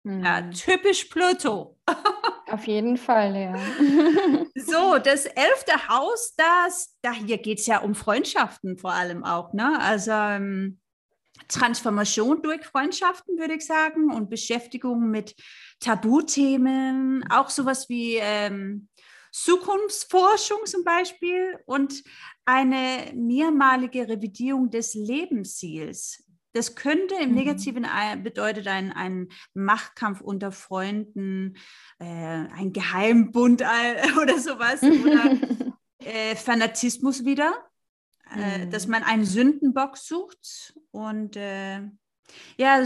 Mhm. 0.04 0.24
ja 0.24 0.42
typisch 0.50 1.06
Pluto. 1.06 1.78
Auf 2.50 2.66
jeden 2.66 2.98
Fall, 2.98 3.36
ja. 3.36 3.56
so, 4.56 5.00
das 5.00 5.26
elfte 5.26 5.88
Haus, 5.90 6.34
das, 6.36 6.96
da 7.02 7.12
hier 7.12 7.38
geht 7.38 7.60
es 7.60 7.68
ja 7.68 7.80
um 7.80 7.96
Freundschaften 7.96 8.78
vor 8.78 8.94
allem 8.94 9.26
auch, 9.26 9.54
ne? 9.54 9.78
Also 9.82 10.12
ähm, 10.12 10.80
Transformation 11.50 12.42
durch 12.42 12.66
Freundschaften, 12.66 13.38
würde 13.38 13.56
ich 13.56 13.66
sagen, 13.66 14.12
und 14.12 14.30
Beschäftigung 14.30 15.10
mit 15.10 15.36
Tabuthemen, 15.80 17.24
auch 17.30 17.50
sowas 17.50 17.90
wie 17.90 18.16
ähm, 18.16 18.88
Zukunftsforschung 19.44 20.66
zum 20.66 20.84
Beispiel 20.84 21.60
und 21.66 22.04
eine 22.46 23.12
mehrmalige 23.14 24.08
Revidierung 24.08 24.72
des 24.72 24.94
Lebensziels. 24.94 26.24
Das 26.54 26.76
könnte 26.76 27.14
im 27.22 27.30
mhm. 27.30 27.36
Negativen 27.36 27.88
bedeutet 28.24 28.68
ein, 28.68 28.92
ein 28.92 29.30
Machtkampf 29.54 30.22
unter 30.22 30.52
Freunden, 30.52 31.56
äh, 32.00 32.06
ein 32.06 32.74
Geheimbund 32.74 33.62
oder 34.22 34.40
sowas 34.40 34.82
oder 34.82 35.38
äh, 36.00 36.36
Fanatismus 36.36 37.24
wieder, 37.24 37.54
äh, 38.36 38.66
mhm. 38.66 38.72
dass 38.72 38.88
man 38.88 39.04
einen 39.04 39.26
Sündenbock 39.26 39.98
sucht 39.98 40.74
und 40.90 41.36
äh, 41.36 41.82
ja, 42.58 42.84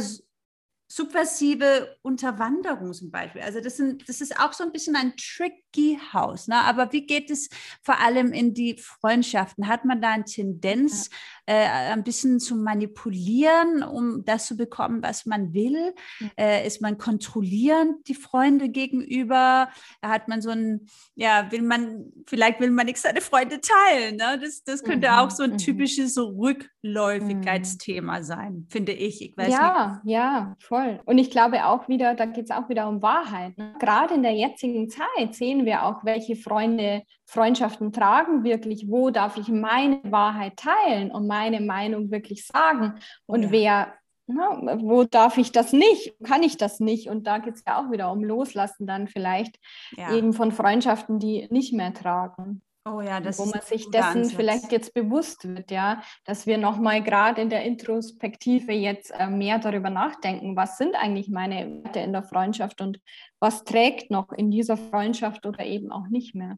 subversive 0.92 1.96
Unterwanderung 2.02 2.94
zum 2.94 3.12
Beispiel. 3.12 3.42
Also 3.42 3.62
das, 3.62 3.78
sind, 3.78 4.10
das 4.10 4.20
ist 4.20 4.38
auch 4.38 4.52
so 4.52 4.66
ein 4.66 4.74
bisschen 4.74 4.98
ein 4.98 5.14
tricky 5.16 5.98
Haus. 6.12 6.50
Ne? 6.50 6.58
Aber 6.58 6.92
wie 6.92 7.06
geht 7.06 7.32
es 7.32 7.50
vor 7.82 8.00
allem 8.00 8.34
in 8.34 8.54
die 8.54 8.78
Freundschaften? 8.78 9.70
Hat 9.70 9.86
man 9.86 10.02
da 10.02 10.10
eine 10.10 10.26
Tendenz, 10.26 11.10
äh, 11.52 11.92
ein 11.92 12.04
bisschen 12.04 12.40
zu 12.40 12.56
manipulieren, 12.56 13.84
um 13.84 14.26
das 14.26 14.48
zu 14.48 14.58
bekommen, 14.58 15.02
was 15.02 15.26
man 15.26 15.54
will? 15.54 15.94
Äh, 16.38 16.68
ist 16.68 16.82
man 16.82 16.98
kontrollierend 16.98 18.08
die 18.08 18.16
Freunde 18.16 18.70
gegenüber? 18.70 19.70
Hat 20.02 20.28
man 20.28 20.42
so 20.42 20.50
ein, 20.50 20.88
ja, 21.16 21.50
will 21.52 21.62
man, 21.62 22.12
vielleicht 22.28 22.60
will 22.60 22.72
man 22.72 22.86
nichts 22.86 23.04
seine 23.04 23.22
Freunde 23.22 23.62
teilen. 23.62 24.18
Ne? 24.18 24.40
Das, 24.42 24.64
das 24.64 24.84
könnte 24.84 25.08
mhm, 25.08 25.14
auch 25.14 25.32
so 25.32 25.44
ein 25.44 25.52
mhm. 25.52 25.58
typisches 25.58 26.18
Rückläufigkeitsthema 26.18 28.20
mhm. 28.20 28.24
sein, 28.24 28.68
finde 28.70 28.92
ich. 28.92 29.22
ich 29.22 29.34
ja, 29.38 30.02
nicht. 30.04 30.12
ja, 30.12 30.56
voll 30.60 30.82
voll. 30.82 31.00
Und 31.06 31.18
ich 31.18 31.32
glaube 31.32 31.66
auch 31.66 31.88
wieder, 31.88 32.16
da 32.16 32.26
geht 32.26 32.46
es 32.46 32.52
auch 32.52 32.70
wieder 32.70 32.88
um 32.88 33.02
Wahrheit. 33.02 33.58
Ne? 33.58 33.74
Gerade 33.80 34.14
in 34.14 34.24
der 34.24 34.34
jetzigen 34.34 34.90
Zeit 34.90 35.34
sehen 35.34 35.66
wir 35.66 35.84
auch, 35.84 36.04
welche 36.04 36.36
Freunde, 36.36 37.04
Freundschaften 37.32 37.94
tragen 37.94 38.44
wirklich, 38.44 38.90
wo 38.90 39.10
darf 39.10 39.38
ich 39.38 39.48
meine 39.48 40.02
Wahrheit 40.04 40.58
teilen 40.58 41.12
und 41.12 41.28
meine 41.28 41.62
Meinung 41.62 42.12
wirklich 42.12 42.46
sagen 42.46 42.96
und 43.26 43.44
ja. 43.44 43.52
wer 43.52 43.94
na, 44.28 44.56
ne, 44.56 44.82
wo 44.82 45.04
darf 45.04 45.38
ich 45.38 45.52
das 45.52 45.74
nicht? 45.74 46.14
Kann 46.24 46.44
ich 46.44 46.58
das 46.58 46.80
nicht? 46.80 47.10
Und 47.10 47.28
da 47.28 47.40
geht 47.40 47.56
es 47.56 47.64
ja 47.68 47.82
auch 47.82 47.92
wieder 47.92 48.12
um 48.12 48.24
Loslassen 48.24 48.88
dann 48.88 49.08
vielleicht 49.08 49.58
ja. 49.98 50.14
eben 50.14 50.34
von 50.34 50.52
Freundschaften, 50.52 51.20
die 51.20 51.48
nicht 51.50 51.74
mehr 51.74 51.94
tragen. 51.94 52.62
Oh 52.86 53.02
ja, 53.02 53.20
das 53.20 53.38
wo 53.40 53.46
man 53.46 53.62
sich 53.62 53.90
dessen 53.92 54.22
Ansatz. 54.22 54.34
vielleicht 54.34 54.72
jetzt 54.72 54.94
bewusst 54.94 55.48
wird, 55.48 55.70
ja, 55.70 56.02
dass 56.26 56.48
wir 56.48 56.58
nochmal 56.58 57.04
gerade 57.04 57.42
in 57.42 57.50
der 57.50 57.64
Introspektive 57.64 58.72
jetzt 58.72 59.12
äh, 59.12 59.28
mehr 59.28 59.60
darüber 59.60 59.90
nachdenken, 59.90 60.56
was 60.56 60.78
sind 60.78 60.96
eigentlich 60.96 61.30
meine 61.30 61.84
Werte 61.84 62.00
in 62.00 62.12
der 62.12 62.24
Freundschaft 62.24 62.82
und 62.82 63.00
was 63.40 63.64
trägt 63.66 64.12
noch 64.12 64.32
in 64.32 64.50
dieser 64.50 64.78
Freundschaft 64.78 65.46
oder 65.46 65.64
eben 65.66 65.92
auch 65.92 66.08
nicht 66.08 66.34
mehr. 66.34 66.56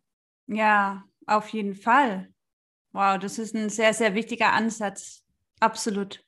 Ja, 0.48 1.04
auf 1.28 1.50
jeden 1.50 1.76
Fall. 1.76 2.34
Wow, 2.94 3.20
das 3.20 3.40
ist 3.40 3.56
ein 3.56 3.70
sehr, 3.70 3.94
sehr 3.94 4.16
wichtiger 4.16 4.54
Ansatz. 4.54 5.26
Absolut. 5.60 6.26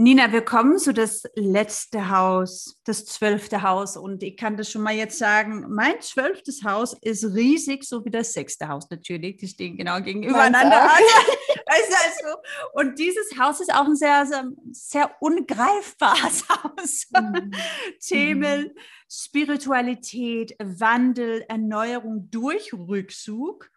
Nina, 0.00 0.30
wir 0.30 0.42
kommen 0.42 0.78
zu 0.78 0.94
das 0.94 1.24
letzte 1.34 2.08
Haus, 2.08 2.80
das 2.84 3.04
zwölfte 3.04 3.62
Haus. 3.62 3.96
Und 3.96 4.22
ich 4.22 4.36
kann 4.36 4.56
das 4.56 4.70
schon 4.70 4.82
mal 4.82 4.94
jetzt 4.94 5.18
sagen, 5.18 5.66
mein 5.70 6.00
zwölftes 6.00 6.62
Haus 6.62 6.96
ist 7.00 7.24
riesig, 7.34 7.82
so 7.82 8.04
wie 8.04 8.10
das 8.10 8.32
sechste 8.32 8.68
Haus 8.68 8.88
natürlich. 8.90 9.38
Die 9.38 9.48
stehen 9.48 9.76
genau 9.76 10.00
gegenübereinander. 10.00 10.82
also, 11.66 12.38
und 12.74 12.96
dieses 13.00 13.36
Haus 13.40 13.58
ist 13.58 13.74
auch 13.74 13.86
ein 13.86 13.96
sehr, 13.96 14.24
sehr, 14.24 14.48
sehr 14.70 15.10
ungreifbares 15.18 16.48
Haus. 16.62 17.08
Mhm. 17.12 17.50
Themen, 17.98 18.62
mhm. 18.66 18.80
Spiritualität, 19.10 20.54
Wandel, 20.60 21.44
Erneuerung 21.48 22.30
durch 22.30 22.72
Rückzug, 22.72 23.68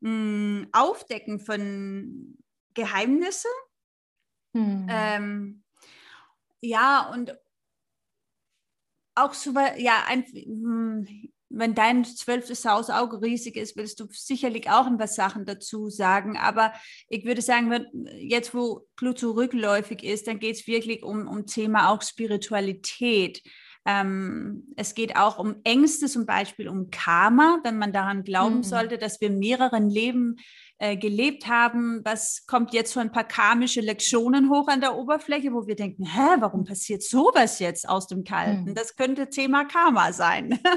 mm, 0.00 0.64
Aufdecken 0.72 1.38
von 1.38 2.36
Geheimnissen 2.74 3.52
hm. 4.52 4.86
Ähm, 4.90 5.62
ja, 6.60 7.10
und 7.12 7.36
auch 9.14 9.34
so, 9.34 9.52
ja, 9.76 10.04
ein, 10.06 10.24
hm, 10.24 11.32
wenn 11.54 11.74
dein 11.74 12.04
zwölftes 12.04 12.64
Haus 12.64 12.88
auch 12.88 13.20
riesig 13.20 13.56
ist, 13.56 13.76
willst 13.76 14.00
du 14.00 14.06
sicherlich 14.10 14.70
auch 14.70 14.86
ein 14.86 14.96
paar 14.96 15.06
Sachen 15.06 15.44
dazu 15.44 15.90
sagen. 15.90 16.38
Aber 16.38 16.72
ich 17.08 17.24
würde 17.24 17.42
sagen, 17.42 17.70
wenn, 17.70 17.86
jetzt 18.18 18.54
wo 18.54 18.86
Pluto 18.96 19.32
rückläufig 19.32 20.02
ist, 20.02 20.26
dann 20.26 20.38
geht 20.38 20.56
es 20.56 20.66
wirklich 20.66 21.02
um, 21.02 21.28
um 21.28 21.46
Thema 21.46 21.90
auch 21.90 22.02
Spiritualität. 22.02 23.42
Ähm, 23.84 24.72
es 24.76 24.94
geht 24.94 25.16
auch 25.16 25.38
um 25.38 25.56
Ängste, 25.64 26.06
zum 26.06 26.24
Beispiel 26.24 26.68
um 26.68 26.90
Karma, 26.90 27.58
wenn 27.64 27.78
man 27.78 27.92
daran 27.92 28.22
glauben 28.22 28.58
mhm. 28.58 28.62
sollte, 28.62 28.98
dass 28.98 29.20
wir 29.20 29.30
mehreren 29.30 29.90
Leben 29.90 30.36
äh, 30.78 30.96
gelebt 30.96 31.46
haben, 31.46 32.00
was 32.04 32.44
kommt 32.46 32.72
jetzt 32.72 32.92
so 32.92 33.00
ein 33.00 33.12
paar 33.12 33.24
karmische 33.24 33.80
Lektionen 33.80 34.50
hoch 34.50 34.68
an 34.68 34.80
der 34.80 34.96
Oberfläche, 34.96 35.52
wo 35.52 35.66
wir 35.66 35.76
denken, 35.76 36.04
hä, 36.04 36.36
warum 36.40 36.64
passiert 36.64 37.02
sowas 37.02 37.58
jetzt 37.58 37.88
aus 37.88 38.06
dem 38.06 38.24
Kalten? 38.24 38.70
Mhm. 38.70 38.74
Das 38.74 38.96
könnte 38.96 39.28
Thema 39.30 39.64
Karma 39.64 40.12
sein. 40.12 40.58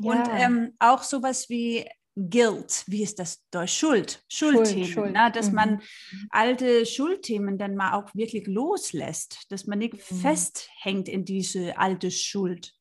Ja. 0.00 0.12
Und 0.12 0.28
ähm, 0.32 0.76
auch 0.78 1.02
sowas 1.02 1.48
wie 1.48 1.84
Guilt, 2.18 2.84
wie 2.86 3.02
ist 3.02 3.18
das 3.18 3.44
durch 3.50 3.72
Schuld, 3.72 4.24
Schuldthemen, 4.28 4.84
Schuld, 4.84 4.94
Schuld. 4.94 5.12
Ne? 5.12 5.30
dass 5.32 5.48
mhm. 5.48 5.54
man 5.54 5.82
alte 6.30 6.84
Schuldthemen 6.84 7.58
dann 7.58 7.76
mal 7.76 7.94
auch 7.94 8.12
wirklich 8.14 8.46
loslässt, 8.46 9.46
dass 9.50 9.66
man 9.66 9.78
nicht 9.78 9.94
mhm. 9.94 10.16
festhängt 10.16 11.08
in 11.08 11.24
diese 11.24 11.78
alte 11.78 12.10
Schuld. 12.10 12.74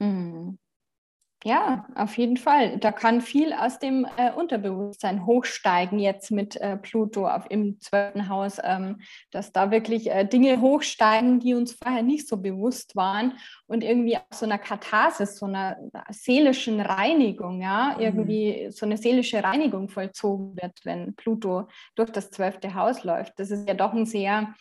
Mhm. 0.00 0.58
Ja, 1.46 1.84
auf 1.94 2.16
jeden 2.16 2.38
Fall. 2.38 2.78
Da 2.78 2.90
kann 2.90 3.20
viel 3.20 3.52
aus 3.52 3.78
dem 3.78 4.06
äh, 4.16 4.32
Unterbewusstsein 4.32 5.26
hochsteigen 5.26 5.98
jetzt 5.98 6.30
mit 6.30 6.56
äh, 6.56 6.78
Pluto 6.78 7.28
auf, 7.28 7.44
im 7.50 7.78
zwölften 7.80 8.30
Haus, 8.30 8.56
ähm, 8.64 9.02
dass 9.30 9.52
da 9.52 9.70
wirklich 9.70 10.10
äh, 10.10 10.24
Dinge 10.24 10.62
hochsteigen, 10.62 11.40
die 11.40 11.52
uns 11.52 11.74
vorher 11.74 12.02
nicht 12.02 12.28
so 12.28 12.38
bewusst 12.38 12.96
waren 12.96 13.34
und 13.66 13.84
irgendwie 13.84 14.16
aus 14.16 14.38
so 14.38 14.46
einer 14.46 14.56
Katharsis, 14.56 15.36
so 15.36 15.44
einer 15.44 15.76
seelischen 16.08 16.80
Reinigung, 16.80 17.60
ja, 17.60 17.92
mhm. 17.94 18.00
irgendwie 18.02 18.68
so 18.70 18.86
eine 18.86 18.96
seelische 18.96 19.44
Reinigung 19.44 19.90
vollzogen 19.90 20.56
wird, 20.56 20.80
wenn 20.84 21.14
Pluto 21.14 21.68
durch 21.94 22.08
das 22.08 22.30
zwölfte 22.30 22.74
Haus 22.74 23.04
läuft. 23.04 23.38
Das 23.38 23.50
ist 23.50 23.68
ja 23.68 23.74
doch 23.74 23.92
ein 23.92 24.06
sehr 24.06 24.54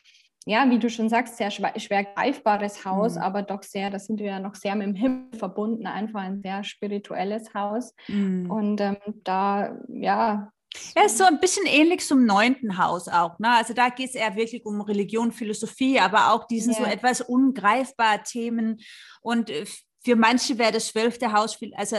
ja, 0.46 0.70
wie 0.70 0.80
du 0.80 0.90
schon 0.90 1.10
sagst, 1.10 1.38
sehr 1.38 1.52
schwer, 1.52 1.74
schwer 1.80 2.04
greifbares 2.04 2.86
Haus, 2.86 3.16
mhm. 3.16 3.22
aber 3.22 3.42
doch 3.44 3.64
sehr, 3.64 3.90
da 3.90 4.00
sind 4.00 4.20
wir 4.20 4.28
ja 4.28 4.40
noch 4.40 4.56
sehr 4.56 4.76
mit 4.76 4.88
dem 4.88 4.96
Himmel 4.96 5.38
verbunden, 5.38 5.88
einfach 5.88 6.22
ein 6.22 6.42
sehr 6.42 6.64
spirituelles 6.64 7.54
Haus. 7.54 7.94
Mhm. 8.08 8.52
Und 8.52 8.82
ähm, 8.82 8.98
da, 9.24 9.78
ja. 9.90 10.52
Ja, 10.96 11.04
ist 11.06 11.20
so 11.20 11.24
ein 11.24 11.40
bisschen 11.40 11.66
ähnlich 11.68 12.02
zum 12.06 12.26
neunten 12.26 12.78
Haus 12.78 13.08
auch. 13.08 13.38
Ne? 13.40 13.50
Also 13.50 13.74
da 13.74 13.90
geht 13.90 14.10
es 14.10 14.16
eher 14.16 14.36
wirklich 14.36 14.66
um 14.66 14.82
Religion, 14.82 15.32
Philosophie, 15.32 16.00
aber 16.00 16.34
auch 16.34 16.48
diesen 16.48 16.74
ja. 16.74 16.80
so 16.80 16.86
etwas 16.86 17.22
ungreifbar 17.22 18.24
Themen. 18.24 18.82
Und 19.22 19.50
äh, 19.50 19.66
für 20.04 20.16
manche 20.16 20.58
wäre 20.58 20.72
das 20.72 20.88
zwölfte 20.88 21.32
Haus 21.32 21.56
viel, 21.56 21.74
also 21.76 21.98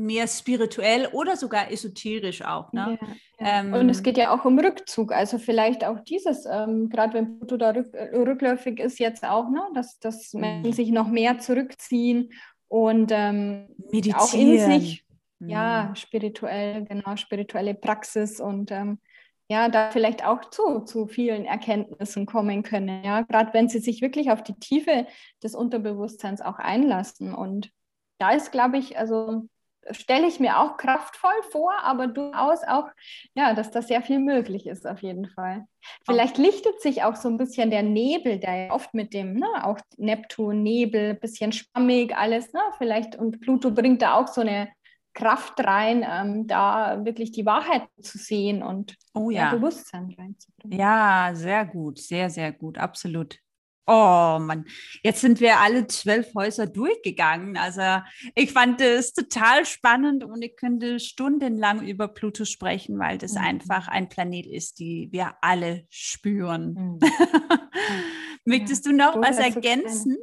mehr 0.00 0.26
spirituell 0.26 1.08
oder 1.12 1.36
sogar 1.36 1.70
esoterisch 1.70 2.42
auch. 2.42 2.72
Ne? 2.72 2.98
Ja, 3.00 3.08
ja. 3.08 3.60
Ähm, 3.60 3.74
und 3.74 3.88
es 3.90 4.02
geht 4.02 4.16
ja 4.16 4.34
auch 4.34 4.44
um 4.44 4.58
Rückzug. 4.58 5.12
Also 5.12 5.38
vielleicht 5.38 5.84
auch 5.84 6.00
dieses, 6.00 6.46
ähm, 6.46 6.88
gerade 6.88 7.14
wenn 7.14 7.38
Pluto 7.38 7.56
da 7.56 7.70
rück, 7.70 7.94
äh, 7.94 8.16
rückläufig 8.16 8.80
ist 8.80 8.98
jetzt 8.98 9.24
auch, 9.24 9.50
ne? 9.50 9.62
dass, 9.74 9.98
dass 9.98 10.32
mhm. 10.32 10.40
Menschen 10.40 10.72
sich 10.72 10.90
noch 10.90 11.08
mehr 11.08 11.38
zurückziehen 11.38 12.32
und 12.68 13.10
ähm, 13.12 13.68
auch 14.14 14.32
in 14.32 14.58
sich, 14.58 15.04
ja, 15.40 15.88
mhm. 15.88 15.94
spirituell, 15.96 16.84
genau, 16.84 17.16
spirituelle 17.16 17.74
Praxis 17.74 18.40
und 18.40 18.70
ähm, 18.70 18.98
ja, 19.50 19.68
da 19.68 19.90
vielleicht 19.90 20.24
auch 20.24 20.48
zu, 20.50 20.80
zu 20.80 21.08
vielen 21.08 21.44
Erkenntnissen 21.44 22.24
kommen 22.24 22.62
können. 22.62 23.02
Ja, 23.02 23.22
gerade 23.22 23.52
wenn 23.52 23.68
sie 23.68 23.80
sich 23.80 24.00
wirklich 24.00 24.30
auf 24.30 24.44
die 24.44 24.54
Tiefe 24.54 25.06
des 25.42 25.56
Unterbewusstseins 25.56 26.40
auch 26.40 26.58
einlassen. 26.58 27.34
Und 27.34 27.72
da 28.18 28.30
ist, 28.30 28.52
glaube 28.52 28.78
ich, 28.78 28.96
also 28.96 29.48
stelle 29.92 30.26
ich 30.26 30.40
mir 30.40 30.58
auch 30.58 30.76
kraftvoll 30.76 31.42
vor, 31.50 31.72
aber 31.82 32.06
durchaus 32.06 32.62
auch, 32.64 32.88
ja, 33.34 33.54
dass 33.54 33.70
da 33.70 33.82
sehr 33.82 34.02
viel 34.02 34.18
möglich 34.18 34.66
ist 34.66 34.86
auf 34.86 35.02
jeden 35.02 35.26
Fall. 35.26 35.66
Vielleicht 36.04 36.38
lichtet 36.38 36.80
sich 36.80 37.02
auch 37.02 37.16
so 37.16 37.28
ein 37.28 37.38
bisschen 37.38 37.70
der 37.70 37.82
Nebel, 37.82 38.38
der 38.38 38.66
ja 38.66 38.72
oft 38.72 38.92
mit 38.94 39.14
dem, 39.14 39.34
ne, 39.34 39.48
auch 39.62 39.78
Neptun, 39.96 40.62
Nebel, 40.62 41.14
bisschen 41.14 41.52
schwammig 41.52 42.16
alles, 42.16 42.52
ne, 42.52 42.60
vielleicht 42.78 43.16
und 43.16 43.40
Pluto 43.40 43.70
bringt 43.70 44.02
da 44.02 44.14
auch 44.14 44.28
so 44.28 44.40
eine 44.40 44.68
Kraft 45.12 45.58
rein, 45.60 46.06
ähm, 46.08 46.46
da 46.46 47.04
wirklich 47.04 47.32
die 47.32 47.44
Wahrheit 47.44 47.82
zu 48.00 48.16
sehen 48.16 48.62
und 48.62 48.96
oh, 49.14 49.30
ja. 49.30 49.52
Bewusstsein 49.52 50.14
reinzubringen. 50.16 50.78
Ja, 50.78 51.32
sehr 51.34 51.64
gut, 51.66 51.98
sehr, 51.98 52.30
sehr 52.30 52.52
gut, 52.52 52.78
absolut. 52.78 53.38
Oh 53.92 54.38
Mann, 54.38 54.66
jetzt 55.02 55.20
sind 55.20 55.40
wir 55.40 55.58
alle 55.58 55.88
zwölf 55.88 56.32
Häuser 56.36 56.68
durchgegangen. 56.68 57.56
Also 57.56 57.82
ich 58.36 58.52
fand 58.52 58.80
es 58.80 59.12
total 59.12 59.66
spannend 59.66 60.22
und 60.22 60.40
ich 60.42 60.54
könnte 60.54 61.00
stundenlang 61.00 61.82
über 61.82 62.06
Pluto 62.06 62.44
sprechen, 62.44 63.00
weil 63.00 63.18
das 63.18 63.32
mhm. 63.32 63.40
einfach 63.40 63.88
ein 63.88 64.08
Planet 64.08 64.46
ist, 64.46 64.78
die 64.78 65.08
wir 65.10 65.32
alle 65.40 65.86
spüren. 65.88 66.74
Mhm. 66.74 66.98
Möchtest 68.44 68.86
ja, 68.86 68.92
du 68.92 68.96
noch 68.96 69.16
was 69.20 69.38
ergänzen, 69.38 70.16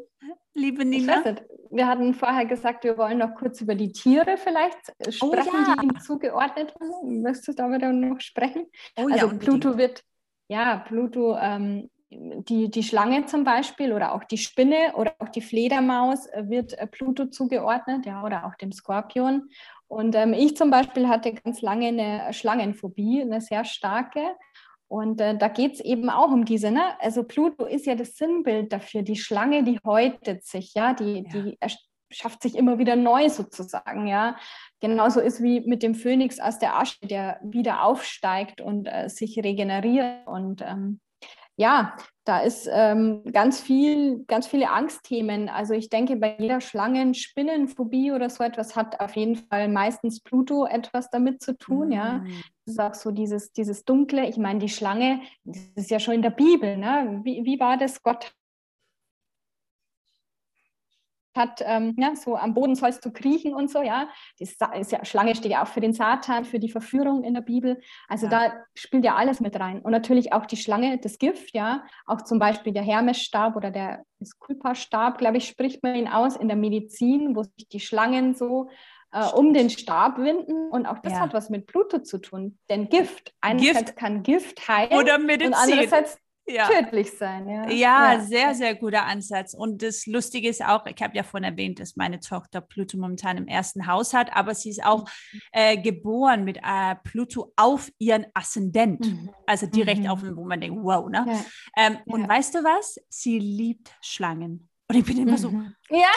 liebe 0.53 0.86
Nina? 0.86 1.36
Wir 1.70 1.88
hatten 1.88 2.13
vorher 2.13 2.45
gesagt, 2.45 2.86
wir 2.86 2.97
wollen 2.97 3.18
noch 3.18 3.36
kurz 3.36 3.59
über 3.59 3.76
die 3.76 3.91
Tiere 3.91 4.38
vielleicht 4.38 4.80
sprechen, 5.09 5.20
oh, 5.22 5.36
ja. 5.36 5.76
die 5.76 5.88
ihm 5.88 5.99
zugeordnet 5.99 6.74
werden. 6.80 7.22
Möchtest 7.22 7.49
du 7.49 7.51
darüber 7.51 7.91
noch 7.91 8.22
sprechen? 8.22 8.68
Oh, 8.95 9.09
also 9.11 9.28
ja, 9.28 9.34
Pluto 9.34 9.78
wird, 9.78 10.05
ja, 10.47 10.78
Pluto 10.88 11.38
ähm, 11.38 11.89
die, 12.10 12.70
die 12.70 12.84
Schlange 12.84 13.26
zum 13.26 13.43
Beispiel 13.43 13.91
oder 13.91 14.14
auch 14.14 14.24
die 14.24 14.38
Spinne 14.38 14.93
oder 14.95 15.14
auch 15.20 15.30
die 15.30 15.41
Fledermaus 15.41 16.28
äh, 16.28 16.47
wird 16.47 16.74
äh, 16.74 16.88
Pluto 16.88 17.26
zugeordnet, 17.26 18.05
ja, 18.05 18.24
oder 18.24 18.45
auch 18.45 18.55
dem 18.55 18.72
Skorpion. 18.72 19.49
Und 19.88 20.16
ähm, 20.16 20.34
ich 20.34 20.55
zum 20.55 20.70
Beispiel 20.70 21.08
hatte 21.08 21.34
ganz 21.34 21.62
lange 21.62 21.88
eine 21.88 22.34
Schlangenphobie, 22.34 23.22
eine 23.22 23.41
sehr 23.41 23.66
starke. 23.66 24.22
Und 24.88 25.20
äh, 25.20 25.38
da 25.38 25.49
geht 25.49 25.74
es 25.74 25.80
eben 25.82 26.10
auch 26.10 26.32
um 26.32 26.45
diese, 26.45 26.72
ne? 26.72 26.99
also 27.01 27.24
Pluto 27.24 27.66
ist 27.66 27.86
ja 27.86 27.95
das 27.95 28.16
Sinnbild 28.16 28.72
dafür, 28.72 29.01
die 29.01 29.18
Schlange, 29.18 29.64
die 29.64 29.80
häutet 29.86 30.45
sich, 30.45 30.74
ja, 30.76 30.93
die, 30.93 31.26
ja. 31.26 31.30
die 31.34 31.58
schafft 32.10 32.41
sich 32.41 32.55
immer 32.55 32.78
wieder 32.80 32.95
neu 32.95 33.28
sozusagen, 33.28 34.08
ja. 34.08 34.38
Genauso 34.80 35.20
ist 35.20 35.43
wie 35.43 35.60
mit 35.62 35.84
dem 35.84 35.93
Phönix 35.93 36.39
aus 36.39 36.58
der 36.58 36.80
Asche, 36.80 37.05
der 37.05 37.39
wieder 37.43 37.84
aufsteigt 37.84 38.62
und 38.62 38.88
äh, 38.88 39.10
sich 39.10 39.38
regeneriert. 39.43 40.26
Und 40.26 40.62
ähm, 40.62 41.01
ja, 41.58 41.95
da 42.24 42.39
ist 42.39 42.70
ähm, 42.72 43.24
ganz 43.32 43.60
viel, 43.60 44.24
ganz 44.28 44.47
viele 44.47 44.70
Angstthemen. 44.70 45.49
Also 45.49 45.74
ich 45.74 45.89
denke, 45.89 46.16
bei 46.18 46.36
jeder 46.38 46.62
Schlangen-, 46.62 47.14
Spinnenphobie 47.14 48.12
oder 48.12 48.30
so 48.30 48.43
etwas 48.43 48.76
hat 48.76 48.99
auf 48.99 49.16
jeden 49.16 49.36
Fall 49.36 49.68
meistens 49.68 50.22
Pluto 50.22 50.66
etwas 50.66 51.10
damit 51.10 51.41
zu 51.41 51.58
tun, 51.58 51.88
mhm. 51.88 51.93
ja. 51.93 52.24
Das 52.66 52.74
ist 52.74 52.80
auch 52.80 52.93
so 52.93 53.12
dieses, 53.12 53.53
dieses 53.53 53.86
Dunkle. 53.86 54.28
Ich 54.28 54.38
meine, 54.38 54.60
die 54.60 54.70
Schlange, 54.70 55.22
das 55.45 55.58
ist 55.76 55.89
ja 55.89 55.99
schon 55.99 56.16
in 56.16 56.22
der 56.22 56.32
Bibel, 56.32 56.78
ne? 56.78 57.22
Wie, 57.24 57.43
wie 57.45 57.60
war 57.60 57.78
das? 57.78 58.03
Gott 58.03 58.34
hat, 61.38 61.61
ähm, 61.63 61.95
ja, 61.97 62.15
so 62.15 62.35
am 62.35 62.53
Boden 62.53 62.75
sollst 62.75 63.05
du 63.05 63.11
kriechen 63.11 63.53
und 63.53 63.69
so, 63.69 63.81
ja. 63.81 64.09
Die 64.39 64.43
ist 64.43 64.59
ja, 64.91 65.05
Schlange 65.05 65.35
steht 65.35 65.51
ja 65.51 65.63
auch 65.63 65.67
für 65.67 65.79
den 65.79 65.93
Satan, 65.93 66.45
für 66.45 66.59
die 66.59 66.69
Verführung 66.69 67.23
in 67.23 67.33
der 67.33 67.41
Bibel. 67.41 67.79
Also 68.07 68.27
ja. 68.27 68.31
da 68.31 68.53
spielt 68.73 69.05
ja 69.05 69.15
alles 69.15 69.39
mit 69.39 69.59
rein. 69.59 69.81
Und 69.81 69.91
natürlich 69.91 70.33
auch 70.33 70.45
die 70.45 70.57
Schlange, 70.57 70.97
das 70.97 71.17
Gift, 71.17 71.53
ja. 71.53 71.83
Auch 72.05 72.21
zum 72.23 72.39
Beispiel 72.39 72.73
der 72.73 72.83
Hermesstab 72.83 73.55
oder 73.55 73.71
der 73.71 74.03
Skulpa-Stab, 74.23 75.17
glaube 75.17 75.38
ich, 75.38 75.47
spricht 75.47 75.83
man 75.83 75.95
ihn 75.95 76.07
aus 76.07 76.35
in 76.35 76.47
der 76.47 76.57
Medizin, 76.57 77.35
wo 77.35 77.43
sich 77.43 77.67
die 77.69 77.79
Schlangen 77.79 78.33
so 78.33 78.69
äh, 79.11 79.25
um 79.33 79.53
den 79.53 79.69
Stab 79.69 80.17
winden. 80.17 80.69
Und 80.69 80.85
auch 80.85 80.99
das 80.99 81.13
ja. 81.13 81.19
hat 81.19 81.33
was 81.33 81.49
mit 81.49 81.67
Pluto 81.67 81.99
zu 81.99 82.17
tun. 82.17 82.57
Denn 82.69 82.89
Gift, 82.89 83.33
einerseits 83.41 83.85
Gift. 83.85 83.95
kann 83.95 84.23
Gift 84.23 84.67
heilen 84.67 84.97
oder 84.97 85.17
Medizin. 85.17 85.53
und 85.53 85.53
andererseits 85.53 86.17
ja. 86.47 86.67
tödlich 86.67 87.11
sein. 87.17 87.47
Ja. 87.47 87.69
Ja, 87.69 88.13
ja. 88.13 88.19
sehr, 88.21 88.55
sehr 88.55 88.75
guter 88.75 89.05
Ansatz. 89.05 89.53
Und 89.53 89.81
das 89.81 90.05
Lustige 90.05 90.49
ist 90.49 90.63
auch, 90.63 90.85
ich 90.85 91.01
habe 91.01 91.15
ja 91.15 91.23
vorhin 91.23 91.49
erwähnt, 91.49 91.79
dass 91.79 91.95
meine 91.95 92.19
Tochter 92.19 92.61
Pluto 92.61 92.97
momentan 92.97 93.37
im 93.37 93.47
ersten 93.47 93.87
Haus 93.87 94.13
hat, 94.13 94.35
aber 94.35 94.55
sie 94.55 94.69
ist 94.69 94.83
auch 94.83 95.05
äh, 95.51 95.77
geboren 95.77 96.43
mit 96.43 96.57
äh, 96.57 96.95
Pluto 97.03 97.53
auf 97.55 97.91
ihren 97.99 98.25
Aszendent. 98.33 99.05
Mhm. 99.05 99.29
Also 99.45 99.67
direkt 99.67 100.01
mhm. 100.01 100.07
auf 100.07 100.21
dem, 100.21 100.35
wo 100.35 100.45
man 100.45 100.61
denkt, 100.61 100.79
wow. 100.81 101.09
Ne? 101.09 101.25
Ja. 101.27 101.45
Ähm, 101.77 101.97
und 102.05 102.27
weißt 102.27 102.55
du 102.55 102.63
was? 102.63 102.99
Sie 103.09 103.39
liebt 103.39 103.91
Schlangen. 104.01 104.69
Und 104.89 104.95
ich 104.95 105.03
bin 105.03 105.17
immer 105.17 105.38
so, 105.38 105.51
mhm. 105.51 105.75
ja. 105.89 106.11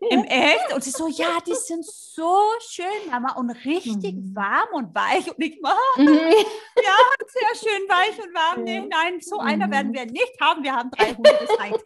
Im 0.10 0.24
Echt? 0.24 0.72
Und 0.74 0.82
sie 0.82 0.90
so, 0.90 1.06
ja, 1.06 1.38
die 1.46 1.54
sind 1.54 1.84
so 1.86 2.36
schön, 2.68 3.10
Mama, 3.10 3.34
und 3.34 3.50
richtig 3.50 4.14
mhm. 4.14 4.34
warm 4.34 4.68
und 4.72 4.92
weich. 4.92 5.28
Und 5.28 5.40
ich 5.40 5.62
war, 5.62 5.78
mhm. 5.96 6.08
ja, 6.08 6.96
sehr 7.28 7.54
schön 7.54 7.88
weich 7.88 8.18
und 8.18 8.34
warm. 8.34 8.64
Nee, 8.64 8.80
nein, 8.80 9.20
so 9.20 9.36
mhm. 9.36 9.46
einer 9.46 9.70
werden 9.70 9.94
wir 9.94 10.04
nicht 10.04 10.40
haben. 10.40 10.64
Wir 10.64 10.74
haben 10.74 10.90
drei 10.90 11.14
Hunde, 11.14 11.30
das 11.40 11.58
reicht. 11.60 11.84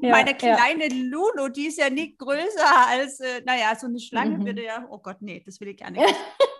ja, 0.00 0.10
Meine 0.10 0.34
kleine 0.34 0.88
ja. 0.88 0.94
Lulu, 0.94 1.48
die 1.48 1.68
ist 1.68 1.78
ja 1.78 1.88
nicht 1.88 2.18
größer 2.18 2.88
als, 2.88 3.20
äh, 3.20 3.40
naja, 3.46 3.74
so 3.74 3.86
eine 3.86 4.00
Schlange 4.00 4.36
mhm. 4.36 4.44
würde 4.44 4.64
ja, 4.64 4.86
oh 4.90 4.98
Gott, 4.98 5.16
nee, 5.20 5.42
das 5.46 5.60
will 5.60 5.68
ich 5.68 5.78
gar 5.78 5.90
nicht. 5.90 6.04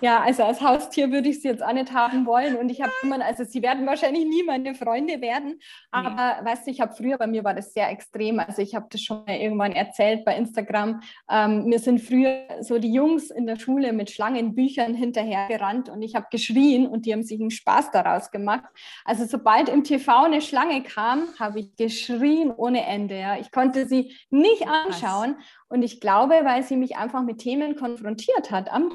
Ja, 0.00 0.20
also 0.20 0.44
als 0.44 0.60
Haustier 0.60 1.10
würde 1.10 1.28
ich 1.28 1.42
sie 1.42 1.48
jetzt 1.48 1.62
auch 1.62 1.72
nicht 1.72 1.92
haben 1.92 2.26
wollen. 2.26 2.56
Und 2.56 2.70
ich 2.70 2.80
habe 2.80 2.92
immer, 3.02 3.24
also 3.24 3.44
sie 3.44 3.62
werden 3.62 3.86
wahrscheinlich 3.86 4.24
nie 4.24 4.42
meine 4.42 4.74
Freunde 4.74 5.20
werden. 5.20 5.58
Aber 5.90 6.36
nee. 6.40 6.50
weißt 6.50 6.66
du, 6.66 6.70
ich 6.70 6.80
habe 6.80 6.94
früher, 6.94 7.18
bei 7.18 7.26
mir 7.26 7.44
war 7.44 7.54
das 7.54 7.72
sehr 7.72 7.90
extrem. 7.90 8.38
Also 8.38 8.62
ich 8.62 8.74
habe 8.74 8.86
das 8.90 9.00
schon 9.00 9.24
mal 9.24 9.36
irgendwann 9.36 9.72
erzählt 9.72 10.24
bei 10.24 10.36
Instagram. 10.36 11.00
Ähm, 11.30 11.64
mir 11.64 11.78
sind 11.78 12.00
früher 12.00 12.46
so 12.60 12.78
die 12.78 12.92
Jungs 12.92 13.30
in 13.30 13.46
der 13.46 13.56
Schule 13.56 13.92
mit 13.92 14.10
Schlangenbüchern 14.10 14.94
hinterhergerannt 14.94 15.88
und 15.88 16.02
ich 16.02 16.14
habe 16.14 16.26
geschrien 16.30 16.86
und 16.86 17.06
die 17.06 17.12
haben 17.12 17.22
sich 17.22 17.40
einen 17.40 17.50
Spaß 17.50 17.90
daraus 17.90 18.30
gemacht. 18.30 18.64
Also 19.04 19.24
sobald 19.24 19.68
im 19.68 19.84
TV 19.84 20.24
eine 20.24 20.40
Schlange 20.40 20.82
kam, 20.82 21.28
habe 21.38 21.60
ich 21.60 21.76
geschrien 21.76 22.52
ohne 22.56 22.84
Ende. 22.84 23.18
Ja. 23.18 23.38
Ich 23.38 23.50
konnte 23.50 23.86
sie 23.86 24.16
nicht 24.30 24.66
anschauen. 24.68 25.36
Und 25.68 25.82
ich 25.82 26.00
glaube, 26.00 26.34
weil 26.44 26.62
sie 26.62 26.76
mich 26.76 26.96
einfach 26.96 27.22
mit 27.22 27.38
Themen 27.38 27.74
konfrontiert 27.74 28.52
hat 28.52 28.70
am 28.70 28.90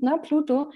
Ne, 0.00 0.18
Pluto, 0.22 0.70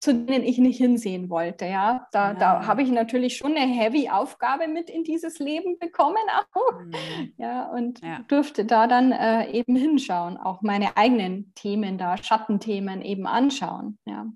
zu 0.00 0.14
denen 0.14 0.44
ich 0.44 0.58
nicht 0.58 0.76
hinsehen 0.76 1.30
wollte. 1.30 1.64
Ja, 1.64 2.06
da, 2.12 2.32
ja. 2.32 2.34
da 2.34 2.66
habe 2.66 2.82
ich 2.82 2.90
natürlich 2.90 3.38
schon 3.38 3.56
eine 3.56 3.72
heavy 3.72 4.10
Aufgabe 4.10 4.68
mit 4.68 4.90
in 4.90 5.02
dieses 5.02 5.38
Leben 5.38 5.78
bekommen 5.78 6.16
auch. 6.54 6.80
Mhm. 6.80 7.32
Ja, 7.38 7.70
und 7.70 8.00
ja. 8.02 8.20
durfte 8.28 8.66
da 8.66 8.86
dann 8.86 9.12
äh, 9.12 9.50
eben 9.50 9.74
hinschauen, 9.76 10.36
auch 10.36 10.60
meine 10.60 10.96
eigenen 10.96 11.52
Themen 11.54 11.96
da, 11.96 12.18
Schattenthemen 12.18 13.00
eben 13.00 13.26
anschauen. 13.26 13.98
Ja. 14.04 14.26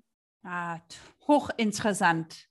Ah, 0.43 0.79
hochinteressant. 1.27 2.47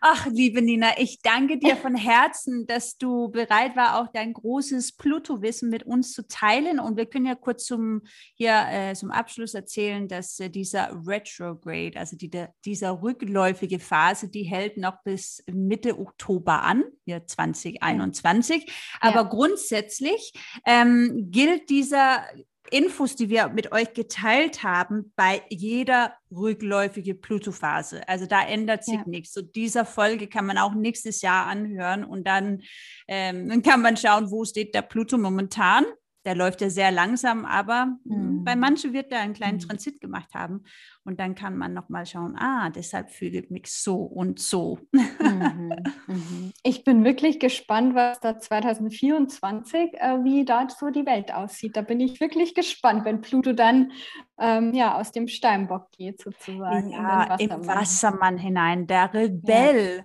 Ach, 0.00 0.26
liebe 0.26 0.62
Nina, 0.62 0.98
ich 0.98 1.20
danke 1.22 1.58
dir 1.58 1.76
von 1.76 1.94
Herzen, 1.94 2.66
dass 2.66 2.98
du 2.98 3.28
bereit 3.30 3.74
war, 3.76 4.00
auch 4.00 4.08
dein 4.12 4.32
großes 4.32 4.92
Pluto-Wissen 4.92 5.70
mit 5.70 5.84
uns 5.84 6.12
zu 6.12 6.26
teilen. 6.26 6.78
Und 6.78 6.96
wir 6.96 7.06
können 7.06 7.26
ja 7.26 7.34
kurz 7.34 7.64
zum, 7.64 8.02
hier, 8.34 8.64
äh, 8.70 8.94
zum 8.94 9.10
Abschluss 9.10 9.54
erzählen, 9.54 10.06
dass 10.06 10.38
äh, 10.38 10.50
dieser 10.50 10.90
Retrograde, 11.06 11.98
also 11.98 12.16
die, 12.16 12.30
der, 12.30 12.54
dieser 12.64 13.02
rückläufige 13.02 13.78
Phase, 13.80 14.28
die 14.28 14.44
hält 14.44 14.76
noch 14.76 15.02
bis 15.02 15.42
Mitte 15.50 15.98
Oktober 15.98 16.62
an, 16.62 16.84
hier 17.04 17.26
2021. 17.26 18.70
Aber 19.00 19.22
ja. 19.22 19.28
grundsätzlich 19.28 20.32
ähm, 20.64 21.28
gilt 21.30 21.70
dieser 21.70 22.24
Infos, 22.70 23.16
die 23.16 23.28
wir 23.28 23.48
mit 23.48 23.72
euch 23.72 23.92
geteilt 23.94 24.62
haben, 24.62 25.12
bei 25.16 25.42
jeder 25.48 26.14
rückläufige 26.30 27.14
Pluto-Phase. 27.14 28.08
Also 28.08 28.26
da 28.26 28.42
ändert 28.42 28.84
sich 28.84 28.94
ja. 28.94 29.04
nichts. 29.06 29.32
So 29.32 29.42
dieser 29.42 29.84
Folge 29.84 30.28
kann 30.28 30.46
man 30.46 30.58
auch 30.58 30.74
nächstes 30.74 31.22
Jahr 31.22 31.46
anhören 31.46 32.04
und 32.04 32.26
dann, 32.26 32.62
ähm, 33.06 33.48
dann 33.48 33.62
kann 33.62 33.82
man 33.82 33.96
schauen, 33.96 34.30
wo 34.30 34.44
steht 34.44 34.74
der 34.74 34.82
Pluto 34.82 35.18
momentan 35.18 35.84
der 36.28 36.34
läuft 36.34 36.60
ja 36.60 36.68
sehr 36.68 36.90
langsam, 36.90 37.46
aber 37.46 37.96
mhm. 38.04 38.44
bei 38.44 38.54
manchen 38.54 38.92
wird 38.92 39.10
er 39.12 39.20
einen 39.20 39.32
kleinen 39.32 39.56
mhm. 39.56 39.62
Transit 39.62 39.98
gemacht 39.98 40.34
haben. 40.34 40.64
Und 41.04 41.20
dann 41.20 41.34
kann 41.34 41.56
man 41.56 41.72
nochmal 41.72 42.04
schauen, 42.04 42.36
ah, 42.36 42.68
deshalb 42.68 43.08
fühle 43.08 43.38
ich 43.38 43.48
mich 43.48 43.72
so 43.72 43.96
und 43.96 44.38
so. 44.38 44.78
Mhm. 44.92 45.72
Mhm. 46.06 46.52
Ich 46.62 46.84
bin 46.84 47.04
wirklich 47.04 47.38
gespannt, 47.38 47.94
was 47.94 48.18
da 48.20 48.38
2024, 48.38 49.94
äh, 49.94 50.24
wie 50.24 50.44
da 50.46 50.66
so 50.70 50.88
die 50.88 51.04
Welt 51.04 51.32
aussieht. 51.32 51.76
Da 51.76 51.82
bin 51.82 52.00
ich 52.00 52.20
wirklich 52.20 52.54
gespannt, 52.54 53.04
wenn 53.04 53.20
Pluto 53.20 53.52
dann 53.52 53.92
ähm, 54.40 54.72
ja, 54.72 54.98
aus 54.98 55.12
dem 55.12 55.28
Steinbock 55.28 55.90
geht, 55.92 56.22
sozusagen. 56.22 56.90
Ja, 56.90 57.28
Wassermann, 57.28 57.60
im 57.60 57.66
Wassermann 57.66 58.38
hinein, 58.38 58.86
der 58.86 59.12
Rebell. 59.12 59.96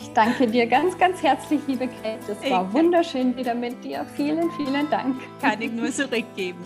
Ich 0.00 0.12
danke 0.14 0.46
dir 0.46 0.66
ganz, 0.66 0.96
ganz 0.98 1.22
herzlich, 1.22 1.60
liebe 1.66 1.86
Kate. 1.86 2.32
Es 2.32 2.50
war 2.50 2.66
ich 2.66 2.72
wunderschön 2.72 3.36
wieder 3.36 3.54
mit 3.54 3.82
dir. 3.84 4.04
Vielen, 4.16 4.50
vielen 4.52 4.88
Dank. 4.90 5.16
Kann 5.40 5.60
ich 5.60 5.72
nur 5.72 5.90
zurückgeben. 5.90 6.58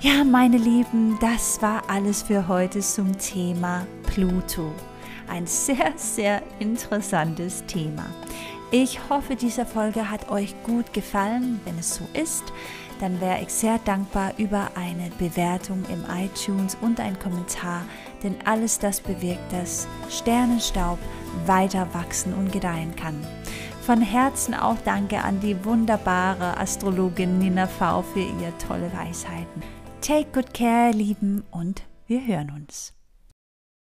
Ja, 0.00 0.24
meine 0.24 0.56
Lieben, 0.56 1.18
das 1.20 1.60
war 1.60 1.82
alles 1.88 2.22
für 2.22 2.48
heute 2.48 2.80
zum 2.80 3.18
Thema 3.18 3.86
Pluto. 4.04 4.72
Ein 5.28 5.46
sehr, 5.46 5.92
sehr 5.96 6.42
interessantes 6.58 7.64
Thema. 7.66 8.06
Ich 8.70 8.98
hoffe, 9.10 9.36
diese 9.36 9.66
Folge 9.66 10.10
hat 10.10 10.30
euch 10.30 10.54
gut 10.64 10.92
gefallen. 10.92 11.60
Wenn 11.64 11.78
es 11.78 11.96
so 11.96 12.04
ist, 12.14 12.44
dann 13.00 13.20
wäre 13.20 13.40
ich 13.40 13.50
sehr 13.50 13.78
dankbar 13.78 14.32
über 14.36 14.70
eine 14.74 15.10
Bewertung 15.18 15.84
im 15.90 16.04
iTunes 16.14 16.76
und 16.80 17.00
ein 17.00 17.18
Kommentar, 17.18 17.82
denn 18.22 18.36
alles 18.44 18.78
das 18.78 19.00
bewirkt, 19.00 19.52
dass 19.52 19.88
Sternenstaub 20.08 20.98
weiter 21.46 21.88
wachsen 21.92 22.34
und 22.34 22.52
gedeihen 22.52 22.94
kann. 22.96 23.16
Von 23.82 24.02
Herzen 24.02 24.54
auch 24.54 24.76
danke 24.84 25.22
an 25.22 25.40
die 25.40 25.64
wunderbare 25.64 26.56
Astrologin 26.58 27.38
Nina 27.38 27.66
V 27.66 28.02
für 28.02 28.20
ihre 28.20 28.56
tolle 28.58 28.92
Weisheiten. 28.92 29.62
Take 30.00 30.30
good 30.32 30.54
care, 30.54 30.92
Lieben, 30.92 31.44
und 31.50 31.82
wir 32.06 32.24
hören 32.24 32.50
uns. 32.50 32.99